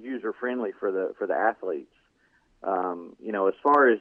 user 0.00 0.32
friendly 0.32 0.70
for 0.78 0.92
the 0.92 1.14
for 1.18 1.26
the 1.26 1.34
athletes. 1.34 1.92
Um, 2.62 3.16
you 3.20 3.32
know, 3.32 3.48
as 3.48 3.54
far 3.62 3.88
as 3.88 4.00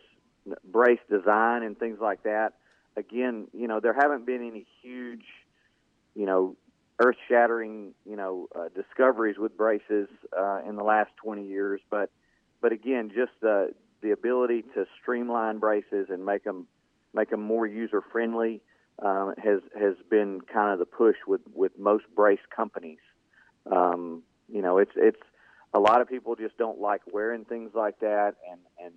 brace 0.63 0.99
design 1.09 1.63
and 1.63 1.77
things 1.77 1.99
like 2.01 2.23
that, 2.23 2.53
again, 2.95 3.47
you 3.53 3.67
know, 3.67 3.79
there 3.79 3.93
haven't 3.93 4.25
been 4.25 4.45
any 4.45 4.65
huge, 4.81 5.25
you 6.15 6.25
know, 6.25 6.55
earth-shattering, 6.99 7.93
you 8.09 8.15
know, 8.15 8.47
uh, 8.55 8.69
discoveries 8.75 9.37
with 9.37 9.55
braces 9.55 10.07
uh, 10.37 10.61
in 10.67 10.75
the 10.75 10.83
last 10.83 11.11
20 11.23 11.45
years. 11.45 11.79
But, 11.91 12.09
but 12.61 12.71
again, 12.71 13.11
just 13.13 13.31
the 13.39 13.73
the 14.01 14.11
ability 14.11 14.63
to 14.73 14.85
streamline 15.01 15.59
braces 15.59 16.07
and 16.09 16.25
make 16.25 16.43
them 16.43 16.67
make 17.13 17.29
them 17.29 17.41
more 17.41 17.65
user-friendly 17.65 18.61
um, 18.99 19.33
has 19.37 19.61
has 19.79 19.95
been 20.09 20.41
kind 20.41 20.73
of 20.73 20.79
the 20.79 20.85
push 20.85 21.15
with 21.27 21.41
with 21.53 21.71
most 21.77 22.05
brace 22.15 22.39
companies. 22.55 22.99
Um, 23.71 24.23
you 24.47 24.61
know, 24.61 24.77
it's 24.77 24.91
it's 24.95 25.21
a 25.73 25.79
lot 25.79 26.01
of 26.01 26.07
people 26.07 26.35
just 26.35 26.57
don't 26.57 26.79
like 26.79 27.01
wearing 27.11 27.45
things 27.45 27.71
like 27.73 27.99
that, 27.99 28.35
and 28.49 28.61
and 28.83 28.93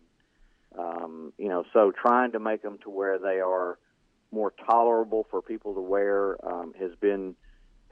um, 0.78 1.32
you 1.38 1.48
know, 1.48 1.64
so 1.72 1.90
trying 1.90 2.32
to 2.32 2.40
make 2.40 2.62
them 2.62 2.78
to 2.84 2.90
where 2.90 3.18
they 3.18 3.40
are 3.40 3.78
more 4.32 4.53
tolerable 4.64 5.26
for 5.30 5.42
people 5.42 5.74
to 5.74 5.80
wear 5.80 6.36
um, 6.46 6.72
has 6.78 6.92
been 7.01 7.34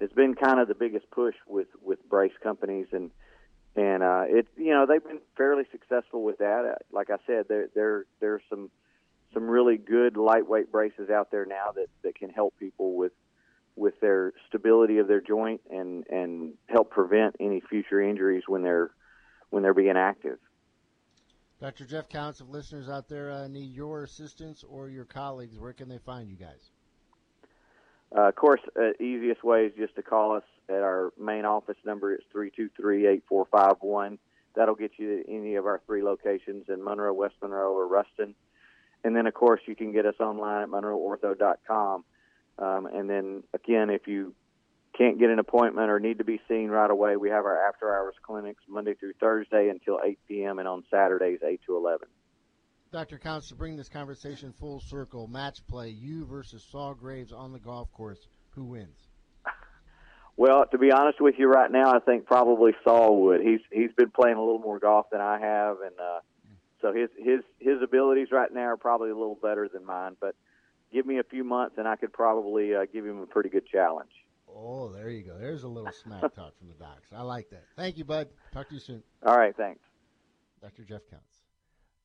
has 0.00 0.10
been 0.10 0.34
kind 0.34 0.60
of 0.60 0.68
the 0.68 0.74
biggest 0.74 1.10
push 1.10 1.34
with 1.46 1.68
with 1.82 1.98
brace 2.08 2.32
companies 2.42 2.86
and 2.92 3.10
and 3.78 4.02
uh, 4.02 4.24
it 4.26 4.48
you 4.56 4.72
know 4.72 4.86
they've 4.86 5.02
been 5.02 5.20
fairly 5.36 5.62
successful 5.70 6.24
with 6.24 6.38
that. 6.38 6.64
Uh, 6.64 6.74
Like 6.90 7.10
I 7.10 7.16
said, 7.26 7.46
there 7.48 7.68
there 7.74 8.06
there's 8.20 8.42
some 8.50 8.70
some 9.32 9.48
really 9.48 9.76
good 9.76 10.16
lightweight 10.16 10.72
braces 10.72 11.10
out 11.10 11.30
there 11.30 11.46
now 11.46 11.72
that 11.76 11.86
that 12.02 12.16
can 12.16 12.30
help 12.30 12.54
people 12.58 12.96
with 12.96 13.12
with 13.76 13.94
their 14.00 14.32
stability 14.48 14.98
of 14.98 15.06
their 15.06 15.20
joint 15.20 15.60
and 15.70 16.04
and 16.08 16.54
help 16.66 16.90
prevent 16.90 17.36
any 17.38 17.60
future 17.60 18.00
injuries 18.00 18.42
when 18.48 18.62
they're 18.62 18.90
when 19.50 19.62
they're 19.62 19.74
being 19.74 19.96
active. 19.96 20.38
Dr. 21.60 21.86
Jeff 21.86 22.08
Counts, 22.08 22.40
if 22.40 22.48
listeners 22.48 22.88
out 22.88 23.08
there 23.08 23.30
uh, 23.32 23.48
need 23.48 23.72
your 23.72 24.04
assistance 24.04 24.64
or 24.68 24.88
your 24.88 25.04
colleagues, 25.04 25.58
where 25.58 25.72
can 25.72 25.88
they 25.88 25.98
find 25.98 26.28
you 26.28 26.36
guys? 26.36 26.70
Uh, 28.16 28.28
of 28.28 28.36
course, 28.36 28.60
uh, 28.80 28.90
easiest 29.02 29.42
way 29.42 29.66
is 29.66 29.72
just 29.76 29.94
to 29.96 30.02
call 30.02 30.36
us 30.36 30.44
at 30.68 30.82
our 30.82 31.12
main 31.18 31.44
office 31.44 31.76
number. 31.84 32.12
It's 32.14 32.24
three 32.32 32.50
two 32.50 32.68
three 32.76 33.06
eight 33.06 33.24
four 33.28 33.46
five 33.50 33.76
one. 33.80 34.18
That'll 34.54 34.74
get 34.74 34.92
you 34.96 35.22
to 35.22 35.32
any 35.32 35.54
of 35.54 35.66
our 35.66 35.80
three 35.86 36.02
locations 36.02 36.68
in 36.68 36.82
Monroe, 36.82 37.12
West 37.12 37.34
Monroe, 37.42 37.72
or 37.72 37.86
Ruston. 37.86 38.34
And 39.04 39.14
then, 39.14 39.26
of 39.26 39.34
course, 39.34 39.60
you 39.66 39.76
can 39.76 39.92
get 39.92 40.06
us 40.06 40.16
online 40.18 40.62
at 40.62 40.68
monroeortho.com. 40.68 42.04
Um, 42.58 42.86
and 42.86 43.08
then, 43.08 43.44
again, 43.54 43.90
if 43.90 44.08
you 44.08 44.34
can't 44.96 45.18
get 45.18 45.30
an 45.30 45.38
appointment 45.38 45.90
or 45.90 46.00
need 46.00 46.18
to 46.18 46.24
be 46.24 46.40
seen 46.48 46.68
right 46.68 46.90
away, 46.90 47.16
we 47.16 47.30
have 47.30 47.44
our 47.44 47.68
after 47.68 47.94
hours 47.94 48.16
clinics 48.22 48.62
Monday 48.68 48.94
through 48.94 49.12
Thursday 49.20 49.68
until 49.68 50.00
8 50.04 50.18
p.m. 50.26 50.58
and 50.58 50.66
on 50.66 50.82
Saturdays 50.90 51.38
8 51.46 51.60
to 51.66 51.76
11. 51.76 52.08
Dr. 52.90 53.18
Counts, 53.18 53.48
to 53.48 53.54
bring 53.54 53.76
this 53.76 53.88
conversation 53.88 54.52
full 54.58 54.80
circle, 54.80 55.28
match 55.28 55.64
play, 55.68 55.90
you 55.90 56.24
versus 56.24 56.66
Saul 56.72 56.94
Graves 56.94 57.32
on 57.32 57.52
the 57.52 57.58
golf 57.58 57.92
course, 57.92 58.26
who 58.50 58.64
wins? 58.64 59.07
Well, 60.38 60.64
to 60.70 60.78
be 60.78 60.92
honest 60.92 61.20
with 61.20 61.34
you, 61.36 61.48
right 61.48 61.68
now, 61.68 61.92
I 61.92 61.98
think 61.98 62.24
probably 62.24 62.70
Saul 62.84 63.22
would. 63.22 63.40
He's 63.40 63.58
he's 63.72 63.90
been 63.96 64.10
playing 64.10 64.36
a 64.36 64.40
little 64.40 64.60
more 64.60 64.78
golf 64.78 65.06
than 65.10 65.20
I 65.20 65.40
have, 65.40 65.78
and 65.84 65.98
uh, 65.98 66.20
so 66.80 66.92
his 66.92 67.10
his 67.18 67.40
his 67.58 67.82
abilities 67.82 68.28
right 68.30 68.48
now 68.54 68.60
are 68.60 68.76
probably 68.76 69.10
a 69.10 69.16
little 69.16 69.34
better 69.34 69.68
than 69.70 69.84
mine. 69.84 70.16
But 70.20 70.36
give 70.92 71.06
me 71.06 71.18
a 71.18 71.24
few 71.24 71.42
months, 71.42 71.74
and 71.76 71.88
I 71.88 71.96
could 71.96 72.12
probably 72.12 72.72
uh, 72.72 72.86
give 72.92 73.04
him 73.04 73.18
a 73.20 73.26
pretty 73.26 73.48
good 73.48 73.66
challenge. 73.66 74.12
Oh, 74.48 74.92
there 74.92 75.10
you 75.10 75.24
go. 75.24 75.36
There's 75.36 75.64
a 75.64 75.68
little 75.68 75.90
smack 75.90 76.20
talk 76.36 76.56
from 76.56 76.68
the 76.68 76.74
docs. 76.78 77.08
I 77.12 77.22
like 77.22 77.50
that. 77.50 77.64
Thank 77.76 77.98
you, 77.98 78.04
bud. 78.04 78.28
Talk 78.52 78.68
to 78.68 78.74
you 78.74 78.80
soon. 78.80 79.02
All 79.26 79.36
right, 79.36 79.56
thanks. 79.56 79.80
Dr. 80.62 80.84
Jeff 80.84 81.02
Counts. 81.10 81.40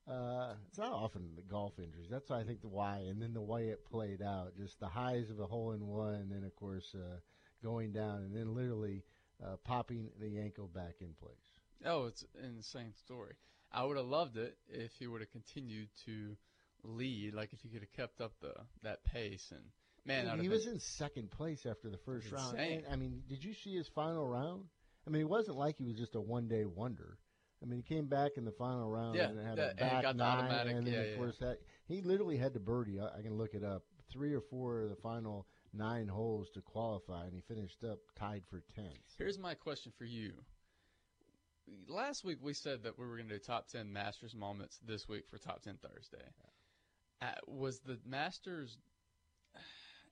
Uh, 0.10 0.56
it's 0.68 0.80
not 0.80 0.92
often 0.92 1.30
the 1.36 1.44
golf 1.44 1.74
injuries. 1.78 2.08
That's 2.10 2.32
why 2.32 2.40
I 2.40 2.44
think 2.44 2.62
the 2.62 2.68
why, 2.68 3.06
and 3.08 3.22
then 3.22 3.36
the 3.36 3.42
way 3.42 3.68
it 3.68 3.86
played 3.86 4.24
out. 4.24 4.58
Just 4.58 4.80
the 4.80 4.88
highs 4.88 5.30
of 5.30 5.40
a 5.40 5.46
hole 5.46 5.74
in 5.74 5.86
one, 5.86 6.16
and 6.16 6.32
then 6.32 6.44
of 6.44 6.56
course 6.56 6.96
uh, 6.96 7.18
going 7.64 7.92
down, 7.92 8.18
and 8.18 8.36
then 8.36 8.54
literally 8.54 9.04
uh, 9.44 9.56
popping 9.64 10.10
the 10.20 10.38
ankle 10.40 10.68
back 10.68 10.96
in 11.02 11.14
place. 11.20 11.34
Oh, 11.86 12.06
it's 12.06 12.24
an 12.42 12.56
insane 12.58 12.94
story. 13.06 13.34
I 13.72 13.84
would 13.84 13.98
have 13.98 14.06
loved 14.06 14.38
it 14.38 14.58
if 14.70 14.92
he 15.00 15.08
would 15.08 15.22
have 15.22 15.32
continued 15.32 15.90
to 16.06 16.36
lead, 16.84 17.34
like 17.34 17.54
if 17.54 17.60
he 17.62 17.70
could 17.70 17.82
have 17.82 17.94
kept 17.94 18.22
up 18.22 18.34
the 18.42 18.54
that 18.84 19.04
pace. 19.06 19.52
And 19.52 19.64
man, 20.06 20.40
he 20.40 20.50
was 20.50 20.68
in 20.68 20.80
second 20.80 21.32
place 21.32 21.66
after 21.66 21.90
the 21.90 21.98
first 22.06 22.32
round. 22.32 22.58
And, 22.60 22.84
I 22.92 22.96
mean, 22.96 23.24
did 23.28 23.44
you 23.44 23.54
see 23.54 23.76
his 23.76 23.88
final 23.96 24.28
round? 24.28 24.66
I 25.08 25.10
mean, 25.10 25.22
it 25.22 25.30
wasn't 25.30 25.58
like 25.58 25.78
he 25.78 25.86
was 25.86 25.96
just 25.96 26.16
a 26.16 26.22
one 26.22 26.48
day 26.48 26.66
wonder. 26.66 27.18
I 27.62 27.66
mean, 27.66 27.82
he 27.88 27.96
came 27.96 28.08
back 28.08 28.32
in 28.36 28.44
the 28.46 28.52
final 28.52 28.90
round 28.90 29.16
Yeah, 29.16 29.30
and 29.30 29.40
had 29.40 29.58
yeah, 29.58 29.64
a 29.64 29.70
and 29.70 29.78
back 29.80 30.04
the 30.04 30.14
nine, 30.14 30.40
automatic- 30.40 30.74
and 30.76 30.88
then 30.88 30.94
yeah, 30.94 31.00
of 31.00 31.08
yeah. 31.10 31.16
course 31.16 31.38
that 31.40 31.58
he 31.88 32.02
literally 32.02 32.38
had 32.38 32.54
to 32.54 32.60
birdie. 32.60 33.00
I, 33.00 33.20
I 33.20 33.22
can 33.22 33.38
look 33.38 33.54
it 33.54 33.64
up. 33.64 33.84
Three 34.12 34.34
or 34.34 34.42
four 34.42 34.82
of 34.82 34.90
the 34.90 34.96
final 34.98 35.48
nine 35.74 36.08
holes 36.08 36.50
to 36.52 36.62
qualify, 36.62 37.26
and 37.26 37.34
he 37.34 37.42
finished 37.42 37.84
up 37.84 38.00
tied 38.16 38.44
for 38.50 38.62
tenth. 38.76 39.16
Here's 39.18 39.40
my 39.40 39.54
question 39.54 39.92
for 39.98 40.06
you. 40.06 40.34
Last 41.88 42.24
week 42.24 42.38
we 42.42 42.54
said 42.54 42.84
that 42.84 43.00
we 43.00 43.06
were 43.06 43.16
going 43.16 43.30
to 43.30 43.36
do 43.36 43.40
top 43.40 43.68
10 43.70 43.92
Masters 43.92 44.36
moments 44.36 44.80
this 44.86 45.08
week 45.08 45.24
for 45.30 45.38
Top 45.38 45.62
10 45.62 45.78
Thursday. 45.82 46.26
Uh, 47.22 47.28
was 47.48 47.80
the 47.80 47.98
Masters 48.06 48.78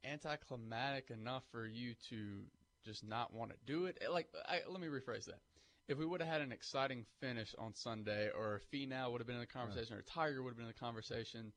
anticlimactic 0.05 1.11
enough 1.11 1.43
for 1.51 1.67
you 1.67 1.93
to 2.09 2.43
just 2.85 3.05
not 3.05 3.33
want 3.33 3.51
to 3.51 3.57
do 3.65 3.85
it? 3.85 4.01
Like, 4.09 4.27
I, 4.47 4.59
let 4.69 4.79
me 4.81 4.87
rephrase 4.87 5.25
that. 5.25 5.41
If 5.87 5.97
we 5.97 6.05
would 6.05 6.21
have 6.21 6.29
had 6.29 6.41
an 6.41 6.53
exciting 6.53 7.05
finish 7.19 7.53
on 7.57 7.73
Sunday, 7.73 8.29
or 8.33 8.55
if 8.55 8.71
Finau 8.71 9.11
would 9.11 9.19
have 9.19 9.27
been 9.27 9.35
in 9.35 9.41
the 9.41 9.47
conversation, 9.47 9.97
or 9.97 10.01
Tiger 10.03 10.41
would 10.41 10.51
have 10.51 10.57
been 10.57 10.67
in 10.67 10.73
the 10.73 10.85
conversation, 10.85 11.51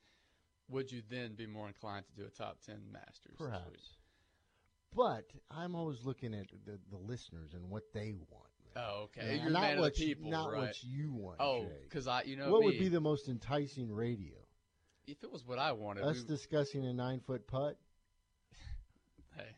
would 0.68 0.90
you 0.90 1.02
then 1.10 1.34
be 1.34 1.46
more 1.46 1.68
inclined 1.68 2.06
to 2.06 2.12
do 2.14 2.26
a 2.26 2.30
top 2.30 2.58
10 2.66 2.76
Masters? 2.92 3.36
Perhaps. 3.38 3.96
But 4.94 5.24
I'm 5.50 5.74
always 5.74 6.04
looking 6.04 6.34
at 6.34 6.46
the, 6.64 6.78
the 6.90 6.96
listeners 6.98 7.52
and 7.54 7.68
what 7.68 7.82
they 7.92 8.12
want. 8.30 8.50
man. 8.74 8.84
Oh, 8.86 9.02
okay. 9.04 9.36
Yeah, 9.36 9.42
You're 9.42 9.50
not 9.52 9.76
what 9.78 9.94
the 9.94 10.00
you- 10.02 10.14
people, 10.14 10.30
not 10.30 10.52
right? 10.52 10.60
what 10.60 10.82
you 10.84 11.12
want. 11.12 11.36
Oh, 11.40 11.66
because 11.82 12.06
I, 12.06 12.22
you 12.22 12.36
know, 12.36 12.50
what 12.52 12.60
me, 12.60 12.66
would 12.66 12.78
be 12.78 12.88
the 12.88 13.00
most 13.00 13.28
enticing 13.28 13.92
radio? 13.92 14.34
if 15.06 15.22
it 15.22 15.30
was 15.30 15.44
what 15.46 15.58
I 15.58 15.72
wanted, 15.72 16.02
Us 16.04 16.20
we, 16.20 16.26
discussing 16.26 16.86
a 16.86 16.92
nine 16.92 17.20
foot 17.26 17.46
putt? 17.46 17.76
hey, 19.36 19.54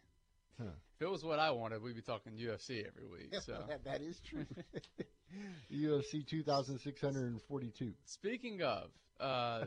Huh. 0.58 0.70
If 0.96 1.02
it 1.02 1.10
was 1.10 1.22
what 1.22 1.38
I 1.38 1.50
wanted, 1.50 1.82
we'd 1.82 1.94
be 1.94 2.02
talking 2.02 2.32
UFC 2.32 2.86
every 2.86 3.06
week. 3.06 3.34
So, 3.42 3.62
that, 3.68 3.84
that 3.84 4.00
is 4.00 4.20
true. 4.20 4.46
UFC 5.72 6.26
2642. 6.26 7.92
speaking 8.06 8.62
of, 8.62 8.88
uh, 9.20 9.64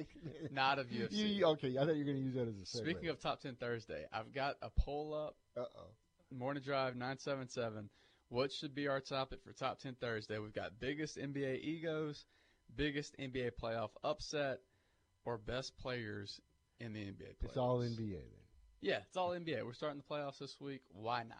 not 0.50 0.78
of 0.78 0.86
UFC. 0.86 1.36
You, 1.36 1.46
okay, 1.46 1.76
I 1.76 1.84
thought 1.84 1.96
you 1.96 2.04
were 2.04 2.12
going 2.12 2.16
to 2.16 2.22
use 2.22 2.34
that 2.34 2.48
as 2.48 2.54
a 2.54 2.78
segue. 2.78 2.82
Speaking 2.82 3.08
of 3.10 3.20
Top 3.20 3.40
10 3.40 3.56
Thursday, 3.56 4.04
I've 4.12 4.32
got 4.32 4.56
a 4.62 4.70
poll 4.70 5.14
up. 5.14 5.36
Uh-oh. 5.56 6.36
Morning 6.36 6.62
Drive 6.62 6.94
977. 6.94 7.90
What 8.28 8.52
should 8.52 8.74
be 8.74 8.88
our 8.88 9.00
topic 9.00 9.40
for 9.44 9.52
Top 9.52 9.80
10 9.80 9.96
Thursday? 10.00 10.38
We've 10.38 10.54
got 10.54 10.78
biggest 10.78 11.18
NBA 11.18 11.60
egos, 11.62 12.24
biggest 12.74 13.18
NBA 13.18 13.52
playoff 13.60 13.90
upset, 14.04 14.60
or 15.24 15.36
best 15.36 15.76
players 15.78 16.40
in 16.78 16.92
the 16.92 17.00
NBA 17.00 17.36
playoffs. 17.42 17.48
It's 17.48 17.56
all 17.56 17.78
NBA 17.80 18.12
then. 18.12 18.39
Yeah, 18.80 18.98
it's 19.06 19.16
all 19.16 19.30
NBA. 19.30 19.64
We're 19.64 19.72
starting 19.74 19.98
the 20.06 20.14
playoffs 20.14 20.38
this 20.38 20.56
week. 20.60 20.80
Why 20.92 21.22
not? 21.24 21.36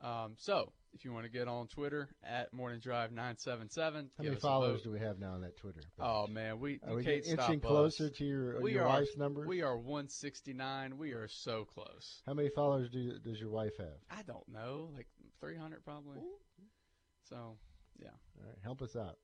Um, 0.00 0.34
so, 0.36 0.72
if 0.92 1.04
you 1.04 1.12
want 1.12 1.24
to 1.24 1.30
get 1.30 1.48
on 1.48 1.66
Twitter 1.68 2.08
at 2.22 2.52
Morning 2.52 2.80
Drive 2.80 3.10
977, 3.10 4.10
How 4.18 4.24
many 4.24 4.36
followers 4.36 4.82
do 4.82 4.90
we 4.90 4.98
have 4.98 5.18
now 5.18 5.32
on 5.32 5.40
that 5.42 5.56
Twitter? 5.56 5.80
Oh 5.98 6.26
man, 6.26 6.58
we, 6.60 6.80
Are 6.86 6.96
we 6.96 7.02
stop 7.02 7.14
inching 7.24 7.60
us. 7.60 7.66
closer 7.66 8.10
to 8.10 8.24
your, 8.24 8.60
We 8.60 8.72
your 8.72 8.82
are 8.84 8.88
wife's 9.00 9.16
numbers? 9.16 9.46
we 9.46 9.62
are 9.62 9.76
169. 9.78 10.98
We 10.98 11.12
are 11.12 11.28
so 11.28 11.64
close. 11.64 12.20
How 12.26 12.34
many 12.34 12.48
followers 12.50 12.90
do 12.90 13.18
does 13.20 13.40
your 13.40 13.50
wife 13.50 13.78
have? 13.78 13.96
I 14.10 14.22
don't 14.22 14.46
know, 14.48 14.90
like 14.94 15.06
300 15.40 15.82
probably. 15.84 16.18
So, 17.28 17.56
yeah, 17.98 18.08
All 18.38 18.46
right, 18.46 18.58
help 18.62 18.82
us 18.82 18.96
out. 18.96 19.16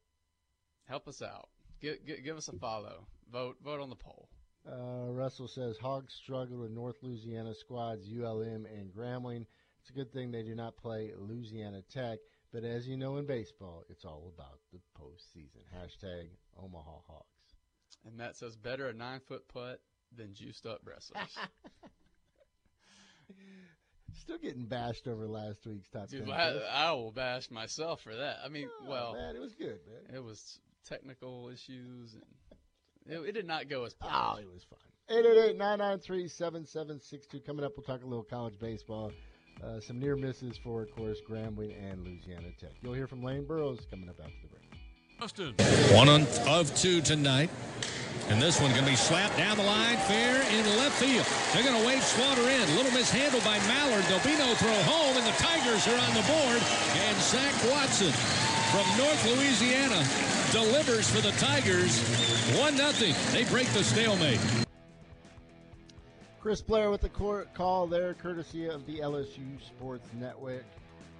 help 0.88 1.08
us 1.08 1.20
out. 1.20 1.48
Give, 1.82 1.96
give, 2.06 2.24
give 2.24 2.36
us 2.36 2.48
a 2.48 2.52
follow. 2.52 3.06
Vote 3.30 3.56
vote 3.62 3.80
on 3.80 3.90
the 3.90 3.96
poll. 3.96 4.28
Uh, 4.68 5.10
Russell 5.10 5.48
says 5.48 5.76
Hogs 5.78 6.12
struggle 6.14 6.58
with 6.58 6.70
North 6.70 6.96
Louisiana 7.02 7.54
squads 7.54 8.06
ULM 8.08 8.66
and 8.66 8.92
Grambling. 8.94 9.46
It's 9.80 9.90
a 9.90 9.94
good 9.94 10.12
thing 10.12 10.30
they 10.30 10.42
do 10.42 10.54
not 10.54 10.76
play 10.76 11.12
Louisiana 11.16 11.82
Tech, 11.92 12.18
but 12.52 12.64
as 12.64 12.86
you 12.86 12.96
know 12.98 13.16
in 13.16 13.26
baseball, 13.26 13.84
it's 13.88 14.04
all 14.04 14.32
about 14.36 14.58
the 14.72 14.78
postseason. 15.00 15.64
Hashtag 15.74 16.28
Omaha 16.62 16.98
Hawks. 17.08 17.54
And 18.04 18.16
Matt 18.16 18.36
says 18.36 18.56
better 18.56 18.88
a 18.88 18.92
nine 18.92 19.20
foot 19.26 19.48
putt 19.48 19.80
than 20.14 20.34
juiced 20.34 20.66
up 20.66 20.80
wrestlers. 20.84 21.22
Still 24.20 24.38
getting 24.38 24.66
bashed 24.66 25.06
over 25.08 25.26
last 25.26 25.66
week's 25.66 25.88
top 25.88 26.08
Dude, 26.08 26.26
ten. 26.26 26.34
I. 26.34 26.88
I 26.88 26.92
will 26.92 27.12
bash 27.12 27.50
myself 27.50 28.02
for 28.02 28.14
that. 28.14 28.38
I 28.44 28.48
mean, 28.48 28.68
Oh, 28.82 28.90
well, 28.90 29.12
man, 29.14 29.34
it 29.34 29.40
was 29.40 29.54
good, 29.54 29.78
man. 29.86 30.14
it 30.14 30.22
was 30.22 30.58
technical 30.86 31.48
issues 31.52 32.14
and 32.14 32.22
it, 33.06 33.18
it 33.18 33.32
did 33.32 33.46
not 33.46 33.68
go 33.68 33.84
as 33.84 33.94
planned. 33.94 34.16
Oh, 34.16 34.36
it 34.40 34.48
was 34.52 34.64
fun. 34.64 34.78
888-993-7762. 35.10 37.44
Coming 37.44 37.64
up, 37.64 37.72
we'll 37.76 37.84
talk 37.84 38.02
a 38.02 38.06
little 38.06 38.22
college 38.22 38.58
baseball. 38.58 39.12
Uh, 39.62 39.78
some 39.80 39.98
near 39.98 40.16
misses 40.16 40.56
for, 40.62 40.82
of 40.82 40.94
course, 40.94 41.18
Grambling 41.28 41.74
and 41.82 42.02
Louisiana 42.04 42.48
Tech. 42.58 42.70
You'll 42.80 42.94
hear 42.94 43.06
from 43.06 43.22
Lane 43.22 43.44
Burroughs 43.44 43.86
coming 43.90 44.08
up 44.08 44.18
after 44.20 44.32
the 44.42 44.48
break. 44.48 44.62
Austin. 45.20 45.54
One 45.94 46.08
on, 46.08 46.26
of 46.48 46.74
two 46.76 47.02
tonight. 47.02 47.50
And 48.30 48.40
this 48.40 48.60
one 48.60 48.70
going 48.70 48.84
to 48.84 48.90
be 48.90 48.96
slapped 48.96 49.36
down 49.36 49.56
the 49.56 49.64
line, 49.64 49.96
fair 50.06 50.40
in 50.54 50.64
left 50.78 50.94
field. 51.02 51.26
They're 51.52 51.64
going 51.64 51.80
to 51.80 51.84
wave 51.84 52.02
Slaughter 52.04 52.48
in. 52.48 52.76
Little 52.76 52.92
mishandled 52.92 53.42
by 53.42 53.58
Mallard. 53.66 54.04
There'll 54.04 54.22
be 54.22 54.38
no 54.38 54.54
throw 54.54 54.72
home, 54.86 55.16
and 55.16 55.26
the 55.26 55.36
Tigers 55.42 55.88
are 55.88 55.98
on 55.98 56.14
the 56.14 56.22
board. 56.22 56.62
And 56.94 57.16
Zach 57.18 57.52
Watson 57.68 58.12
from 58.70 58.86
North 58.96 59.26
Louisiana 59.26 59.98
delivers 60.52 61.10
for 61.10 61.20
the 61.20 61.32
Tigers. 61.42 61.98
1 62.56 62.76
nothing. 62.76 63.14
They 63.32 63.50
break 63.50 63.66
the 63.74 63.82
stalemate. 63.82 64.40
Chris 66.40 66.62
Blair 66.62 66.90
with 66.90 67.00
the 67.00 67.08
court 67.08 67.52
call 67.52 67.88
there, 67.88 68.14
courtesy 68.14 68.66
of 68.68 68.86
the 68.86 69.00
LSU 69.00 69.60
Sports 69.60 70.08
Network. 70.18 70.64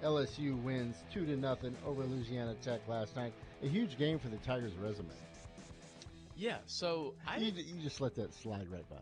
LSU 0.01 0.59
wins 0.63 0.95
two 1.13 1.25
to 1.25 1.35
nothing 1.35 1.75
over 1.85 2.03
Louisiana 2.05 2.55
Tech 2.63 2.79
last 2.87 3.17
night. 3.17 3.33
A 3.63 3.67
huge 3.67 3.97
game 3.97 4.17
for 4.17 4.29
the 4.29 4.37
Tigers' 4.37 4.73
resume. 4.81 5.09
Yeah, 6.35 6.57
so 6.65 7.15
I 7.27 7.37
You, 7.37 7.51
you 7.55 7.81
just 7.81 8.01
let 8.01 8.15
that 8.15 8.33
slide 8.33 8.67
right 8.71 8.87
by. 8.89 9.01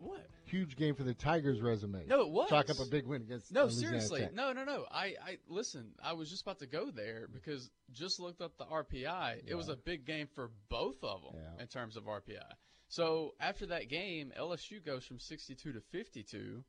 what? 0.00 0.26
huge 0.44 0.76
game 0.76 0.94
for 0.94 1.02
the 1.02 1.12
Tigers' 1.14 1.60
resume. 1.60 2.06
No, 2.06 2.20
it 2.20 2.28
was. 2.28 2.48
Chalk 2.48 2.70
up 2.70 2.78
a 2.78 2.84
big 2.88 3.04
win 3.04 3.22
against. 3.22 3.50
No, 3.52 3.64
Louisiana 3.64 3.88
seriously. 4.00 4.20
Tech. 4.20 4.34
No, 4.34 4.52
no, 4.52 4.62
no. 4.64 4.84
I, 4.90 5.14
I 5.20 5.38
listen. 5.48 5.90
I 6.02 6.12
was 6.12 6.30
just 6.30 6.42
about 6.42 6.60
to 6.60 6.66
go 6.66 6.90
there 6.92 7.26
because 7.32 7.68
just 7.92 8.20
looked 8.20 8.40
up 8.40 8.56
the 8.56 8.64
RPI. 8.64 9.42
It 9.46 9.56
was 9.56 9.68
a 9.68 9.74
big 9.76 10.06
game 10.06 10.28
for 10.36 10.50
both 10.68 11.02
of 11.02 11.22
them 11.22 11.32
Yeah. 11.34 11.62
in 11.62 11.66
terms 11.66 11.96
of 11.96 12.04
RPI. 12.04 12.44
So 12.88 13.34
after 13.40 13.66
that 13.66 13.88
game, 13.88 14.32
LSU 14.38 14.84
goes 14.84 15.04
from 15.04 15.18
62 15.18 15.72
to 15.72 15.80
52. 15.80 16.62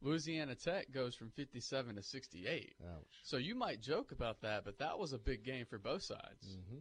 Louisiana 0.00 0.54
Tech 0.54 0.90
goes 0.90 1.14
from 1.14 1.30
57 1.30 1.96
to 1.96 2.02
68. 2.02 2.74
Ouch. 2.82 3.02
So 3.22 3.36
you 3.36 3.54
might 3.54 3.80
joke 3.82 4.12
about 4.12 4.40
that, 4.42 4.64
but 4.64 4.78
that 4.78 4.98
was 4.98 5.12
a 5.12 5.18
big 5.18 5.44
game 5.44 5.66
for 5.66 5.78
both 5.78 6.02
sides. 6.02 6.46
Mm-hmm. 6.48 6.78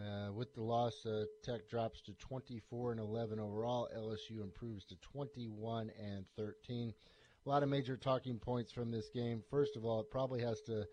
Uh, 0.00 0.32
with 0.32 0.54
the 0.54 0.62
loss, 0.62 1.04
uh, 1.06 1.24
Tech 1.42 1.68
drops 1.68 2.00
to 2.02 2.12
24 2.14 2.92
and 2.92 3.00
11 3.00 3.38
overall. 3.38 3.88
LSU 3.96 4.42
improves 4.42 4.84
to 4.86 4.96
21 4.96 5.90
and 6.00 6.24
13. 6.36 6.92
A 7.44 7.48
lot 7.48 7.62
of 7.62 7.68
major 7.68 7.96
talking 7.96 8.38
points 8.38 8.72
from 8.72 8.90
this 8.90 9.08
game. 9.10 9.42
First 9.50 9.76
of 9.76 9.84
all, 9.84 10.00
it 10.00 10.10
probably 10.10 10.40
has 10.42 10.60
to 10.62 10.86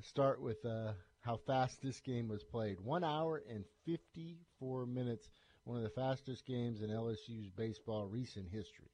start 0.00 0.40
with 0.40 0.64
uh, 0.64 0.92
how 1.20 1.36
fast 1.36 1.80
this 1.82 2.00
game 2.00 2.28
was 2.28 2.42
played. 2.42 2.80
One 2.80 3.04
hour 3.04 3.42
and 3.48 3.64
54 3.86 4.86
minutes. 4.86 5.28
One 5.64 5.76
of 5.76 5.84
the 5.84 5.90
fastest 5.90 6.44
games 6.44 6.82
in 6.82 6.90
LSU's 6.90 7.50
baseball 7.50 8.06
recent 8.06 8.48
history. 8.48 8.90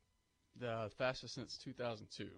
the 0.59 0.91
fastest 0.99 1.35
since 1.35 1.57
2002. 1.57 2.29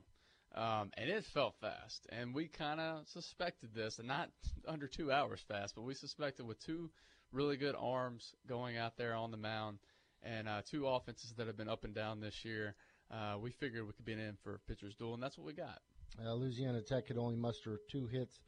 Um, 0.55 0.91
and 0.97 1.09
it 1.09 1.25
felt 1.33 1.55
fast. 1.61 2.07
And 2.11 2.35
we 2.35 2.49
kind 2.49 2.81
of 2.81 3.07
suspected 3.09 3.71
this, 3.75 3.99
and 3.99 4.09
not 4.09 4.31
under 4.67 4.89
two 4.89 5.13
hours 5.13 5.41
fast, 5.47 5.75
but 5.77 5.83
we 5.83 5.95
suspected 5.95 6.47
with 6.47 6.65
two 6.65 6.91
really 7.33 7.57
good 7.57 7.77
arms 7.79 8.35
going 8.49 8.77
out 8.77 8.97
there 8.97 9.15
on 9.15 9.31
the 9.31 9.37
mound 9.37 9.79
and 10.23 10.49
uh, 10.49 10.63
two 10.69 10.87
offenses 10.87 11.33
that 11.37 11.47
have 11.47 11.57
been 11.57 11.69
up 11.69 11.85
and 11.85 11.95
down 11.95 12.21
this 12.21 12.45
year. 12.45 12.75
Uh, 13.11 13.37
we 13.41 13.51
figured 13.51 13.87
we 13.87 13.93
could 13.93 14.05
be 14.05 14.13
in 14.13 14.37
for 14.43 14.55
a 14.55 14.59
pitcher's 14.61 14.95
duel, 14.95 15.15
and 15.15 15.23
that's 15.23 15.39
what 15.39 15.47
we 15.47 15.53
got. 15.53 15.79
Uh, 16.25 16.35
Louisiana 16.35 16.83
Tech 16.83 17.07
could 17.07 17.19
only 17.19 17.37
muster 17.37 17.81
two 17.91 18.07
hits 18.07 18.41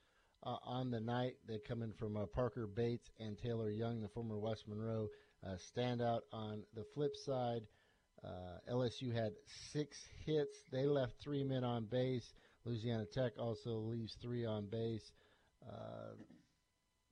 uh, 0.44 0.56
on 0.64 0.90
the 0.90 1.00
night. 1.00 1.34
They 1.46 1.58
come 1.58 1.82
in 1.82 1.92
from 1.92 2.16
uh, 2.16 2.26
Parker 2.26 2.66
Bates 2.66 3.10
and 3.18 3.38
Taylor 3.38 3.70
Young, 3.70 4.00
the 4.00 4.08
former 4.08 4.38
West 4.38 4.64
Monroe 4.68 5.08
uh, 5.46 5.56
standout. 5.56 6.20
On 6.32 6.62
the 6.74 6.84
flip 6.94 7.16
side, 7.16 7.62
uh, 8.24 8.72
LSU 8.72 9.12
had 9.12 9.32
six 9.72 9.96
hits. 10.24 10.56
They 10.70 10.86
left 10.86 11.14
three 11.22 11.44
men 11.44 11.64
on 11.64 11.84
base. 11.84 12.32
Louisiana 12.64 13.06
Tech 13.06 13.32
also 13.38 13.78
leaves 13.78 14.16
three 14.22 14.44
on 14.44 14.66
base. 14.66 15.12
Uh, 15.66 16.14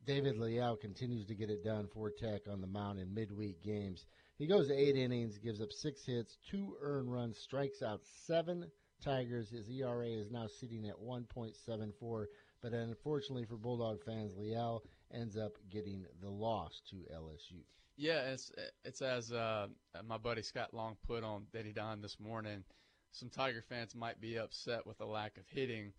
David 0.06 0.38
Leal 0.38 0.76
continues 0.76 1.26
to 1.26 1.34
get 1.34 1.50
it 1.50 1.64
done 1.64 1.88
for 1.92 2.11
Tech 2.11 2.42
on 2.50 2.61
the 2.61 2.66
mound 2.66 2.98
in 2.98 3.12
midweek 3.12 3.62
games. 3.62 4.06
He 4.38 4.46
goes 4.46 4.70
eight 4.70 4.96
innings, 4.96 5.38
gives 5.38 5.61
up 5.61 5.70
six 5.72 6.04
hits, 6.04 6.38
two 6.50 6.74
earned 6.80 7.12
runs, 7.12 7.38
strikes 7.38 7.82
out 7.82 8.00
seven 8.26 8.70
Tigers. 9.04 9.50
His 9.50 9.68
ERA 9.68 10.08
is 10.08 10.30
now 10.30 10.46
sitting 10.46 10.88
at 10.88 10.96
1.74. 10.96 12.26
But 12.62 12.72
unfortunately 12.72 13.46
for 13.46 13.56
Bulldog 13.56 14.02
fans, 14.04 14.32
Leal 14.36 14.82
ends 15.12 15.36
up 15.36 15.52
getting 15.70 16.06
the 16.20 16.28
loss 16.28 16.80
to 16.90 16.96
LSU. 17.14 17.62
Yeah, 18.01 18.30
it's 18.30 18.51
it's 18.82 19.03
as 19.03 19.30
uh, 19.30 19.66
my 20.07 20.16
buddy 20.16 20.40
Scott 20.40 20.72
Long 20.72 20.96
put 21.07 21.22
on 21.22 21.42
Daddy 21.53 21.74
Don 21.74 22.01
this 22.01 22.18
morning. 22.18 22.64
Some 23.12 23.28
Tiger 23.28 23.62
fans 23.68 23.94
might 23.94 24.18
be 24.22 24.38
upset 24.38 24.86
with 24.86 24.96
the 24.96 25.05
lack 25.05 25.36
of 25.36 25.44
hitting, 25.46 25.92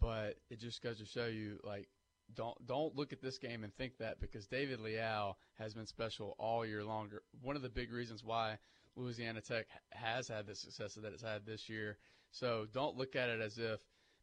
but 0.00 0.38
it 0.48 0.60
just 0.60 0.82
goes 0.82 0.96
to 0.96 1.04
show 1.04 1.26
you 1.26 1.60
like 1.62 1.90
don't 2.34 2.56
don't 2.66 2.96
look 2.96 3.12
at 3.12 3.20
this 3.20 3.36
game 3.36 3.64
and 3.64 3.74
think 3.74 3.98
that 3.98 4.18
because 4.18 4.46
David 4.46 4.80
Leal 4.80 5.36
has 5.58 5.74
been 5.74 5.84
special 5.84 6.34
all 6.38 6.64
year 6.64 6.84
longer. 6.84 7.22
One 7.42 7.54
of 7.54 7.60
the 7.60 7.68
big 7.68 7.92
reasons 7.92 8.24
why 8.24 8.56
Louisiana 8.96 9.42
Tech 9.42 9.66
has 9.90 10.28
had 10.28 10.46
the 10.46 10.54
success 10.54 10.94
that 10.94 11.12
it's 11.12 11.22
had 11.22 11.44
this 11.44 11.68
year. 11.68 11.98
So 12.30 12.66
don't 12.72 12.96
look 12.96 13.14
at 13.14 13.28
it 13.28 13.42
as 13.42 13.58
if 13.58 13.78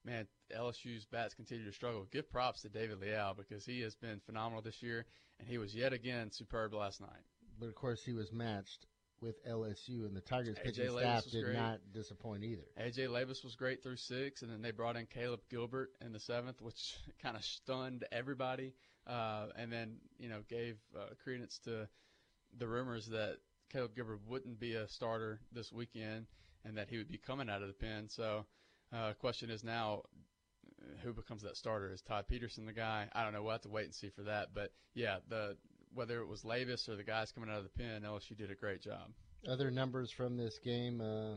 man 0.06 0.28
LSU's 0.56 1.06
bats 1.06 1.34
continue 1.34 1.66
to 1.66 1.74
struggle. 1.74 2.08
Give 2.12 2.30
props 2.30 2.62
to 2.62 2.70
David 2.70 3.00
Leal 3.02 3.36
because 3.38 3.66
he 3.66 3.82
has 3.82 3.96
been 3.96 4.20
phenomenal 4.26 4.62
this 4.62 4.82
year 4.82 5.06
and 5.40 5.48
he 5.48 5.58
was 5.58 5.76
yet 5.76 5.94
again 5.94 6.32
superb 6.32 6.74
last 6.74 7.02
night. 7.02 7.24
But 7.60 7.68
of 7.68 7.76
course, 7.76 8.04
he 8.04 8.14
was 8.14 8.32
matched 8.32 8.88
with 9.22 9.46
LSU, 9.46 10.06
and 10.06 10.16
the 10.16 10.22
Tigers 10.22 10.58
pitching 10.64 10.90
staff 10.92 11.26
did 11.30 11.44
great. 11.44 11.56
not 11.56 11.80
disappoint 11.94 12.44
either. 12.44 12.64
AJ 12.80 13.10
Labas 13.10 13.44
was 13.44 13.56
great 13.56 13.84
through 13.84 13.98
six, 13.98 14.42
and 14.42 14.52
then 14.52 14.62
they 14.62 14.72
brought 14.72 14.96
in 14.96 15.06
Caleb 15.08 15.42
Gilbert 15.50 15.92
in 16.02 16.14
the 16.14 16.20
seventh, 16.20 16.62
which 16.62 16.96
kind 17.22 17.36
of 17.36 17.44
stunned 17.44 18.06
everybody, 18.12 18.74
uh, 19.08 19.48
and 19.58 19.72
then 19.72 19.98
you 20.18 20.30
know 20.30 20.42
gave 20.48 20.78
uh, 20.98 21.14
credence 21.24 21.60
to 21.66 21.88
the 22.58 22.68
rumors 22.68 23.08
that 23.08 23.38
Caleb 23.72 23.96
Gilbert 23.96 24.22
wouldn't 24.28 24.60
be 24.60 24.76
a 24.76 24.88
starter 24.88 25.42
this 25.52 25.72
weekend, 25.72 26.28
and 26.66 26.78
that 26.78 26.90
he 26.90 26.98
would 26.98 27.10
be 27.10 27.18
coming 27.18 27.50
out 27.50 27.62
of 27.62 27.68
the 27.68 27.74
pen. 27.74 28.08
So, 28.10 28.46
uh, 28.94 29.14
question 29.20 29.50
is 29.50 29.64
now. 29.64 30.04
Who 31.04 31.14
becomes 31.14 31.44
that 31.44 31.58
starter? 31.58 31.92
Is 31.94 32.02
Todd 32.02 32.26
Peterson 32.28 32.66
the 32.66 32.74
guy? 32.74 33.08
I 33.14 33.24
don't 33.24 33.34
know. 33.34 33.44
We'll 33.44 33.52
have 33.52 33.62
to 33.62 33.70
wait 33.70 33.86
and 33.86 33.94
see 33.94 34.10
for 34.10 34.24
that. 34.24 34.50
But 34.54 34.72
yeah, 34.96 35.18
the 35.28 35.58
whether 35.94 36.22
it 36.22 36.28
was 36.28 36.44
Labas 36.44 36.88
or 36.88 36.96
the 36.96 37.04
guys 37.04 37.32
coming 37.32 37.50
out 37.50 37.58
of 37.58 37.64
the 37.64 37.70
pen, 37.70 38.04
LSU 38.04 38.38
did 38.38 38.52
a 38.52 38.56
great 38.56 38.82
job. 38.82 39.12
Other 39.48 39.72
numbers 39.72 40.12
from 40.12 40.38
this 40.38 40.58
game: 40.64 41.02
uh, 41.02 41.36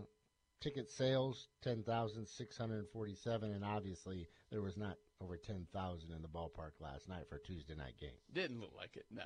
ticket 0.61 0.91
sales 0.91 1.49
ten 1.63 1.83
thousand 1.83 2.27
six 2.27 2.57
hundred 2.57 2.87
forty-seven, 2.93 3.53
and 3.53 3.65
obviously 3.65 4.29
there 4.51 4.63
was 4.63 4.77
not 4.77 4.97
over 5.21 5.37
ten 5.37 5.67
thousand 5.73 6.13
in 6.13 6.23
the 6.23 6.29
ballpark 6.29 6.73
last 6.81 7.09
night 7.09 7.29
for 7.29 7.37
a 7.37 7.43
Tuesday 7.43 7.75
night 7.75 7.95
game. 8.01 8.11
Didn't 8.33 8.61
look 8.61 8.73
like 8.77 8.97
it. 8.97 9.07
No. 9.11 9.25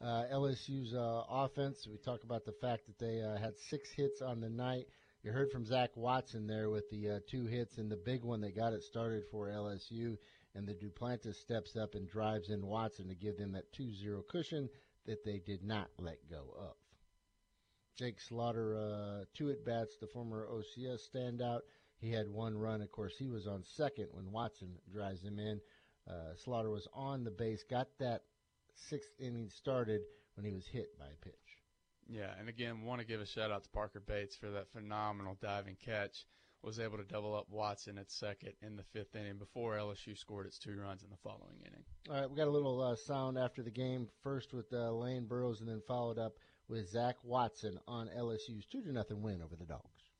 Uh, 0.00 0.24
LSU's 0.32 0.94
uh, 0.94 1.22
offense. 1.30 1.86
We 1.90 1.96
talk 1.96 2.22
about 2.22 2.44
the 2.44 2.52
fact 2.60 2.86
that 2.86 2.98
they 2.98 3.22
uh, 3.22 3.38
had 3.38 3.54
six 3.70 3.90
hits 3.90 4.20
on 4.20 4.40
the 4.40 4.50
night. 4.50 4.86
You 5.26 5.32
heard 5.32 5.50
from 5.50 5.66
Zach 5.66 5.90
Watson 5.96 6.46
there 6.46 6.70
with 6.70 6.88
the 6.88 7.10
uh, 7.10 7.18
two 7.28 7.46
hits 7.46 7.78
and 7.78 7.90
the 7.90 7.96
big 7.96 8.22
one 8.22 8.42
that 8.42 8.54
got 8.54 8.72
it 8.72 8.84
started 8.84 9.24
for 9.28 9.48
LSU. 9.48 10.16
And 10.54 10.68
the 10.68 10.72
Duplantis 10.72 11.34
steps 11.34 11.74
up 11.74 11.96
and 11.96 12.08
drives 12.08 12.48
in 12.48 12.64
Watson 12.64 13.08
to 13.08 13.14
give 13.16 13.36
them 13.36 13.50
that 13.50 13.72
2-0 13.72 14.28
cushion 14.28 14.68
that 15.04 15.24
they 15.24 15.40
did 15.40 15.64
not 15.64 15.88
let 15.98 16.18
go 16.30 16.44
of. 16.56 16.76
Jake 17.98 18.20
Slaughter, 18.20 18.76
uh, 18.76 19.24
two 19.34 19.50
at 19.50 19.64
bats, 19.64 19.96
the 20.00 20.06
former 20.06 20.46
OCS 20.46 21.00
standout. 21.12 21.62
He 21.98 22.12
had 22.12 22.28
one 22.28 22.56
run. 22.56 22.80
Of 22.80 22.92
course, 22.92 23.16
he 23.18 23.26
was 23.26 23.48
on 23.48 23.64
second 23.64 24.06
when 24.12 24.30
Watson 24.30 24.78
drives 24.92 25.24
him 25.24 25.40
in. 25.40 25.60
Uh, 26.08 26.36
Slaughter 26.36 26.70
was 26.70 26.86
on 26.94 27.24
the 27.24 27.32
base, 27.32 27.64
got 27.68 27.88
that 27.98 28.22
sixth 28.76 29.10
inning 29.18 29.50
started 29.50 30.02
when 30.36 30.46
he 30.46 30.52
was 30.52 30.68
hit 30.68 30.96
by 30.96 31.06
a 31.06 31.24
pitch. 31.24 31.45
Yeah, 32.08 32.30
and 32.38 32.48
again, 32.48 32.82
want 32.82 33.00
to 33.00 33.06
give 33.06 33.20
a 33.20 33.26
shout 33.26 33.50
out 33.50 33.64
to 33.64 33.70
Parker 33.70 34.00
Bates 34.00 34.36
for 34.36 34.50
that 34.50 34.70
phenomenal 34.72 35.36
diving 35.40 35.76
catch. 35.84 36.26
Was 36.62 36.80
able 36.80 36.96
to 36.98 37.04
double 37.04 37.34
up 37.34 37.46
Watson 37.48 37.96
at 37.96 38.10
second 38.10 38.52
in 38.60 38.74
the 38.76 38.82
fifth 38.82 39.14
inning 39.14 39.36
before 39.36 39.74
LSU 39.74 40.18
scored 40.18 40.46
its 40.46 40.58
two 40.58 40.76
runs 40.76 41.04
in 41.04 41.10
the 41.10 41.16
following 41.22 41.58
inning. 41.60 41.84
All 42.10 42.20
right, 42.20 42.30
we 42.30 42.36
got 42.36 42.48
a 42.48 42.50
little 42.50 42.82
uh, 42.82 42.96
sound 42.96 43.38
after 43.38 43.62
the 43.62 43.70
game. 43.70 44.08
First 44.22 44.52
with 44.52 44.72
uh, 44.72 44.90
Lane 44.90 45.26
Burroughs, 45.26 45.60
and 45.60 45.68
then 45.68 45.80
followed 45.86 46.18
up 46.18 46.38
with 46.68 46.88
Zach 46.88 47.16
Watson 47.22 47.78
on 47.86 48.08
LSU's 48.18 48.66
two 48.66 48.82
to 48.82 48.90
nothing 48.90 49.22
win 49.22 49.42
over 49.42 49.54
the 49.54 49.64
Dogs. 49.64 50.10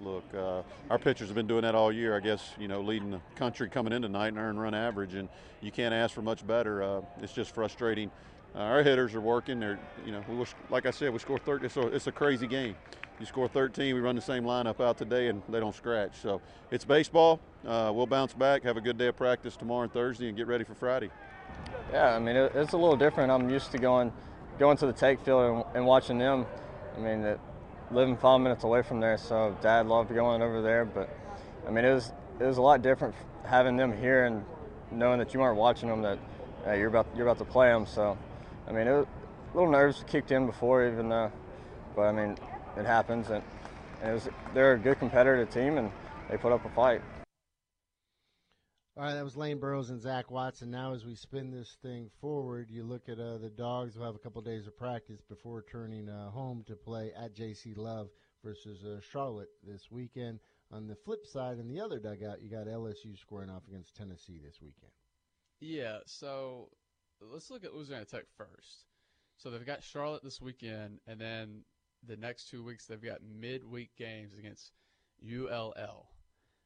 Look, 0.00 0.24
uh, 0.34 0.62
our 0.90 0.98
pitchers 0.98 1.28
have 1.28 1.34
been 1.34 1.46
doing 1.46 1.62
that 1.62 1.74
all 1.74 1.90
year. 1.90 2.14
I 2.14 2.20
guess 2.20 2.50
you 2.58 2.68
know, 2.68 2.82
leading 2.82 3.10
the 3.10 3.20
country 3.36 3.70
coming 3.70 3.92
in 3.92 4.02
tonight 4.02 4.28
and 4.28 4.38
earn 4.38 4.58
run 4.58 4.74
average, 4.74 5.14
and 5.14 5.30
you 5.62 5.70
can't 5.70 5.94
ask 5.94 6.14
for 6.14 6.20
much 6.20 6.46
better. 6.46 6.82
Uh, 6.82 7.00
it's 7.22 7.32
just 7.32 7.54
frustrating. 7.54 8.10
Uh, 8.54 8.58
our 8.58 8.82
hitters 8.82 9.14
are 9.14 9.20
working. 9.20 9.60
They're, 9.60 9.78
you 10.04 10.12
know, 10.12 10.24
we 10.28 10.36
was, 10.36 10.54
like 10.70 10.86
I 10.86 10.90
said, 10.90 11.12
we 11.12 11.18
score 11.18 11.38
30. 11.38 11.66
It's 11.66 11.76
a, 11.76 11.86
it's 11.88 12.06
a 12.06 12.12
crazy 12.12 12.46
game. 12.46 12.74
You 13.20 13.26
score 13.26 13.48
13, 13.48 13.96
we 13.96 14.00
run 14.00 14.14
the 14.14 14.22
same 14.22 14.44
lineup 14.44 14.80
out 14.80 14.96
today, 14.96 15.26
and 15.26 15.42
they 15.48 15.58
don't 15.58 15.74
scratch. 15.74 16.20
So 16.22 16.40
it's 16.70 16.84
baseball. 16.84 17.40
Uh, 17.66 17.90
we'll 17.92 18.06
bounce 18.06 18.32
back, 18.32 18.62
have 18.62 18.76
a 18.76 18.80
good 18.80 18.96
day 18.96 19.08
of 19.08 19.16
practice 19.16 19.56
tomorrow 19.56 19.82
and 19.82 19.92
Thursday, 19.92 20.28
and 20.28 20.36
get 20.36 20.46
ready 20.46 20.62
for 20.62 20.74
Friday. 20.74 21.10
Yeah, 21.92 22.14
I 22.14 22.18
mean 22.20 22.36
it, 22.36 22.52
it's 22.54 22.74
a 22.74 22.76
little 22.76 22.96
different. 22.96 23.32
I'm 23.32 23.50
used 23.50 23.72
to 23.72 23.78
going 23.78 24.12
going 24.58 24.76
to 24.76 24.86
the 24.86 24.92
take 24.92 25.20
field 25.24 25.64
and, 25.66 25.76
and 25.76 25.86
watching 25.86 26.18
them. 26.18 26.46
I 26.96 27.00
mean, 27.00 27.38
living 27.90 28.16
five 28.16 28.40
minutes 28.40 28.64
away 28.64 28.82
from 28.82 29.00
there, 29.00 29.16
so 29.18 29.56
Dad 29.62 29.86
loved 29.86 30.14
going 30.14 30.42
over 30.42 30.60
there. 30.62 30.84
But 30.84 31.08
I 31.66 31.70
mean, 31.70 31.84
it 31.84 31.92
was 31.92 32.12
it 32.38 32.44
was 32.44 32.58
a 32.58 32.62
lot 32.62 32.82
different 32.82 33.14
having 33.44 33.76
them 33.76 33.96
here 33.96 34.26
and 34.26 34.44
knowing 34.90 35.18
that 35.18 35.34
you 35.34 35.40
aren't 35.40 35.58
watching 35.58 35.88
them, 35.88 36.02
that 36.02 36.18
uh, 36.66 36.72
you're 36.72 36.88
about 36.88 37.06
you're 37.16 37.26
about 37.26 37.38
to 37.38 37.50
play 37.50 37.68
them. 37.68 37.86
So, 37.86 38.16
I 38.68 38.72
mean, 38.72 38.86
it 38.86 38.92
was, 38.92 39.06
a 39.06 39.56
little 39.56 39.70
nerves 39.70 40.04
kicked 40.06 40.30
in 40.30 40.46
before 40.46 40.86
even, 40.86 41.10
uh, 41.10 41.30
but 41.96 42.02
I 42.02 42.12
mean, 42.12 42.36
it 42.76 42.84
happens, 42.84 43.30
and, 43.30 43.42
and 44.02 44.10
it 44.10 44.12
was 44.12 44.28
they're 44.52 44.74
a 44.74 44.78
good 44.78 44.98
competitive 44.98 45.50
team, 45.50 45.78
and 45.78 45.90
they 46.28 46.36
put 46.36 46.52
up 46.52 46.64
a 46.64 46.68
fight. 46.70 47.00
All 48.96 49.04
right, 49.04 49.14
that 49.14 49.24
was 49.24 49.36
Lane 49.36 49.58
Burroughs 49.58 49.90
and 49.90 50.00
Zach 50.00 50.30
Watson. 50.30 50.70
Now, 50.70 50.92
as 50.92 51.06
we 51.06 51.14
spin 51.14 51.50
this 51.50 51.76
thing 51.82 52.10
forward, 52.20 52.68
you 52.68 52.82
look 52.82 53.08
at 53.08 53.18
uh, 53.18 53.38
the 53.38 53.48
Dogs 53.48 53.96
will 53.96 54.04
have 54.04 54.16
a 54.16 54.18
couple 54.18 54.42
days 54.42 54.66
of 54.66 54.76
practice 54.76 55.20
before 55.22 55.64
turning 55.70 56.08
uh, 56.08 56.30
home 56.30 56.64
to 56.66 56.74
play 56.74 57.12
at 57.16 57.34
JC 57.34 57.76
Love 57.76 58.08
versus 58.44 58.84
uh, 58.84 59.00
Charlotte 59.12 59.50
this 59.64 59.90
weekend. 59.90 60.40
On 60.72 60.88
the 60.88 60.96
flip 60.96 61.24
side, 61.24 61.58
in 61.58 61.68
the 61.68 61.80
other 61.80 61.98
dugout, 61.98 62.42
you 62.42 62.50
got 62.50 62.66
LSU 62.66 63.16
scoring 63.16 63.48
off 63.48 63.62
against 63.68 63.94
Tennessee 63.96 64.40
this 64.44 64.60
weekend. 64.60 64.90
Yeah, 65.60 65.98
so 66.04 66.68
let's 67.20 67.50
look 67.50 67.64
at 67.64 67.74
Louisiana 67.74 68.04
Tech 68.04 68.24
first. 68.36 68.86
So 69.36 69.50
they've 69.50 69.64
got 69.64 69.82
Charlotte 69.82 70.24
this 70.24 70.40
weekend, 70.40 70.98
and 71.06 71.20
then 71.20 71.62
the 72.06 72.16
next 72.16 72.50
two 72.50 72.64
weeks 72.64 72.86
they've 72.86 73.02
got 73.02 73.18
midweek 73.22 73.90
games 73.96 74.34
against 74.38 74.72
ULL, 75.24 76.06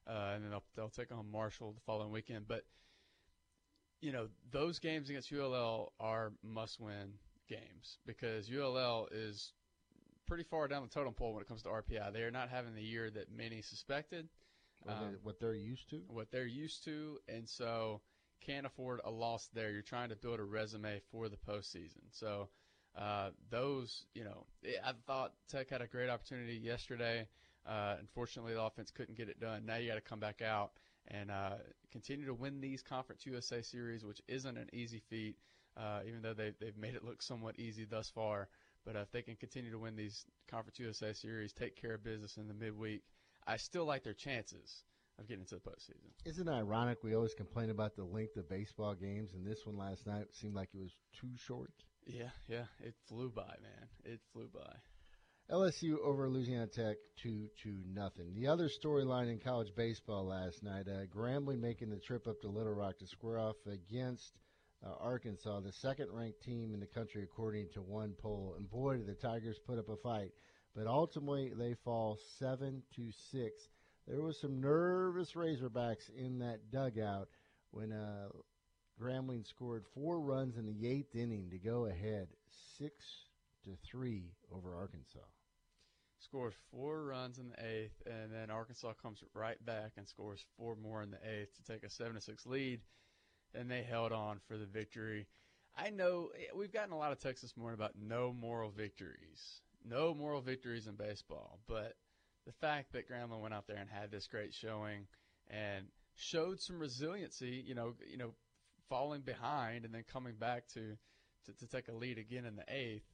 uh, 0.06 0.32
and 0.34 0.44
then 0.44 0.50
they'll, 0.50 0.64
they'll 0.74 0.88
take 0.88 1.12
on 1.12 1.30
Marshall 1.30 1.72
the 1.72 1.80
following 1.80 2.10
weekend. 2.10 2.48
But 2.48 2.64
you 4.00 4.12
know 4.12 4.28
those 4.50 4.78
games 4.78 5.10
against 5.10 5.32
ULL 5.32 5.92
are 6.00 6.32
must-win 6.42 7.14
games 7.48 7.98
because 8.06 8.50
ULL 8.50 9.08
is 9.12 9.52
pretty 10.26 10.44
far 10.44 10.66
down 10.66 10.82
the 10.82 10.88
totem 10.88 11.12
pole 11.12 11.34
when 11.34 11.42
it 11.42 11.48
comes 11.48 11.62
to 11.62 11.68
RPI. 11.68 12.12
They 12.12 12.22
are 12.22 12.30
not 12.30 12.48
having 12.48 12.74
the 12.74 12.82
year 12.82 13.10
that 13.10 13.30
many 13.30 13.62
suspected. 13.62 14.28
Um, 14.88 14.96
they, 15.00 15.16
what 15.22 15.38
they're 15.38 15.54
used 15.54 15.90
to. 15.90 16.02
what 16.08 16.30
they're 16.32 16.46
used 16.46 16.84
to, 16.84 17.18
and 17.28 17.48
so 17.48 18.00
can't 18.44 18.66
afford 18.66 19.00
a 19.04 19.10
loss 19.10 19.48
there. 19.54 19.70
You're 19.70 19.82
trying 19.82 20.10
to 20.10 20.16
build 20.16 20.40
a 20.40 20.44
resume 20.44 21.00
for 21.10 21.28
the 21.28 21.36
postseason. 21.36 22.02
So 22.10 22.48
uh, 22.96 23.30
those, 23.50 24.04
you 24.14 24.24
know, 24.24 24.46
I 24.84 24.92
thought 25.06 25.32
Tech 25.48 25.70
had 25.70 25.82
a 25.82 25.86
great 25.86 26.10
opportunity 26.10 26.54
yesterday. 26.54 27.26
Uh, 27.66 27.96
unfortunately, 28.00 28.54
the 28.54 28.62
offense 28.62 28.90
couldn't 28.90 29.16
get 29.16 29.28
it 29.28 29.40
done. 29.40 29.64
Now 29.66 29.76
you 29.76 29.88
got 29.88 29.94
to 29.94 30.00
come 30.00 30.20
back 30.20 30.42
out 30.42 30.72
and 31.08 31.30
uh, 31.30 31.54
continue 31.90 32.26
to 32.26 32.34
win 32.34 32.60
these 32.60 32.82
Conference 32.82 33.24
USA 33.26 33.62
series, 33.62 34.04
which 34.04 34.20
isn't 34.28 34.56
an 34.56 34.68
easy 34.72 35.00
feat, 35.08 35.36
uh, 35.76 36.00
even 36.06 36.22
though 36.22 36.34
they've, 36.34 36.54
they've 36.60 36.76
made 36.76 36.94
it 36.94 37.04
look 37.04 37.22
somewhat 37.22 37.58
easy 37.58 37.84
thus 37.84 38.10
far. 38.10 38.48
But 38.84 38.96
if 38.96 39.10
they 39.12 39.22
can 39.22 39.36
continue 39.36 39.70
to 39.70 39.78
win 39.78 39.96
these 39.96 40.24
Conference 40.50 40.78
USA 40.80 41.12
series, 41.12 41.52
take 41.52 41.80
care 41.80 41.94
of 41.94 42.04
business 42.04 42.36
in 42.36 42.48
the 42.48 42.54
midweek, 42.54 43.02
I 43.46 43.56
still 43.56 43.84
like 43.84 44.02
their 44.02 44.12
chances 44.12 44.84
of 45.18 45.28
getting 45.28 45.42
into 45.42 45.54
the 45.54 45.60
postseason. 45.60 46.10
Isn't 46.24 46.48
it 46.48 46.52
ironic? 46.52 46.98
We 47.02 47.14
always 47.14 47.34
complain 47.34 47.70
about 47.70 47.96
the 47.96 48.04
length 48.04 48.36
of 48.36 48.48
baseball 48.48 48.94
games, 48.94 49.34
and 49.34 49.46
this 49.46 49.64
one 49.64 49.76
last 49.76 50.06
night 50.06 50.26
seemed 50.32 50.54
like 50.54 50.70
it 50.74 50.80
was 50.80 50.94
too 51.20 51.30
short. 51.36 51.72
Yeah, 52.06 52.30
yeah, 52.48 52.64
it 52.80 52.94
flew 53.08 53.30
by, 53.30 53.54
man. 53.62 53.88
It 54.04 54.20
flew 54.32 54.48
by. 54.52 54.72
LSU 55.50 55.98
over 55.98 56.30
Louisiana 56.30 56.66
Tech 56.66 56.96
two 57.22 57.48
to 57.62 57.76
nothing. 57.92 58.34
The 58.34 58.46
other 58.46 58.68
storyline 58.68 59.30
in 59.30 59.38
college 59.38 59.74
baseball 59.76 60.26
last 60.26 60.62
night: 60.62 60.86
uh, 60.88 61.04
Grambling 61.14 61.60
making 61.60 61.90
the 61.90 61.98
trip 61.98 62.26
up 62.26 62.40
to 62.40 62.48
Little 62.48 62.72
Rock 62.72 62.98
to 62.98 63.06
square 63.06 63.38
off 63.38 63.56
against 63.66 64.32
uh, 64.84 64.94
Arkansas, 64.98 65.60
the 65.60 65.72
second-ranked 65.72 66.42
team 66.42 66.74
in 66.74 66.80
the 66.80 66.86
country 66.86 67.22
according 67.22 67.68
to 67.74 67.82
one 67.82 68.14
poll. 68.18 68.54
And 68.56 68.68
boy, 68.70 68.96
did 68.96 69.06
the 69.06 69.14
Tigers 69.14 69.58
put 69.64 69.78
up 69.78 69.88
a 69.88 69.96
fight! 69.96 70.30
But 70.74 70.86
ultimately, 70.86 71.52
they 71.54 71.74
fall 71.84 72.18
seven 72.38 72.82
to 72.96 73.10
six. 73.30 73.68
There 74.06 74.20
was 74.20 74.38
some 74.38 74.60
nervous 74.60 75.32
Razorbacks 75.32 76.10
in 76.16 76.38
that 76.40 76.70
dugout 76.70 77.28
when 77.70 77.92
uh, 77.92 78.28
Grambling 79.00 79.46
scored 79.46 79.84
four 79.94 80.20
runs 80.20 80.56
in 80.56 80.66
the 80.66 80.88
eighth 80.88 81.14
inning 81.14 81.50
to 81.50 81.58
go 81.58 81.86
ahead 81.86 82.28
six 82.78 83.04
to 83.64 83.70
three 83.84 84.34
over 84.52 84.74
Arkansas. 84.74 85.20
Scored 86.18 86.54
four 86.70 87.04
runs 87.04 87.38
in 87.38 87.48
the 87.50 87.64
eighth, 87.64 88.02
and 88.06 88.32
then 88.32 88.50
Arkansas 88.50 88.92
comes 88.94 89.22
right 89.34 89.64
back 89.64 89.92
and 89.96 90.06
scores 90.06 90.44
four 90.56 90.76
more 90.76 91.02
in 91.02 91.10
the 91.10 91.18
eighth 91.28 91.56
to 91.56 91.64
take 91.64 91.84
a 91.84 91.90
seven 91.90 92.14
to 92.14 92.20
six 92.20 92.46
lead, 92.46 92.80
and 93.54 93.70
they 93.70 93.82
held 93.82 94.12
on 94.12 94.38
for 94.46 94.56
the 94.56 94.66
victory. 94.66 95.26
I 95.76 95.90
know 95.90 96.30
eh, 96.36 96.52
we've 96.54 96.72
gotten 96.72 96.92
a 96.92 96.98
lot 96.98 97.12
of 97.12 97.18
texts 97.18 97.42
this 97.42 97.56
morning 97.56 97.74
about 97.74 97.94
no 98.00 98.32
moral 98.32 98.70
victories, 98.70 99.62
no 99.84 100.14
moral 100.14 100.40
victories 100.40 100.86
in 100.86 100.94
baseball, 100.94 101.58
but 101.66 101.94
the 102.46 102.52
fact 102.52 102.92
that 102.92 103.08
Grambling 103.08 103.40
went 103.40 103.54
out 103.54 103.66
there 103.66 103.76
and 103.76 103.88
had 103.88 104.10
this 104.10 104.26
great 104.26 104.52
showing 104.52 105.06
and 105.48 105.86
showed 106.14 106.60
some 106.60 106.78
resiliency, 106.78 107.62
you 107.66 107.74
know, 107.74 107.94
you 108.10 108.16
know, 108.16 108.34
falling 108.88 109.22
behind 109.22 109.84
and 109.84 109.94
then 109.94 110.04
coming 110.10 110.34
back 110.34 110.68
to 110.68 110.96
to, 111.46 111.52
to 111.54 111.66
take 111.66 111.88
a 111.88 111.92
lead 111.92 112.18
again 112.18 112.44
in 112.44 112.56
the 112.56 112.64
eighth 112.68 113.04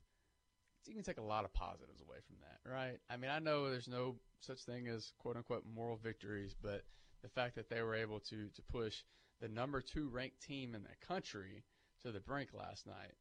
you 0.88 0.94
can 0.94 1.04
take 1.04 1.18
a 1.18 1.22
lot 1.22 1.44
of 1.44 1.52
positives 1.52 2.00
away 2.00 2.16
from 2.26 2.36
that, 2.40 2.70
right? 2.70 2.98
I 3.10 3.16
mean, 3.16 3.30
I 3.30 3.38
know 3.38 3.70
there's 3.70 3.88
no 3.88 4.16
such 4.40 4.60
thing 4.60 4.88
as 4.88 5.12
quote 5.18 5.36
unquote 5.36 5.64
moral 5.72 5.96
victories, 5.96 6.54
but 6.60 6.82
the 7.22 7.28
fact 7.28 7.56
that 7.56 7.68
they 7.68 7.82
were 7.82 7.94
able 7.94 8.20
to 8.20 8.48
to 8.48 8.62
push 8.62 9.02
the 9.40 9.48
number 9.48 9.80
two 9.80 10.08
ranked 10.08 10.42
team 10.42 10.74
in 10.74 10.82
the 10.82 11.06
country 11.06 11.64
to 12.02 12.12
the 12.12 12.20
brink 12.20 12.50
last 12.54 12.86
night, 12.86 13.14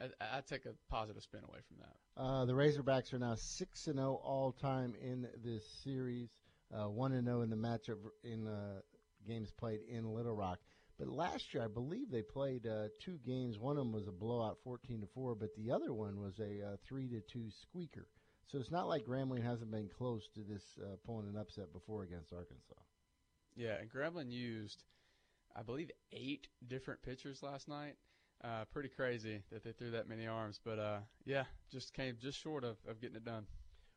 I, 0.00 0.38
I 0.38 0.40
take 0.40 0.66
a 0.66 0.74
positive 0.90 1.22
spin 1.22 1.40
away 1.48 1.58
from 1.66 1.76
that. 1.78 2.22
Uh, 2.22 2.44
the 2.44 2.52
Razorbacks 2.52 3.12
are 3.12 3.18
now 3.18 3.34
six 3.36 3.86
and 3.86 3.96
zero 3.96 4.20
all 4.24 4.52
time 4.52 4.94
in 5.02 5.28
this 5.44 5.64
series. 5.82 6.28
Uh, 6.72 6.88
One 6.88 7.12
and 7.12 7.26
zero 7.26 7.42
in 7.42 7.50
the 7.50 7.56
matchup 7.56 7.98
in 8.22 8.46
uh, 8.48 8.80
games 9.26 9.50
played 9.52 9.80
in 9.88 10.04
Little 10.04 10.34
Rock. 10.34 10.58
But 10.98 11.08
last 11.08 11.52
year, 11.52 11.64
I 11.64 11.68
believe 11.68 12.10
they 12.10 12.22
played 12.22 12.66
uh, 12.66 12.88
two 13.00 13.18
games. 13.26 13.58
One 13.58 13.76
of 13.76 13.84
them 13.84 13.92
was 13.92 14.06
a 14.06 14.12
blowout, 14.12 14.58
fourteen 14.62 15.00
to 15.00 15.06
four, 15.06 15.34
but 15.34 15.54
the 15.56 15.70
other 15.70 15.92
one 15.92 16.20
was 16.20 16.38
a 16.38 16.64
uh, 16.64 16.76
three 16.86 17.08
to 17.08 17.20
two 17.20 17.50
squeaker. 17.50 18.06
So 18.46 18.58
it's 18.58 18.70
not 18.70 18.88
like 18.88 19.04
Grambling 19.06 19.42
hasn't 19.42 19.70
been 19.70 19.88
close 19.88 20.28
to 20.34 20.40
this 20.40 20.62
uh, 20.80 20.96
pulling 21.04 21.28
an 21.28 21.36
upset 21.36 21.72
before 21.72 22.02
against 22.04 22.32
Arkansas. 22.32 22.74
Yeah, 23.56 23.76
and 23.80 23.90
Grambling 23.90 24.30
used, 24.30 24.84
I 25.56 25.62
believe, 25.62 25.90
eight 26.12 26.48
different 26.66 27.02
pitchers 27.02 27.42
last 27.42 27.68
night. 27.68 27.94
Uh, 28.44 28.64
pretty 28.72 28.90
crazy 28.90 29.42
that 29.50 29.64
they 29.64 29.72
threw 29.72 29.90
that 29.90 30.06
many 30.06 30.26
arms, 30.26 30.60
but 30.62 30.78
uh, 30.78 30.98
yeah, 31.24 31.44
just 31.72 31.94
came 31.94 32.14
just 32.20 32.38
short 32.38 32.62
of, 32.62 32.76
of 32.86 33.00
getting 33.00 33.16
it 33.16 33.24
done. 33.24 33.46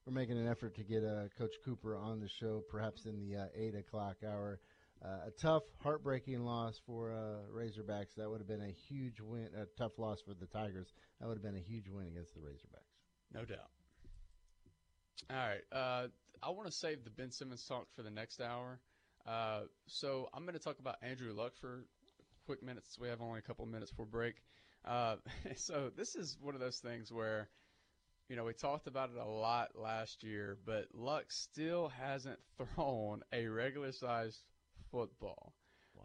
We're 0.05 0.13
making 0.13 0.37
an 0.37 0.47
effort 0.47 0.73
to 0.75 0.83
get 0.83 1.03
uh, 1.03 1.23
Coach 1.37 1.55
Cooper 1.65 1.97
on 1.97 2.21
the 2.21 2.29
show, 2.29 2.63
perhaps 2.69 3.05
in 3.05 3.19
the 3.19 3.35
uh, 3.35 3.45
eight 3.53 3.75
o'clock 3.75 4.15
hour. 4.25 4.61
Uh, 5.03 5.27
a 5.27 5.31
tough, 5.31 5.63
heartbreaking 5.83 6.45
loss 6.45 6.79
for 6.85 7.11
uh, 7.11 7.53
Razorbacks. 7.53 8.15
That 8.15 8.29
would 8.29 8.39
have 8.39 8.47
been 8.47 8.61
a 8.61 8.71
huge 8.71 9.19
win. 9.19 9.49
A 9.55 9.65
tough 9.77 9.99
loss 9.99 10.21
for 10.21 10.33
the 10.33 10.45
Tigers. 10.45 10.93
That 11.19 11.27
would 11.27 11.35
have 11.35 11.43
been 11.43 11.57
a 11.57 11.59
huge 11.59 11.89
win 11.89 12.07
against 12.07 12.33
the 12.33 12.39
Razorbacks. 12.39 12.95
No 13.33 13.43
doubt. 13.43 13.69
All 15.29 15.35
right. 15.35 15.61
Uh, 15.73 16.07
I 16.41 16.49
want 16.51 16.67
to 16.67 16.71
save 16.71 17.03
the 17.03 17.09
Ben 17.09 17.31
Simmons 17.31 17.65
talk 17.67 17.87
for 17.93 18.01
the 18.01 18.09
next 18.09 18.41
hour. 18.41 18.79
Uh, 19.25 19.63
so 19.87 20.29
I'm 20.33 20.43
going 20.43 20.53
to 20.53 20.59
talk 20.59 20.79
about 20.79 20.95
Andrew 21.01 21.33
Luck 21.33 21.51
for 21.59 21.83
quick 22.47 22.63
minutes. 22.63 22.97
We 22.97 23.09
have 23.09 23.21
only 23.21 23.39
a 23.39 23.41
couple 23.41 23.65
of 23.65 23.71
minutes 23.71 23.91
before 23.91 24.05
break. 24.05 24.35
Uh, 24.85 25.17
so 25.55 25.91
this 25.95 26.15
is 26.15 26.37
one 26.41 26.55
of 26.55 26.61
those 26.61 26.77
things 26.77 27.11
where, 27.11 27.49
you 28.29 28.37
know, 28.37 28.45
we 28.45 28.53
talked 28.53 28.87
about 28.87 29.09
it 29.09 29.19
a 29.19 29.29
lot 29.29 29.71
last 29.75 30.23
year, 30.23 30.57
but 30.65 30.85
Luck 30.93 31.25
still 31.27 31.89
hasn't 31.89 32.39
thrown 32.75 33.21
a 33.33 33.47
regular 33.47 33.91
sized 33.91 34.41
football. 34.89 35.53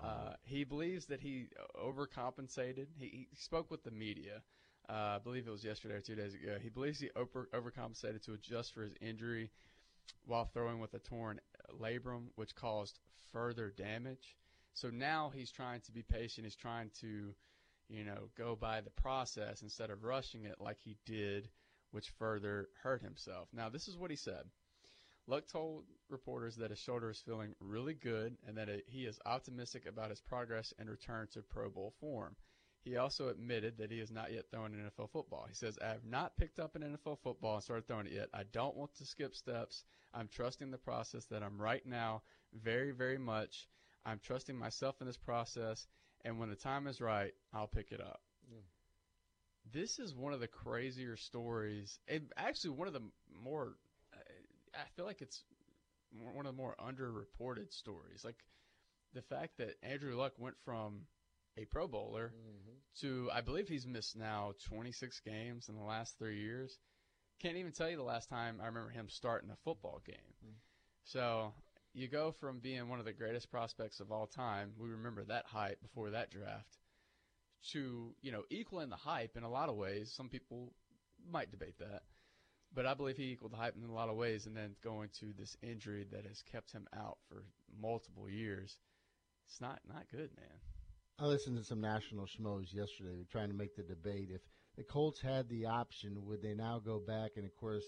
Uh, 0.03 0.33
he 0.43 0.65
believes 0.65 1.07
that 1.07 1.21
he 1.21 1.47
overcompensated. 1.81 2.87
He, 2.99 3.29
he 3.31 3.37
spoke 3.37 3.71
with 3.71 3.85
the 3.85 3.93
media. 3.93 4.43
Uh, 4.89 5.17
I 5.17 5.19
believe 5.23 5.47
it 5.47 5.51
was 5.51 5.63
yesterday 5.63 5.95
or 5.95 6.01
two 6.01 6.17
days 6.17 6.35
ago. 6.35 6.57
He 6.61 6.71
believes 6.71 6.99
he 6.99 7.11
over, 7.15 7.49
overcompensated 7.55 8.25
to 8.25 8.33
adjust 8.33 8.75
for 8.75 8.83
his 8.83 8.95
injury 9.01 9.51
while 10.27 10.47
throwing 10.47 10.81
with 10.81 10.95
a 10.95 10.99
torn 10.99 11.41
labrum, 11.81 12.31
which 12.35 12.57
caused 12.57 12.99
further 13.33 13.73
damage. 13.77 14.37
So 14.75 14.89
now 14.89 15.31
he's 15.35 15.51
trying 15.51 15.81
to 15.83 15.93
be 15.93 16.03
patient. 16.03 16.47
He's 16.47 16.57
trying 16.57 16.91
to, 17.01 17.35
you 17.89 18.05
know, 18.05 18.29
go 18.37 18.57
by 18.57 18.81
the 18.81 18.91
process 18.91 19.63
instead 19.63 19.91
of 19.91 20.05
rushing 20.05 20.45
it 20.45 20.61
like 20.61 20.79
he 20.81 20.97
did, 21.05 21.49
which 21.91 22.11
further 22.19 22.69
hurt 22.83 23.03
himself. 23.03 23.49
Now, 23.53 23.69
this 23.69 23.89
is 23.89 23.97
what 23.97 24.11
he 24.11 24.17
said. 24.17 24.45
Luck 25.29 25.47
told 25.47 25.85
reporters 26.09 26.57
that 26.57 26.71
his 26.71 26.81
shoulder 26.81 27.11
is 27.11 27.21
feeling 27.21 27.55
really 27.61 27.95
good 27.95 28.37
and 28.47 28.57
that 28.57 28.69
it, 28.69 28.85
he 28.89 29.05
is 29.05 29.21
optimistic 29.25 29.87
about 29.87 30.11
his 30.11 30.21
progress 30.21 30.75
and 30.79 30.91
return 30.91 31.29
to 31.33 31.43
Pro 31.43 31.71
Bowl 31.71 31.95
form. 32.01 32.35
He 32.85 32.97
also 32.97 33.29
admitted 33.29 33.79
that 33.79 33.93
he 33.93 34.01
has 34.01 34.11
not 34.11 34.33
yet 34.33 34.51
thrown 34.51 34.75
an 34.75 34.91
NFL 34.91 35.11
football. 35.11 35.47
He 35.49 35.55
says, 35.55 35.79
I 35.81 35.91
have 35.91 36.05
not 36.05 36.37
picked 36.37 36.59
up 36.59 36.75
an 36.75 36.83
NFL 36.83 37.19
football 37.23 37.55
and 37.55 37.63
started 37.63 37.87
throwing 37.87 38.07
it 38.07 38.13
yet. 38.13 38.29
I 38.35 38.43
don't 38.53 38.77
want 38.77 38.95
to 38.97 39.07
skip 39.07 39.37
steps. 39.37 39.85
I'm 40.13 40.27
trusting 40.27 40.73
the 40.73 40.79
process 40.79 41.27
that 41.27 41.45
I'm 41.45 41.63
right 41.63 41.87
now 41.87 42.23
very, 42.53 42.91
very 42.91 43.19
much. 43.19 43.69
I'm 44.05 44.21
trusting 44.23 44.57
myself 44.57 44.97
in 45.01 45.07
this 45.07 45.17
process, 45.17 45.87
and 46.25 46.39
when 46.39 46.49
the 46.51 46.57
time 46.57 46.87
is 46.87 47.01
right, 47.01 47.33
I'll 47.53 47.67
pick 47.69 47.93
it 47.93 48.01
up. 48.01 48.21
Mm. 48.53 48.63
This 49.73 49.99
is 49.99 50.15
one 50.15 50.33
of 50.33 50.41
the 50.41 50.49
crazier 50.49 51.17
stories, 51.17 51.99
and 52.09 52.33
actually 52.37 52.71
one 52.71 52.89
of 52.89 52.95
the 52.95 53.03
more 53.43 53.77
I 54.75 54.85
feel 54.97 55.05
like 55.05 55.23
it's 55.23 55.45
one 56.11 56.47
of 56.47 56.55
the 56.55 56.61
more 56.61 56.75
underreported 56.81 57.73
stories. 57.73 58.25
Like 58.25 58.43
the 59.15 59.23
fact 59.23 59.59
that 59.59 59.77
Andrew 59.83 60.17
Luck 60.17 60.33
went 60.39 60.57
from 60.65 61.03
a 61.57 61.65
Pro 61.67 61.87
Bowler 61.87 62.33
Mm-hmm. 62.35 62.73
to, 63.01 63.31
I 63.33 63.41
believe 63.43 63.69
he's 63.69 63.87
missed 63.87 64.17
now 64.17 64.53
26 64.69 65.21
games 65.21 65.69
in 65.69 65.75
the 65.77 65.83
last 65.83 66.19
three 66.19 66.41
years. 66.41 66.79
Can't 67.41 67.57
even 67.57 67.73
tell 67.73 67.91
you 67.91 67.97
the 67.97 68.03
last 68.03 68.29
time 68.29 68.59
I 68.63 68.67
remember 68.67 68.91
him 68.91 69.09
starting 69.09 69.51
a 69.51 69.57
football 69.65 70.01
game. 70.07 70.17
Mm. 70.45 70.55
So 71.05 71.53
you 71.95 72.09
go 72.09 72.33
from 72.33 72.59
being 72.59 72.89
one 72.89 72.99
of 72.99 73.05
the 73.05 73.13
greatest 73.13 73.51
prospects 73.51 74.01
of 74.01 74.11
all 74.11 74.27
time, 74.27 74.73
we 74.79 74.89
remember 74.89 75.25
that 75.25 75.45
hype 75.47 75.81
before 75.83 76.11
that 76.11 76.31
draft, 76.31 76.79
to, 77.73 78.15
you 78.23 78.33
know, 78.33 78.43
equaling 78.51 78.89
the 78.89 78.97
hype 78.97 79.37
in 79.37 79.43
a 79.43 79.51
lot 79.51 79.69
of 79.69 79.77
ways. 79.77 80.13
Some 80.17 80.29
people 80.29 80.73
might 81.31 81.51
debate 81.51 81.79
that 81.79 82.03
but 82.75 82.87
I 82.87 82.95
believe 82.95 83.17
he 83.17 83.33
equaled 83.33 83.53
the 83.53 83.57
hype 83.57 83.77
in 83.77 83.89
a 83.89 83.93
lot 83.93 84.09
of 84.09 84.17
ways, 84.17 84.47
and 84.47 84.57
then 84.57 84.75
going 84.83 85.11
to 85.21 85.33
this 85.39 85.57
injury 85.63 86.07
that 86.13 86.27
has 86.27 86.43
kept 86.51 86.73
him 86.73 86.87
out 86.97 87.19
for 87.29 87.45
multiple 87.81 88.29
years. 88.29 88.77
It's 89.49 89.61
not 89.61 89.81
not 89.87 90.05
good, 90.11 90.31
man. 90.37 90.59
I 91.19 91.27
listened 91.27 91.59
to 91.59 91.65
some 91.65 91.81
national 91.81 92.27
schmoes 92.27 92.73
yesterday. 92.73 93.15
They're 93.15 93.25
trying 93.31 93.51
to 93.51 93.57
make 93.57 93.77
the 93.77 93.83
debate 93.83 94.31
if 94.33 94.41
the 94.77 94.83
Colts 94.83 95.21
had 95.21 95.49
the 95.49 95.67
option, 95.67 96.25
would 96.25 96.43
they 96.43 96.55
now 96.55 96.81
go 96.83 96.99
back? 96.99 97.33
And 97.37 97.45
of 97.45 97.55
course, 97.57 97.85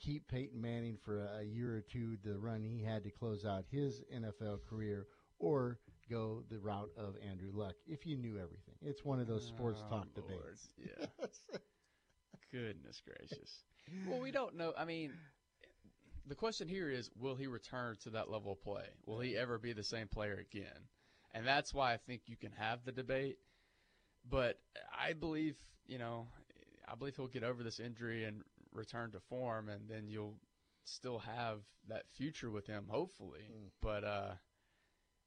keep 0.00 0.28
Peyton 0.28 0.60
Manning 0.60 0.96
for 1.04 1.18
a, 1.18 1.38
a 1.40 1.42
year 1.44 1.76
or 1.76 1.80
two, 1.80 2.16
the 2.24 2.38
run 2.38 2.62
he 2.62 2.82
had 2.82 3.04
to 3.04 3.10
close 3.10 3.44
out 3.44 3.64
his 3.70 4.02
NFL 4.14 4.60
career, 4.68 5.06
or 5.38 5.78
go 6.10 6.42
the 6.50 6.58
route 6.58 6.90
of 6.96 7.14
Andrew 7.28 7.50
Luck 7.52 7.74
if 7.86 8.06
you 8.06 8.16
knew 8.16 8.36
everything. 8.36 8.74
It's 8.82 9.04
one 9.04 9.20
of 9.20 9.26
those 9.26 9.46
sports 9.46 9.80
Oh, 9.86 9.90
talk 9.96 10.06
Lord. 10.16 10.28
debates. 10.28 10.68
Yeah. 10.78 11.06
Goodness 12.52 13.02
gracious. 13.06 13.62
Well, 14.08 14.20
we 14.20 14.30
don't 14.30 14.56
know. 14.56 14.72
I 14.76 14.84
mean, 14.84 15.12
the 16.26 16.34
question 16.34 16.66
here 16.68 16.90
is 16.90 17.10
will 17.18 17.34
he 17.34 17.46
return 17.46 17.96
to 18.04 18.10
that 18.10 18.30
level 18.30 18.52
of 18.52 18.62
play? 18.62 18.84
Will 19.06 19.20
he 19.20 19.36
ever 19.36 19.58
be 19.58 19.72
the 19.72 19.82
same 19.84 20.08
player 20.08 20.34
again? 20.50 20.88
And 21.34 21.46
that's 21.46 21.74
why 21.74 21.92
I 21.92 21.98
think 21.98 22.22
you 22.26 22.36
can 22.36 22.52
have 22.52 22.84
the 22.84 22.92
debate. 22.92 23.36
But 24.28 24.58
I 24.98 25.12
believe, 25.12 25.56
you 25.86 25.98
know, 25.98 26.26
I 26.90 26.94
believe 26.94 27.16
he'll 27.16 27.26
get 27.28 27.44
over 27.44 27.62
this 27.62 27.80
injury 27.80 28.24
and 28.24 28.42
return 28.78 29.10
to 29.12 29.20
form, 29.20 29.68
and 29.68 29.88
then 29.88 30.08
you'll 30.08 30.36
still 30.84 31.18
have 31.18 31.58
that 31.88 32.08
future 32.08 32.50
with 32.50 32.66
him, 32.66 32.86
hopefully. 32.88 33.42
But 33.82 34.04
uh, 34.04 34.32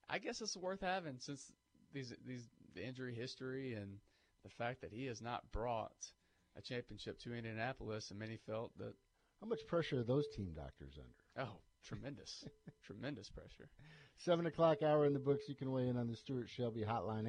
I 0.10 0.18
guess 0.18 0.41
it's 0.41 0.58
worth 0.58 0.82
having 0.82 1.20
since 1.20 1.52
these 1.93 2.14
these 2.26 2.49
the 2.74 2.84
injury 2.86 3.14
history 3.14 3.74
and 3.76 3.97
the 4.43 4.49
fact 4.49 4.82
that 4.82 4.91
he 4.91 5.06
has 5.06 5.22
not 5.22 5.52
brought 5.52 6.14
a 6.58 6.62
championship 6.62 7.20
to 7.20 7.34
Indianapolis, 7.34 8.10
and 8.10 8.20
many 8.20 8.38
felt 8.38 8.76
that 8.78 8.93
How 9.41 9.47
much 9.47 9.68
pressure 9.68 9.99
are 9.99 10.04
those 10.04 10.28
team 10.36 10.54
doctors 10.56 10.97
under? 10.97 11.47
oh, 11.47 11.58
tremendous, 11.84 12.43
tremendous 12.84 13.30
pressure. 13.30 13.70
Seven 14.18 14.45
o'clock 14.45 14.82
hour 14.84 15.06
in 15.06 15.14
the 15.14 15.20
books. 15.20 15.47
You 15.47 15.56
can 15.56 15.72
weigh 15.72 15.88
in 15.88 15.97
on 15.97 16.08
the 16.08 16.16
Stuart 16.16 16.49
Shelby 16.49 16.82
hotline, 16.82 17.26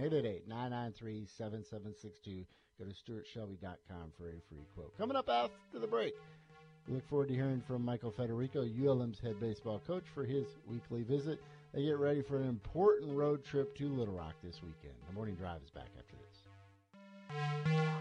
888-993-7762. 0.48 2.46
Go 2.78 2.84
to 2.86 2.90
stuartshelby.com 2.90 4.12
for 4.16 4.28
a 4.28 4.40
free 4.48 4.66
quote. 4.74 4.96
Coming 4.98 5.16
up 5.16 5.28
after 5.28 5.78
the 5.78 5.86
break, 5.86 6.14
we 6.88 6.94
look 6.94 7.08
forward 7.08 7.28
to 7.28 7.34
hearing 7.34 7.62
from 7.66 7.84
Michael 7.84 8.10
Federico, 8.10 8.64
ULM's 8.64 9.20
head 9.20 9.38
baseball 9.40 9.80
coach, 9.86 10.04
for 10.14 10.24
his 10.24 10.46
weekly 10.66 11.02
visit. 11.02 11.40
They 11.72 11.84
get 11.84 11.98
ready 11.98 12.22
for 12.22 12.38
an 12.38 12.48
important 12.48 13.16
road 13.16 13.44
trip 13.44 13.76
to 13.76 13.88
Little 13.88 14.14
Rock 14.14 14.34
this 14.42 14.56
weekend. 14.62 14.94
The 15.08 15.14
Morning 15.14 15.34
Drive 15.36 15.60
is 15.62 15.70
back 15.70 15.88
after 15.96 16.16
this. 16.16 17.91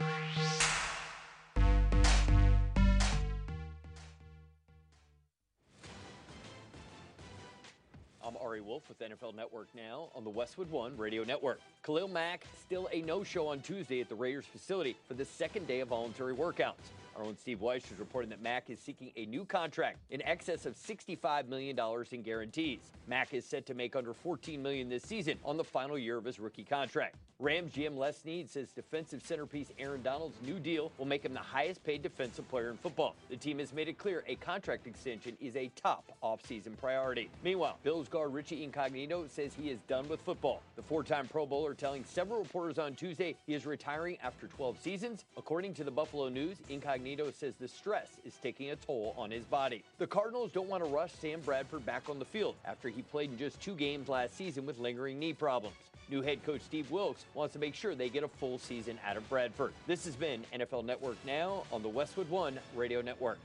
I'm 8.32 8.38
Ari 8.38 8.62
Wolf 8.62 8.84
with 8.88 9.00
NFL 9.00 9.36
Network 9.36 9.68
now 9.76 10.10
on 10.16 10.24
the 10.24 10.30
Westwood 10.30 10.72
One 10.72 10.96
Radio 10.96 11.26
Network. 11.26 11.60
Khalil 11.84 12.08
Mack 12.08 12.46
still 12.62 12.88
a 12.94 13.02
no-show 13.02 13.48
on 13.48 13.60
Tuesday 13.60 14.00
at 14.00 14.08
the 14.08 14.16
Raiders 14.16 14.46
facility 14.46 14.96
for 15.06 15.16
the 15.16 15.26
second 15.26 15.68
day 15.68 15.82
of 15.82 15.90
voluntary 15.90 16.34
workouts. 16.34 16.92
Our 17.16 17.26
own 17.26 17.38
Steve 17.38 17.62
Weiss 17.62 17.84
is 17.92 18.00
reporting 18.00 18.30
that 18.30 18.42
Mack 18.42 18.70
is 18.70 18.80
seeking 18.80 19.12
a 19.16 19.26
new 19.26 19.44
contract 19.44 19.98
in 20.10 20.22
excess 20.22 20.66
of 20.66 20.76
$65 20.76 21.48
million 21.48 21.78
in 22.12 22.22
guarantees. 22.22 22.80
Mack 23.08 23.34
is 23.34 23.46
set 23.46 23.66
to 23.66 23.74
make 23.74 23.96
under 23.96 24.14
14 24.14 24.62
million 24.62 24.88
this 24.88 25.04
season 25.04 25.38
on 25.44 25.58
the 25.58 25.64
final 25.64 25.98
year 25.98 26.18
of 26.18 26.24
his 26.24 26.40
rookie 26.40 26.64
contract. 26.64 27.16
Rams 27.40 27.74
GM 27.74 27.98
Les 27.98 28.18
Snead 28.18 28.50
says 28.50 28.70
defensive 28.70 29.24
centerpiece 29.26 29.72
Aaron 29.80 30.04
Donald's 30.04 30.40
new 30.46 30.60
deal 30.60 30.92
will 31.00 31.08
make 31.08 31.26
him 31.26 31.34
the 31.34 31.40
highest 31.40 31.84
paid 31.84 32.04
defensive 32.04 32.48
player 32.50 32.70
in 32.70 32.78
football. 32.78 33.16
The 33.30 33.36
team 33.36 33.58
has 33.58 33.74
made 33.74 33.88
it 33.88 33.98
clear 33.98 34.24
a 34.28 34.36
contract 34.36 34.86
extension 34.86 35.36
is 35.42 35.56
a 35.56 35.72
top 35.76 36.06
offseason 36.24 36.78
priority. 36.78 37.32
Meanwhile, 37.44 37.80
Bills 37.82 38.08
guard 38.08 38.32
Richie 38.32 38.64
Incognito 38.64 39.26
says 39.28 39.56
he 39.60 39.72
is 39.72 39.80
done 39.88 40.08
with 40.08 40.22
football. 40.22 40.62
The 40.76 40.84
four-time 40.84 41.28
Pro 41.30 41.48
Bowler 41.48 41.74
telling 41.74 42.06
several 42.06 42.44
reporters 42.44 42.78
on 42.78 42.94
Tuesday 42.94 43.36
he 43.48 43.56
is 43.56 43.66
retiring 43.66 44.20
after 44.24 44.46
12 44.46 44.80
seasons. 44.80 45.26
According 45.36 45.74
to 45.74 45.84
the 45.84 45.90
Buffalo 45.90 46.30
News, 46.30 46.58
Incognito 46.70 47.01
says 47.42 47.54
the 47.60 47.68
stress 47.68 48.08
is 48.26 48.34
taking 48.42 48.72
a 48.72 48.76
toll 48.76 49.14
on 49.18 49.30
his 49.32 49.44
body. 49.46 49.84
The 49.98 50.08
Cardinals 50.08 50.52
don't 50.52 50.68
want 50.68 50.84
to 50.84 50.90
rush 50.90 51.12
Sam 51.14 51.40
Bradford 51.42 51.86
back 51.86 52.10
on 52.10 52.20
the 52.20 52.26
field 52.26 52.56
after 52.66 52.90
he 52.90 53.02
played 53.02 53.32
in 53.32 53.38
just 53.38 53.62
two 53.62 53.76
games 53.76 54.10
last 54.10 54.36
season 54.36 54.66
with 54.66 54.80
lingering 54.80 55.20
knee 55.20 55.34
problems. 55.34 55.76
New 56.10 56.22
head 56.22 56.44
coach 56.46 56.62
Steve 56.62 56.92
Wilks 56.92 57.26
wants 57.34 57.54
to 57.54 57.60
make 57.60 57.74
sure 57.74 57.96
they 57.96 58.10
get 58.10 58.24
a 58.24 58.28
full 58.28 58.60
season 58.60 59.00
out 59.06 59.18
of 59.18 59.28
Bradford. 59.30 59.74
This 59.88 60.06
has 60.06 60.16
been 60.16 60.44
NFL 60.54 60.86
Network 60.86 61.18
Now 61.26 61.64
on 61.72 61.82
the 61.82 61.90
Westwood 61.90 62.30
One 62.30 62.60
Radio 62.76 63.02
Network. 63.02 63.40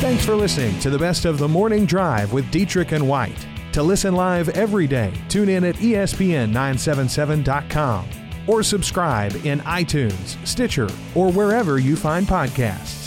Thanks 0.00 0.24
for 0.24 0.34
listening 0.34 0.80
to 0.80 0.90
the 0.90 0.98
best 0.98 1.24
of 1.24 1.38
the 1.38 1.48
morning 1.48 1.86
drive 1.86 2.32
with 2.32 2.50
Dietrich 2.50 2.90
and 2.92 3.08
White. 3.08 3.46
To 3.72 3.82
listen 3.82 4.14
live 4.14 4.50
every 4.50 4.86
day, 4.86 5.12
tune 5.28 5.48
in 5.48 5.64
at 5.64 5.80
E 5.80 5.92
ESPN977.com 5.92 8.21
or 8.46 8.62
subscribe 8.62 9.34
in 9.44 9.60
iTunes, 9.60 10.36
Stitcher, 10.46 10.88
or 11.14 11.30
wherever 11.32 11.78
you 11.78 11.96
find 11.96 12.26
podcasts. 12.26 13.01